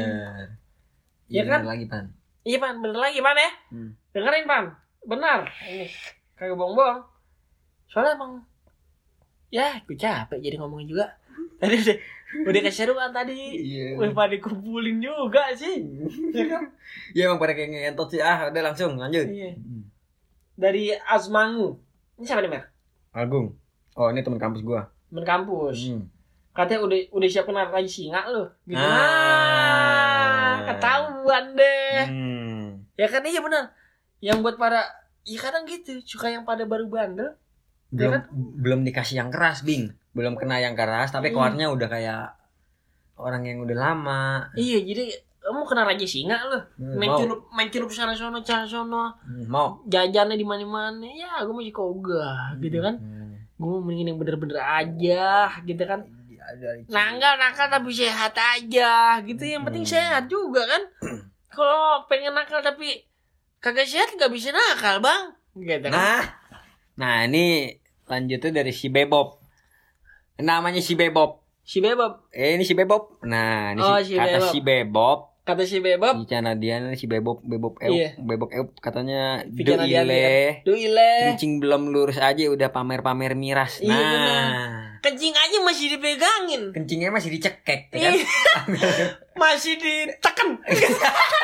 Iya 1.29 1.43
Iya 1.43 1.43
kan? 1.47 1.61
lagi, 1.63 1.85
Pan. 1.87 2.11
Iya 2.41 2.59
pan, 2.59 2.81
bener 2.81 2.97
lagi 2.97 3.21
pan 3.21 3.37
ya. 3.37 3.51
Hmm. 3.71 3.91
Dengerin 4.11 4.47
pan, 4.49 4.65
benar. 5.05 5.47
Ini 5.63 5.87
kagak 6.35 6.57
bohong-bohong. 6.57 7.01
Soalnya 7.91 8.15
emang 8.15 8.33
ya 9.51 9.83
gue 9.83 9.99
capek 9.99 10.39
jadi 10.39 10.57
ngomongin 10.63 10.95
juga. 10.95 11.11
Tadi 11.59 11.75
udah 11.75 11.97
udah 12.47 12.61
keseruan 12.63 13.11
tadi. 13.11 13.59
Iya. 13.59 13.99
Wih 13.99 14.15
pada 14.15 14.31
dikumpulin 14.31 15.03
juga 15.03 15.51
sih. 15.59 15.83
Ya 16.31 16.45
kan? 16.47 16.71
Iya 17.13 17.23
emang 17.27 17.43
pada 17.43 17.53
kayak 17.59 17.69
ngentot 17.75 18.09
sih. 18.15 18.23
Ah, 18.23 18.49
udah 18.49 18.63
langsung 18.63 18.95
lanjut. 18.95 19.27
Iya. 19.27 19.59
Hmm. 19.59 19.91
Dari 20.55 20.95
Azmangu. 20.95 21.83
Ini 22.17 22.25
siapa 22.25 22.47
nih 22.47 22.51
Mer? 22.55 22.71
Agung. 23.11 23.59
Oh, 23.99 24.07
ini 24.09 24.23
teman 24.23 24.39
kampus 24.39 24.63
gua. 24.63 24.87
Temen 25.11 25.27
kampus. 25.27 25.91
Hmm. 25.91 26.07
Katanya 26.55 26.87
udah 26.87 26.99
udah 27.11 27.29
siap 27.29 27.45
kena 27.51 27.67
lagi 27.67 27.91
singa 27.91 28.23
lu. 28.31 28.47
Gitu. 28.71 28.79
Ah. 28.79 28.95
Nah, 28.95 30.57
ketahuan 30.71 31.45
deh. 31.59 32.01
Hmm. 32.07 32.65
Ya 32.95 33.11
kan 33.11 33.27
iya 33.27 33.43
benar. 33.43 33.75
Yang 34.23 34.39
buat 34.47 34.57
para 34.61 35.01
Iya 35.21 35.37
kadang 35.37 35.69
gitu, 35.69 36.01
suka 36.01 36.33
yang 36.33 36.49
pada 36.49 36.65
baru 36.65 36.89
bandel. 36.89 37.37
Belum 37.91 38.13
kan? 38.13 38.23
belum 38.33 38.81
dikasih 38.83 39.17
yang 39.17 39.29
keras, 39.29 39.61
Bing. 39.61 39.91
Belum 40.11 40.35
kena 40.35 40.59
yang 40.59 40.73
keras, 40.73 41.11
tapi 41.11 41.29
Hmm. 41.29 41.35
keluarnya 41.35 41.67
udah 41.69 41.89
kayak 41.89 42.23
orang 43.15 43.43
yang 43.45 43.59
udah 43.61 43.77
lama. 43.77 44.23
Iya, 44.55 44.81
jadi 44.81 45.05
kamu 45.41 45.65
kena 45.65 45.83
raja 45.85 46.05
singa 46.05 46.39
lu. 46.47 46.59
Hmm, 46.77 46.97
main 46.97 47.11
celup 47.17 47.41
main 47.51 47.69
celup 47.69 47.89
sana 47.89 48.13
sana 48.13 48.39
sana 48.39 48.65
sana 48.65 49.03
Hmm, 49.21 49.45
mau. 49.47 49.81
jajannya 49.85 50.35
di 50.35 50.45
mana 50.45 50.63
mana 50.63 51.03
ya 51.05 51.41
gue 51.41 51.51
masih 51.51 51.73
kogah 51.73 52.55
gitu 52.57 52.79
kan 52.79 52.95
Hmm. 52.95 53.35
gue 53.57 53.77
mendingin 53.79 54.09
yang 54.09 54.19
bener-bener 54.19 54.57
aja 54.57 55.29
gitu 55.61 55.83
kan 55.83 56.05
Ada- 56.41 56.83
nanggal 56.87 57.33
nakal 57.37 57.67
tapi 57.69 57.89
sehat 57.91 58.35
aja 58.35 58.93
gitu 59.23 59.43
yang 59.43 59.63
penting 59.63 59.83
Hmm. 59.83 59.93
sehat 59.93 60.25
juga 60.27 60.67
kan 60.67 60.83
kalau 61.51 62.05
pengen 62.05 62.31
nakal 62.31 62.61
tapi 62.61 63.01
kagak 63.59 63.85
sehat 63.85 64.13
nggak 64.13 64.31
bisa 64.31 64.51
nakal 64.51 64.99
bang 64.99 65.35
gitu 65.57 65.83
kan 65.85 65.91
Nah, 65.91 66.23
nah 66.97 67.15
ini 67.23 67.80
lanjutnya 68.11 68.51
dari 68.53 68.75
si 68.75 68.91
Bebob. 68.91 69.39
Namanya 70.37 70.83
si 70.83 70.93
Bebob. 70.95 71.39
si 71.61 71.79
bebab 71.79 72.27
Eh 72.31 72.57
ini 72.57 72.65
si 72.65 72.75
Bebob. 72.75 73.23
Nah, 73.23 73.71
ini 73.71 73.79
Oh, 73.79 74.01
si, 74.01 74.13
si 74.13 74.19
kata 74.19 74.43
si 74.43 74.59
Bebob. 74.59 75.31
kata 75.41 75.63
si 75.63 75.79
bebab 75.79 76.15
Di 76.17 76.27
channel 76.27 76.57
dia 76.57 76.79
si 76.95 77.07
Bebob, 77.07 77.43
Bebob 77.43 77.75
Euk, 77.79 77.91
Iya. 77.91 78.15
Bebob 78.17 78.51
Euk 78.51 78.75
katanya 78.77 79.43
Pikiran 79.45 79.83
dia 79.83 80.03
Ile. 80.03 80.63
duh 80.63 80.75
ile 80.75 81.33
Kencing 81.33 81.59
belum 81.59 81.91
lurus 81.91 82.19
aja 82.19 82.45
udah 82.47 82.71
pamer-pamer 82.71 83.35
miras. 83.35 83.79
Iya, 83.79 83.91
nah, 83.91 85.01
kencing 85.01 85.33
aja 85.33 85.59
masih 85.61 85.87
dipegangin 85.91 86.63
kencingnya 86.71 87.09
masih 87.09 87.33
dicekek, 87.33 87.89
ya 87.89 87.99
kan? 88.01 88.13
Ih, 88.15 88.27
masih 89.43 89.75
ditekan 89.77 90.49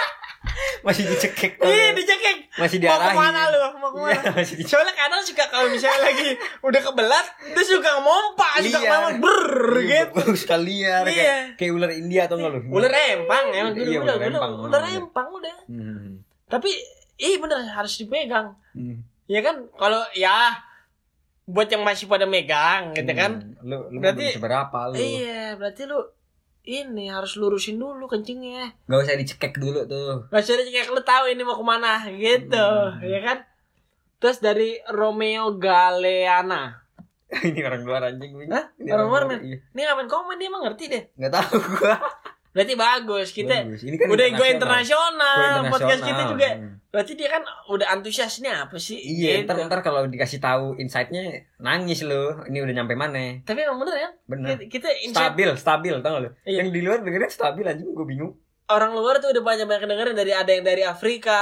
masih 0.86 1.02
dicekek. 1.04 1.58
iya 1.58 1.90
dicekek 1.90 2.36
masih 2.54 2.78
mau 2.78 2.84
diarahin. 2.86 3.10
ke 3.10 3.18
mana 3.18 3.40
lu 3.46 3.58
mau 3.76 3.90
ke 3.90 3.98
mana 3.98 4.14
Iya, 4.14 4.30
masih 4.32 4.54
dicekek. 4.56 4.70
Soalnya 4.72 4.94
kadang 4.94 5.20
suka 5.20 5.44
kalau 5.46 5.66
misalnya 5.66 6.00
lagi 6.00 6.28
udah 6.60 6.80
kebelat, 6.80 7.26
dia 7.44 7.64
suka 7.66 7.90
ngompa, 7.98 8.48
suka 8.56 8.78
Liar. 8.78 8.90
ngomong 8.92 9.16
ber 9.18 9.42
gitu. 9.82 10.20
Iya, 10.22 10.34
suka 10.36 10.56
liar 10.56 11.02
Iya. 11.04 11.12
kayak 11.12 11.36
kayak 11.56 11.72
ular 11.72 11.90
India 11.90 12.20
atau 12.24 12.36
enggak 12.36 12.52
lu? 12.52 12.60
Udah 12.70 12.88
rempang 12.88 13.46
emang 13.50 13.72
Iya, 13.72 13.76
gitu 13.76 13.88
iya, 13.88 13.98
ular 13.98 14.14
udah, 14.14 14.24
rempang. 14.24 14.52
udah 14.62 14.80
rempang 14.80 15.28
udah. 15.32 15.56
Hmm. 15.66 16.08
Tapi 16.46 16.70
iya 17.16 17.36
bener 17.36 17.58
harus 17.66 17.92
dipegang. 17.96 18.54
Hmm. 18.72 19.02
Ya 19.26 19.42
kan 19.42 19.66
kalau 19.74 20.06
ya 20.12 20.54
buat 21.44 21.66
yang 21.66 21.82
masih 21.82 22.06
pada 22.06 22.24
megang 22.24 22.90
gitu 22.92 23.12
kan. 23.12 23.32
Hmm, 23.36 23.58
Lu 23.60 23.76
lu 23.88 23.98
Berarti- 23.98 24.22
berarti 24.22 24.34
seberapa 24.34 24.78
lu? 24.86 24.94
Iya, 24.96 25.42
berarti 25.54 25.82
lu 25.84 25.98
ini 26.66 27.06
harus 27.06 27.38
lurusin 27.38 27.78
dulu 27.78 28.04
kencingnya. 28.04 28.74
Gak 28.84 28.98
usah 29.00 29.14
dicekek 29.14 29.54
dulu 29.54 29.86
tuh. 29.86 30.26
Maksudnya 30.28 30.66
kayak 30.66 30.90
lu 30.90 31.00
tahu 31.00 31.30
ini 31.30 31.40
mau 31.40 31.54
ke 31.54 31.62
mana 31.62 32.02
gitu, 32.10 32.58
Hmm. 32.58 32.98
ya 33.00 33.22
kan? 33.22 33.38
Terus 34.18 34.38
dari 34.38 34.76
Romeo 34.88 35.54
Galeana. 35.56 36.82
ini 37.46 37.62
orang 37.62 37.82
luar 37.82 38.02
anjing. 38.06 38.34
Hah? 38.50 38.70
Ini 38.76 38.90
Orang 38.90 39.08
luar, 39.08 39.22
men? 39.26 39.40
Iya. 39.42 39.58
Ini 39.62 39.80
ngapain 39.82 40.06
komen 40.06 40.36
dia 40.36 40.46
emang 40.46 40.62
ngerti 40.62 40.84
deh. 40.86 41.02
Nggak 41.14 41.32
tahu 41.32 41.56
gua. 41.74 41.94
Berarti 42.56 42.72
bagus 42.72 43.28
kita. 43.36 43.68
Bagus. 43.68 43.84
Ini 43.84 43.96
kan 44.00 44.06
udah 44.08 44.26
gue 44.32 44.48
internasional. 44.48 45.68
podcast 45.68 46.00
kita 46.00 46.22
juga. 46.32 46.48
Hmm. 46.56 46.80
Berarti 46.88 47.12
dia 47.12 47.28
kan 47.28 47.44
udah 47.68 47.92
antusias 47.92 48.40
ini 48.40 48.48
apa 48.48 48.80
sih? 48.80 48.96
Iya, 48.96 49.44
Gitu. 49.44 49.52
ntar, 49.52 49.60
ntar 49.68 49.80
kalau 49.84 50.08
dikasih 50.08 50.40
tahu 50.40 50.80
insight-nya 50.80 51.44
nangis 51.60 52.00
lu. 52.00 52.32
Ini 52.48 52.64
udah 52.64 52.72
nyampe 52.72 52.96
mana? 52.96 53.44
Tapi 53.44 53.60
emang 53.60 53.84
bener 53.84 54.00
ya? 54.00 54.10
Bener. 54.24 54.56
Kita, 54.56 54.64
kita 54.72 54.88
insight 55.04 55.36
Stabil, 55.36 55.48
stabil, 55.60 55.94
tau 56.00 56.16
gak 56.16 56.22
lu? 56.24 56.30
Iya. 56.48 56.64
Yang 56.64 56.68
di 56.72 56.80
luar 56.80 56.98
dengerin 57.04 57.28
stabil 57.28 57.64
anjing, 57.68 57.92
gue 57.92 58.08
bingung. 58.08 58.32
orang 58.66 58.98
luar 58.98 59.22
tuh 59.22 59.30
udah 59.30 59.44
banyak 59.46 59.62
banyak 59.62 59.86
dengerin 59.86 60.16
dari 60.18 60.34
ada 60.34 60.50
yang 60.50 60.66
dari 60.66 60.82
Afrika 60.82 61.38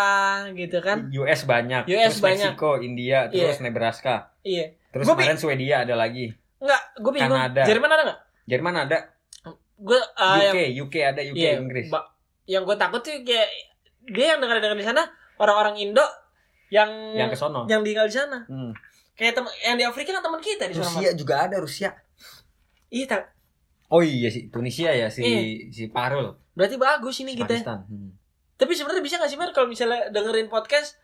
gitu 0.53 0.85
kan. 0.85 1.09
US 1.09 1.49
banyak, 1.49 1.89
US 1.89 2.21
terus 2.21 2.21
banyak. 2.21 2.53
Meksiko, 2.53 2.85
India, 2.85 3.33
terus 3.33 3.65
Nebraska. 3.65 4.35
Iya. 4.45 4.77
Terus 4.93 5.09
Gua 5.09 5.17
kemarin 5.17 5.41
Swedia 5.41 5.89
ada 5.89 5.97
lagi. 5.97 6.37
Enggak, 6.61 6.83
gue 7.01 7.13
bingung. 7.17 7.33
Kanada. 7.33 7.63
Jerman 7.65 7.89
ada 7.89 8.03
nggak? 8.05 8.21
Jerman 8.45 8.75
ada, 8.77 8.97
Gue 9.77 9.99
uh, 9.99 10.39
UK, 10.41 10.57
yang, 10.71 10.87
UK 10.87 10.95
ada, 11.03 11.21
UK 11.21 11.37
iya, 11.37 11.53
Inggris. 11.57 11.89
ba- 11.89 12.07
yang 12.45 12.63
gue 12.63 12.77
takut 12.77 13.01
tuh 13.01 13.15
kayak 13.21 13.49
dia 14.05 14.27
yang 14.33 14.39
dengar 14.39 14.59
dengar 14.59 14.75
di 14.75 14.85
sana 14.85 15.03
orang-orang 15.37 15.81
Indo 15.81 16.05
yang 16.69 16.89
yang 17.13 17.27
ke 17.27 17.35
sono. 17.35 17.67
yang 17.67 17.81
tinggal 17.81 18.05
di 18.05 18.15
sana. 18.15 18.45
Hmm. 18.45 18.71
Kayak 19.15 19.35
tem 19.35 19.45
yang 19.65 19.77
di 19.77 19.85
Afrika 19.85 20.11
kan 20.11 20.23
teman 20.23 20.39
kita 20.39 20.67
di 20.67 20.75
sana. 20.75 20.91
Rusia 20.91 21.11
juga 21.13 21.35
ada, 21.41 21.57
Rusia. 21.57 21.91
Iya, 22.89 23.07
tak. 23.09 23.23
Oh 23.89 24.01
iya 24.01 24.27
sih, 24.27 24.49
Tunisia 24.49 24.91
ya 24.91 25.07
si 25.07 25.23
Iya. 25.23 25.41
si 25.69 25.83
Parul. 25.89 26.35
Berarti 26.53 26.77
bagus 26.77 27.19
ini 27.21 27.35
kita. 27.35 27.47
Pakistan. 27.49 27.87
Hmm. 27.87 28.11
Tapi 28.55 28.71
sebenarnya 28.71 29.03
bisa 29.03 29.19
nggak 29.19 29.29
sih 29.29 29.37
Mer 29.37 29.51
kalau 29.51 29.67
misalnya 29.67 30.11
dengerin 30.11 30.47
podcast 30.47 30.99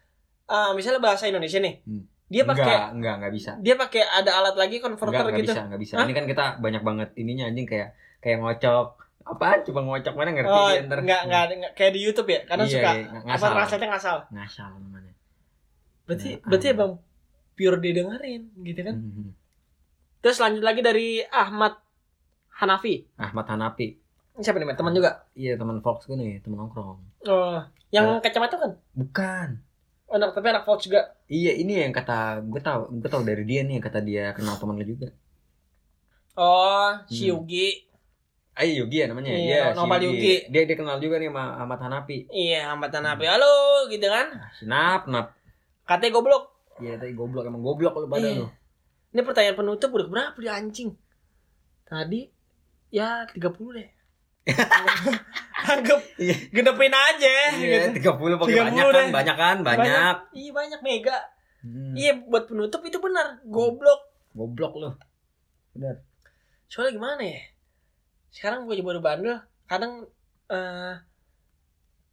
uh, 0.47 0.71
misalnya 0.73 0.99
bahasa 0.99 1.27
Indonesia 1.27 1.59
nih. 1.59 1.83
Hmm. 1.83 2.07
Dia 2.27 2.47
pakai 2.47 2.63
Enggak, 2.63 2.87
enggak, 2.95 3.15
enggak 3.17 3.33
bisa. 3.35 3.51
dia 3.59 3.75
pakai 3.75 4.03
ada 4.07 4.31
alat 4.33 4.55
lagi 4.55 4.79
Enggak, 4.79 4.87
converter 4.95 5.19
enggak 5.25 5.35
gitu. 5.37 5.51
bisa, 5.51 5.61
enggak 5.67 5.81
bisa. 5.81 5.95
Hah? 5.99 6.07
Ini 6.07 6.15
kan 6.15 6.25
kita 6.27 6.45
banyak 6.59 6.83
banget 6.83 7.09
ininya 7.17 7.45
anjing 7.47 7.67
kayak 7.67 7.89
kayak 8.21 8.39
ngocok. 8.39 8.89
Apaan 9.23 9.61
coba 9.63 9.81
ngocok 9.83 10.15
mana 10.15 10.31
ngerti 10.33 10.51
Oh, 10.51 10.69
ya, 10.69 10.81
ntar. 10.83 10.99
enggak, 11.01 11.21
enggak 11.29 11.73
kayak 11.75 11.93
di 11.93 12.01
YouTube 12.03 12.29
ya. 12.29 12.41
Kadang 12.45 12.67
Iya, 12.67 12.75
suka 12.75 12.91
iya, 12.91 13.05
apa 13.07 13.27
ngasal. 13.27 13.51
translate 13.53 13.87
ngasal. 13.87 14.17
Ngasal 14.33 14.71
namanya. 14.81 15.13
Berarti 16.05 16.29
Nah, 16.33 16.47
berarti 16.49 16.67
ah. 16.67 16.75
emang 16.75 16.93
pure 17.55 17.79
didengerin 17.79 18.43
gitu 18.61 18.81
kan. 18.83 18.97
Hmm. 18.97 19.31
Terus 20.21 20.39
lanjut 20.39 20.61
lagi 20.61 20.81
dari 20.81 21.09
Ahmad 21.25 21.79
Hanafi. 22.53 23.07
Ahmad 23.17 23.47
Hanapi. 23.47 23.97
Siapa 24.37 24.57
nih? 24.57 24.73
Teman 24.73 24.93
juga. 24.93 25.29
Iya, 25.33 25.55
teman 25.55 25.79
Fox 25.79 26.05
gue 26.05 26.17
nih, 26.17 26.41
teman 26.41 26.57
nongkrong. 26.59 26.99
Oh, 27.25 27.61
yang 27.91 28.17
Eh. 28.17 28.21
kacamata 28.21 28.57
kan? 28.57 28.73
Bukan. 28.93 29.49
Oh, 30.09 30.17
anak 30.17 30.33
tapi 30.33 30.49
anak 30.49 30.65
Fox 30.65 30.89
juga. 30.89 31.13
Iya, 31.25 31.55
ini 31.55 31.79
yang 31.79 31.93
kata 31.93 32.41
gue 32.43 32.59
tahu, 32.59 32.99
gue 32.99 33.07
tahu 33.07 33.23
dari 33.23 33.45
dia 33.45 33.63
nih 33.63 33.79
kata 33.79 34.01
dia 34.01 34.33
kenal 34.33 34.57
teman 34.57 34.75
lu 34.75 34.85
juga. 34.85 35.13
Oh, 36.35 36.97
si 37.07 37.29
Hmm. 37.29 37.37
Yugi. 37.37 37.90
Iya, 38.63 38.75
Yogi 38.81 38.99
ya 38.99 39.07
namanya. 39.07 39.31
Iya, 39.31 39.63
si 39.73 39.77
Nopal 39.77 40.01
Yogi. 40.01 40.35
Dia 40.49 40.63
dia 40.65 40.77
kenal 40.77 40.97
juga 40.99 41.17
nih 41.17 41.29
sama 41.29 41.45
Ahmad 41.57 41.81
Hanapi. 41.81 42.29
Iya, 42.29 42.71
Ahmad 42.71 42.91
Hanafi. 42.91 43.25
Halo, 43.25 43.55
gitu 43.87 44.07
kan. 44.07 44.27
Ah, 44.33 44.51
Sinap, 44.53 45.03
nap. 45.07 45.27
Katanya 45.85 46.13
goblok. 46.13 46.45
Iya, 46.79 46.97
tadi 46.97 47.13
goblok 47.13 47.45
emang 47.45 47.61
goblok 47.61 47.95
lu 47.95 48.07
pada 48.07 48.25
Iya. 48.25 48.41
lu. 48.41 48.47
Ini 49.11 49.21
pertanyaan 49.21 49.57
penutup 49.57 49.91
udah 49.91 50.07
berapa 50.07 50.37
di 50.37 50.49
anjing? 50.49 50.91
Tadi 51.85 52.21
ya 52.89 53.27
30 53.27 53.43
deh. 53.75 53.89
Anggap 55.61 56.01
Iya. 56.17 56.37
genepin 56.51 56.89
aja 56.91 57.35
Iya, 57.53 57.93
gitu. 57.93 58.09
30 58.09 58.39
pakai 58.39 58.55
30 58.55 58.65
banyak 58.65 58.87
kan, 58.89 59.07
banyak 59.13 59.37
kan, 59.37 59.57
banyak. 59.61 60.17
Iya 60.33 60.51
banyak 60.51 60.81
mega. 60.81 61.19
Hmm, 61.61 61.93
Iya 61.93 62.17
buat 62.25 62.49
penutup 62.49 62.81
itu 62.81 62.97
benar. 62.97 63.37
Goblok. 63.45 64.01
Goblok 64.33 64.73
lu. 64.79 64.91
Benar. 65.77 66.01
Soalnya 66.67 66.97
gimana 66.97 67.21
ya? 67.21 67.43
Sekarang 68.31 68.65
gue 68.65 68.75
udah 68.75 68.99
bandel. 68.99 69.37
Kadang 69.67 70.07
eh 70.47 70.95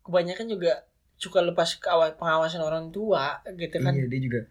kebanyakan 0.02 0.48
juga 0.48 0.86
suka 1.16 1.42
lepas 1.42 1.76
ke 1.76 1.88
awa- 1.88 2.14
pengawasan 2.14 2.62
orang 2.62 2.90
tua 2.90 3.42
gitu 3.50 3.78
kan. 3.78 3.92
Iya, 3.92 4.06
dia 4.08 4.22
juga 4.22 4.42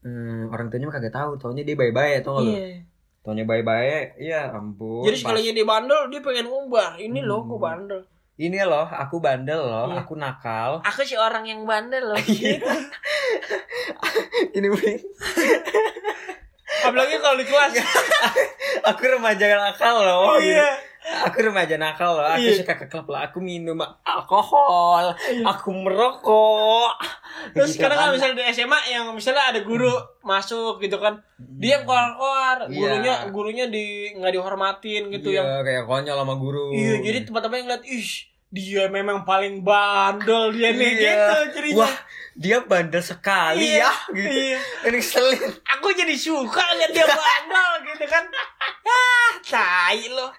hmm, 0.00 0.48
orang 0.48 0.68
tuanya 0.68 0.88
mah 0.88 0.94
kagak 0.94 1.12
tahu, 1.12 1.30
taunya 1.36 1.62
dia 1.62 1.74
bye-bye 1.74 2.20
tau 2.20 2.38
gak? 2.38 2.48
Iya. 2.50 2.80
Taunya 3.20 3.44
bye-bye, 3.44 4.18
iya 4.18 4.48
ampun. 4.50 5.00
Jadi 5.02 5.16
sekalinya 5.16 5.52
dia 5.54 5.64
bandel, 5.64 6.00
dia 6.08 6.20
pengen 6.20 6.44
ngumbar. 6.46 6.96
Ini 6.96 7.20
loh, 7.20 7.40
Hmm. 7.40 7.50
gue 7.50 7.60
bandel. 7.60 8.00
ini 8.34 8.58
loh, 8.58 8.82
aku 8.82 9.22
bandel 9.22 9.62
loh, 9.62 9.86
Iya. 9.88 10.02
aku 10.02 10.12
nakal. 10.14 10.82
Aku 10.82 11.00
sih 11.00 11.14
orang 11.14 11.46
yang 11.46 11.62
bandel 11.62 12.02
loh. 12.04 12.18
Iya. 12.18 12.58
ini 14.56 14.66
Wing. 14.66 14.98
Apalagi 16.82 17.14
kalau 17.16 17.36
di 17.38 17.46
kelas. 17.46 17.72
aku 18.90 19.02
remaja 19.06 19.44
nakal 19.54 19.94
loh. 19.96 20.34
gitu. 20.36 20.50
iya. 20.50 20.68
Aku 21.04 21.36
remaja 21.38 21.76
nakal 21.76 22.16
loh. 22.16 22.24
Aku 22.26 22.40
Iya. 22.42 22.56
suka 22.58 22.74
ke 22.74 22.86
klub 22.86 23.04
lah. 23.06 23.28
Aku 23.28 23.38
minum 23.38 23.76
alkohol. 24.02 25.12
Aku 25.44 25.68
merokok. 25.70 26.96
Terus 27.52 27.76
Gitu 27.76 27.82
kadang 27.82 27.98
kan. 27.98 28.04
kalau 28.06 28.12
misalnya 28.16 28.36
di 28.40 28.44
SMA 28.48 28.78
yang 28.88 29.04
misalnya 29.10 29.52
ada 29.52 29.60
guru 29.60 29.92
masuk 30.20 30.80
gitu 30.80 30.96
kan, 30.96 31.20
dia 31.36 31.76
yang 31.76 31.84
keluar-keluar, 31.84 32.56
Iya. 32.64 32.72
gurunya 32.72 33.14
gurunya 33.28 33.66
di 33.68 33.84
nggak 34.12 34.32
dihormatin 34.32 35.02
gitu 35.10 35.28
iya, 35.30 35.44
yang 35.44 35.48
kayak 35.60 35.84
konyol 35.84 36.16
sama 36.16 36.34
guru. 36.34 36.72
Iya, 36.72 37.00
jadi 37.00 37.18
teman-teman 37.22 37.56
yang 37.58 37.66
ngeliat, 37.68 37.84
ih, 37.84 38.08
dia 38.54 38.86
memang 38.86 39.26
paling 39.26 39.60
bandel 39.60 40.54
dia 40.54 40.70
nih 40.70 40.86
Iya. 40.86 40.94
gitu 40.94 41.36
jadinya. 41.52 41.78
Wah, 41.80 41.94
dia 42.32 42.56
bandel 42.62 43.02
sekali 43.02 43.66
Iya, 43.68 43.82
ya 43.82 43.92
gitu. 44.14 44.30
Iya. 44.30 44.58
Ini 44.86 45.00
selin. 45.02 45.42
Aku 45.74 45.90
jadi 45.90 46.14
suka 46.14 46.62
lihat 46.72 46.90
dia 46.92 47.02
bandel 47.04 47.70
gitu 47.90 48.04
kan. 48.06 48.24
Ah, 48.84 49.32
tai 49.42 50.06
lo. 50.06 50.30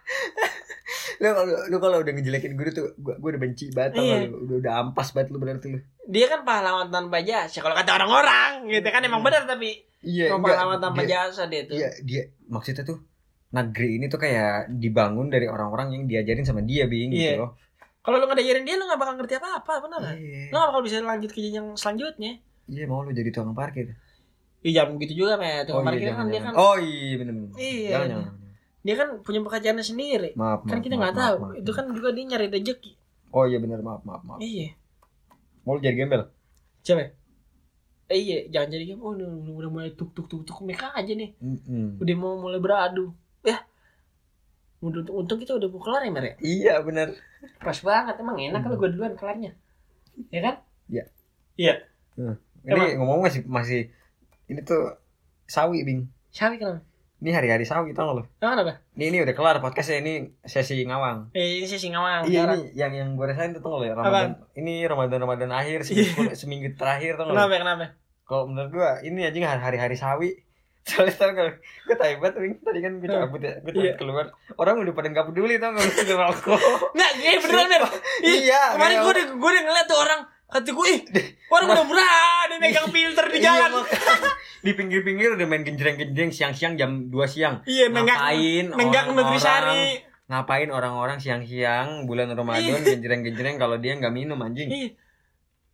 Lu 1.17 1.27
kalau 1.29 1.43
lu 1.67 1.77
kalau 1.77 1.97
udah 1.99 2.13
ngejelekin 2.13 2.53
guru 2.53 2.69
tuh 2.71 2.85
gua, 2.97 3.17
gua 3.17 3.29
udah 3.31 3.41
benci 3.41 3.67
banget 3.69 3.97
Iya. 3.97 4.15
lu. 4.25 4.37
Udah 4.45 4.55
udah 4.59 4.73
ampas 4.79 5.11
banget 5.11 5.29
lu 5.29 5.37
berarti 5.37 5.67
lu. 5.67 5.79
Dia 6.05 6.25
kan 6.27 6.41
pahlawan 6.41 6.87
tanpa 6.87 7.19
jasa. 7.19 7.59
Kalau 7.59 7.73
kata 7.73 7.91
orang-orang 7.93 8.69
gitu 8.69 8.87
kan 8.87 9.01
emang 9.01 9.19
benar 9.19 9.43
tapi 9.43 9.83
Iya, 9.99 10.31
enggak, 10.31 10.55
pahlawan 10.55 10.79
tanpa 10.79 11.01
dia- 11.03 11.27
jasa 11.27 11.43
dia 11.45 11.65
tuh. 11.65 11.75
Iya, 11.75 11.89
dia 11.99 12.21
maksudnya 12.45 12.85
tuh 12.85 13.01
negeri 13.51 13.97
ini 13.97 14.05
tuh 14.05 14.19
kayak 14.19 14.69
dibangun 14.71 15.27
dari 15.27 15.47
orang-orang 15.47 15.91
yang 15.91 16.03
diajarin 16.05 16.43
sama 16.43 16.61
dia 16.61 16.85
bing 16.85 17.09
Iya. 17.09 17.19
gitu 17.33 17.41
loh. 17.41 17.51
Kalau 18.05 18.21
lu 18.21 18.25
nggak 18.29 18.37
diajarin 18.37 18.63
dia 18.69 18.75
lu 18.77 18.85
nggak 18.85 19.01
bakal 19.01 19.13
ngerti 19.17 19.33
apa-apa, 19.41 19.73
benar 19.81 19.97
nggak? 19.97 20.17
Iya. 20.21 20.41
Lu 20.53 20.55
nggak 20.61 20.69
bakal 20.69 20.83
bisa 20.85 20.95
lanjut 21.01 21.31
ke 21.33 21.39
jenjang 21.41 21.67
selanjutnya. 21.73 22.31
Iya, 22.69 22.83
mau 22.85 23.01
lu 23.01 23.11
jadi 23.17 23.29
tukang 23.33 23.57
parkir. 23.57 23.97
Iya, 24.61 24.71
jangan 24.81 24.97
begitu 24.97 25.13
juga, 25.25 25.41
Met. 25.41 25.65
Tukang 25.65 25.85
parkir 25.89 26.13
kan 26.13 26.13
jangan, 26.13 26.25
dia 26.29 26.37
jangan. 26.37 26.53
kan 26.53 26.61
Oh 26.61 26.75
iya 26.77 27.15
bener. 27.17 27.33
Iya. 27.57 27.89
Jangan, 27.89 28.07
jangan. 28.13 28.33
dia 28.85 28.93
kan 28.93 29.07
punya 29.25 29.39
pekerjaannya 29.41 29.85
sendiri. 29.85 30.29
Maaf, 30.37 30.61
maaf. 30.61 30.69
Kan 30.69 30.79
kita 30.85 30.93
maaf, 30.93 31.01
nggak 31.01 31.13
maaf, 31.17 31.25
tahu. 31.25 31.35
maaf. 31.41 31.53
Itu 31.57 31.71
kan 31.73 31.85
juga 31.89 32.09
dia 32.13 32.23
nyari 32.29 32.47
rezeki. 32.53 32.91
Oh 33.33 33.43
iya 33.49 33.57
bener 33.57 33.81
maaf 33.81 34.01
maaf 34.05 34.21
maaf. 34.21 34.37
Iya. 34.37 34.77
Mau 35.65 35.73
lu 35.75 35.81
jadi 35.81 35.97
gembel? 35.97 36.29
Ya? 36.85 37.09
Eh, 38.05 38.19
iya, 38.21 38.37
jangan 38.53 38.69
jadi 38.69 38.93
game. 38.93 39.01
Oh, 39.01 39.17
udah, 39.17 39.69
mulai 39.73 39.89
tuk 39.97 40.13
tuk 40.13 40.29
tuk 40.29 40.45
tuk 40.45 40.61
mereka 40.61 40.93
aja 40.93 41.09
nih. 41.09 41.33
Mm-mm. 41.41 41.97
Udah 41.97 42.15
mau 42.21 42.37
mulai 42.37 42.61
beradu. 42.61 43.09
Untung, 44.85 45.01
untung 45.09 45.39
kita 45.41 45.57
udah 45.57 45.65
mau 45.65 45.81
kelar 45.81 46.05
ya, 46.05 46.11
Mer 46.13 46.25
ya? 46.29 46.35
Iya 46.37 46.73
bener. 46.85 47.17
Pas 47.57 47.77
banget. 47.81 48.21
Emang 48.21 48.37
enak 48.37 48.61
kalau 48.61 48.77
gue 48.77 48.93
duluan 48.93 49.17
kelarnya. 49.17 49.57
Ya 50.29 50.45
kan? 50.45 50.55
Ini 52.65 52.73
Emang? 52.73 52.89
ngomong 53.01 53.19
masih 53.29 53.41
masih 53.45 53.93
ini 54.49 54.61
tuh 54.65 54.97
sawi 55.45 55.85
bing. 55.85 56.09
Siapa 56.33 56.57
kenapa? 56.57 56.81
Ini 57.21 57.31
hari-hari 57.31 57.65
sawi 57.65 57.95
tau 57.95 58.11
gak 58.11 58.17
lu? 58.19 58.23
Emang 58.41 58.61
apa? 58.61 58.73
Ini 58.97 59.03
ini 59.13 59.17
udah 59.21 59.33
kelar 59.37 59.57
podcastnya 59.61 60.01
ini 60.01 60.13
sesi 60.43 60.81
ngawang. 60.83 61.31
Eh, 61.31 61.61
ini 61.61 61.65
sih 61.65 61.79
Singawang. 61.79 62.27
Iya 62.27 62.53
ini 62.53 62.75
yang 62.75 62.91
yang 62.91 63.09
gue 63.15 63.25
rasain 63.25 63.55
tuh 63.55 63.61
tau 63.63 63.77
gak 63.77 63.81
lu 63.81 63.85
ya 63.87 63.93
Ramadan. 63.95 64.29
Ini 64.57 64.73
Ramadan 64.89 65.19
Ramadan 65.23 65.49
akhir 65.53 65.79
seminggu, 65.87 66.33
seminggu 66.35 66.69
terakhir 66.75 67.15
tau 67.15 67.29
gak 67.29 67.33
lu? 67.33 67.37
Kenapa, 67.37 67.55
kenapa? 67.61 67.85
Kalau 68.25 68.43
menurut 68.49 68.69
gue 68.73 68.89
ini 69.05 69.21
aja 69.25 69.61
hari-hari 69.61 69.95
sawi. 69.95 70.44
Soalnya 70.85 71.15
tau 71.15 71.29
gak 71.29 71.43
lu? 71.43 71.53
Gue 71.83 71.95
tau 71.95 72.13
banget. 72.15 72.33
Tadi 72.61 72.79
kan 72.79 72.91
gue 72.95 73.09
cabut 73.09 73.41
ya. 73.41 73.53
Gue 73.57 73.71
cabut 73.71 73.83
Iya. 73.83 73.93
keluar. 73.95 74.25
Orang 74.55 74.75
udah 74.79 74.93
pada 74.93 75.09
gak 75.09 75.25
peduli 75.27 75.57
tau 75.57 75.71
gak 75.71 75.81
lu? 75.81 75.91
Ngerokok. 75.91 76.59
Nggak, 76.93 77.11
eh, 77.19 77.37
beneran. 77.39 77.69
Ih, 78.21 78.37
Iya. 78.43 78.61
Kemarin 78.71 78.85
kayak- 78.91 79.01
gue 79.01 79.11
udah, 79.11 79.25
gue 79.33 79.49
udah 79.49 79.63
ngeliat 79.63 79.87
tuh 79.87 79.97
orang. 79.97 80.21
Kata 80.45 80.69
gue, 80.69 80.87
ih, 80.87 81.01
orang 81.47 81.67
udah 81.67 81.85
berani 81.85 82.55
megang 82.61 82.87
filter 82.87 83.25
di 83.27 83.37
Iya, 83.39 83.49
jalan. 83.57 83.81
di 84.65 84.71
pinggir-pinggir 84.71 85.29
udah 85.33 85.45
main 85.45 85.63
genjreng-genjreng 85.63 86.29
siang-siang 86.29 86.73
jam 86.75 87.09
2 87.09 87.17
siang. 87.25 87.65
Iya, 87.65 87.89
Ngapain 87.89 88.69
nenggak 88.71 89.03
orang-orang- 89.03 89.15
Nutrisari. 89.17 89.85
Ngapain 90.25 90.69
orang-orang 90.69 91.17
siang-siang 91.17 92.05
bulan 92.05 92.29
Ramadan 92.31 92.77
genjreng-genjreng 92.79 93.57
kalau 93.57 93.77
dia 93.77 93.93
nggak 93.93 94.09
minum 94.11 94.37
anjing. 94.37 94.69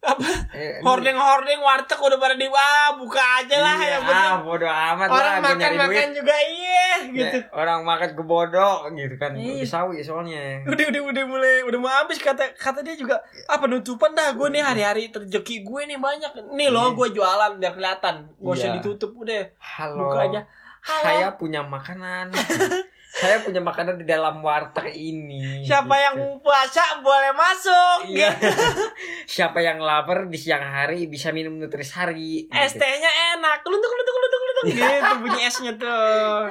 Iya. 0.01 0.09
apa 0.11 0.25
Eh, 0.51 0.81
hordeng 0.81 1.13
hordeng 1.13 1.61
warteg 1.61 1.95
udah 1.95 2.17
pada 2.17 2.33
di 2.33 2.49
ah 2.49 2.89
buka 2.91 3.21
aja 3.37 3.53
lah 3.55 3.77
iya, 3.77 3.89
yang 3.91 4.03
penting 4.03 4.27
ah, 4.27 4.37
bodo 4.41 4.65
amat 4.65 5.07
orang 5.07 5.21
lah, 5.23 5.37
makan 5.39 5.71
makan 5.77 5.87
duit. 6.09 6.17
juga 6.17 6.35
iya 6.41 6.85
gitu 7.03 7.37
Ya, 7.39 7.49
orang 7.51 7.79
makan 7.81 8.09
ke 8.11 8.23
bodoh 8.23 8.77
gitu 8.91 9.15
kan. 9.15 9.31
Iya. 9.31 9.53
Udah 9.55 9.67
sawi 9.67 10.01
soalnya. 10.01 10.65
udah 10.65 10.85
udah 10.87 11.01
udah 11.07 11.23
mulai 11.23 11.55
udah 11.63 11.79
mau 11.79 11.93
habis 11.95 12.17
kata 12.17 12.49
kata 12.55 12.81
dia 12.81 12.93
juga 12.95 13.21
ah 13.45 13.57
penutupan 13.57 14.11
dah 14.11 14.33
gue 14.33 14.47
nih 14.49 14.59
hari-hari 14.59 15.03
rezeki 15.07 15.61
gue 15.61 15.81
nih 15.87 15.97
banyak 15.97 16.31
nih 16.49 16.67
loh 16.67 16.89
Iya. 16.89 16.97
gue 16.97 17.07
jualan 17.13 17.51
biar 17.55 17.71
kelihatan 17.71 18.15
gak 18.35 18.51
usah 18.51 18.67
Iya. 18.67 18.75
ditutup 18.77 19.11
udah 19.15 19.41
Halo. 19.59 19.97
buka 20.03 20.17
aja 20.25 20.41
Halo. 20.81 21.05
Saya 21.05 21.27
punya 21.37 21.61
makanan. 21.61 22.33
saya 23.13 23.39
punya 23.39 23.59
makanan 23.59 23.95
di 23.95 24.05
dalam 24.05 24.39
warteg 24.39 24.87
ini. 24.91 25.61
siapa 25.61 25.91
Gitu. 25.91 26.05
yang 26.05 26.15
puasa 26.39 26.79
boleh 26.97 27.31
masuk 27.31 27.97
Iya. 28.07 28.31
gitu. 28.31 28.47
Siapa 29.33 29.59
yang 29.59 29.77
lapar 29.77 30.25
di 30.25 30.35
siang 30.35 30.61
hari 30.61 31.05
bisa 31.05 31.29
minum 31.29 31.53
nutrisari. 31.53 32.47
es 32.47 32.71
gitu. 32.71 32.79
tehnya 32.79 33.11
enak 33.35 33.59
keluntuk 33.61 33.85
keluntuk 33.85 34.13
keluntuk 34.13 34.39
keluntuk 34.39 34.63
gitu 34.65 35.11
bunyi 35.19 35.41
esnya 35.43 35.73
tuh 35.73 35.91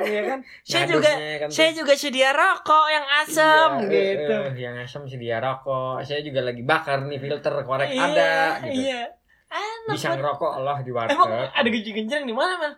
ya 0.02 0.20
kan 0.26 0.38
saya 0.60 0.82
Ngadusnya 0.82 0.90
juga 0.90 1.10
kan 1.38 1.48
tuh. 1.48 1.54
saya 1.54 1.70
juga 1.72 1.92
sedia 1.94 2.30
rokok 2.30 2.86
yang 2.88 3.06
asam 3.18 3.70
Iya, 3.80 3.88
gitu 3.88 4.34
eh, 4.34 4.46
eh, 4.46 4.54
yang 4.58 4.74
asam 4.76 5.02
sedia 5.04 5.36
rokok. 5.38 6.02
Saya 6.02 6.20
juga 6.20 6.40
lagi 6.42 6.62
bakar 6.62 7.02
nih 7.02 7.18
filter 7.18 7.54
korek 7.60 7.88
iya, 7.88 8.04
ada 8.04 8.32
gitu. 8.62 8.80
iya 8.82 9.02
enak 9.48 9.94
Bisa 9.94 10.12
ngerokok 10.12 10.50
Allah 10.54 10.76
di 10.78 10.90
warteg. 10.90 11.14
emang 11.14 11.30
ada 11.48 11.68
genjing-genjing 11.68 12.22
di 12.22 12.32
mana 12.32 12.54
man 12.56 12.72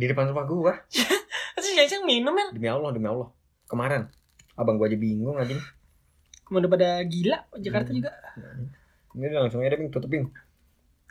Di 0.00 0.08
depan 0.08 0.32
rumah 0.32 0.48
gua. 0.48 0.72
terus 1.60 1.76
yang 1.76 2.08
minum 2.08 2.32
man 2.32 2.56
Demi 2.56 2.72
Allah, 2.72 2.88
demi 2.96 3.04
Allah. 3.04 3.28
Kemarin 3.68 4.08
abang 4.56 4.80
gua 4.80 4.88
aja 4.88 4.96
bingung 4.96 5.36
lagi 5.36 5.52
nih. 5.52 5.66
udah 6.50 6.70
pada 6.72 6.88
gila 7.04 7.38
Jakarta 7.60 7.92
Hmm. 7.92 7.98
juga 8.00 8.10
Ini 9.12 9.36
langsung 9.36 9.60
aja 9.60 9.76
Bing, 9.76 9.92
tutup 9.92 10.08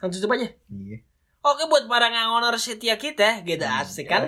langsung 0.02 0.20
tutup 0.20 0.34
aja 0.36 0.50
Iya. 0.68 1.06
Oke 1.40 1.72
buat 1.72 1.88
para 1.88 2.12
ngangonor 2.12 2.60
setia 2.60 3.00
kita, 3.00 3.48
gitu 3.48 3.64
asik 3.64 4.12
kan? 4.12 4.28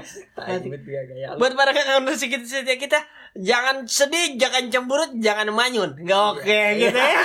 Buat 1.35 1.59
para 1.59 1.75
ngangonor 1.75 2.15
setia 2.15 2.39
setia 2.39 2.79
kita, 2.79 3.03
jangan 3.35 3.83
sedih, 3.83 4.39
jangan 4.39 4.71
cemberut, 4.71 5.11
jangan 5.19 5.51
manyun. 5.51 5.91
Gak 6.07 6.21
oke 6.39 6.59
gitu 6.79 6.95
ya. 6.95 7.19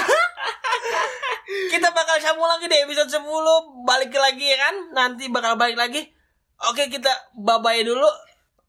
kita 1.73 1.89
bakal 1.95 2.19
sambung 2.19 2.51
lagi 2.51 2.67
di 2.67 2.77
episode 2.83 3.15
10 3.15 3.23
balik 3.87 4.11
lagi 4.11 4.47
ya 4.51 4.59
kan? 4.59 4.75
Nanti 4.91 5.31
bakal 5.31 5.55
balik 5.55 5.79
lagi. 5.79 6.16
Oke 6.65 6.89
kita 6.89 7.13
babay 7.37 7.85
dulu. 7.85 8.09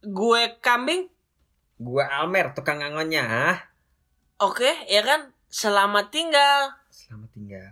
Gue 0.04 0.60
kambing. 0.60 1.08
Gue 1.80 2.04
Almer 2.04 2.52
tukang 2.52 2.84
angonnya. 2.84 3.24
Ah. 3.24 3.58
Oke 4.44 4.68
ya 4.92 5.02
kan. 5.02 5.32
Selamat 5.48 6.12
tinggal. 6.12 6.76
Selamat 6.92 7.32
tinggal. 7.32 7.72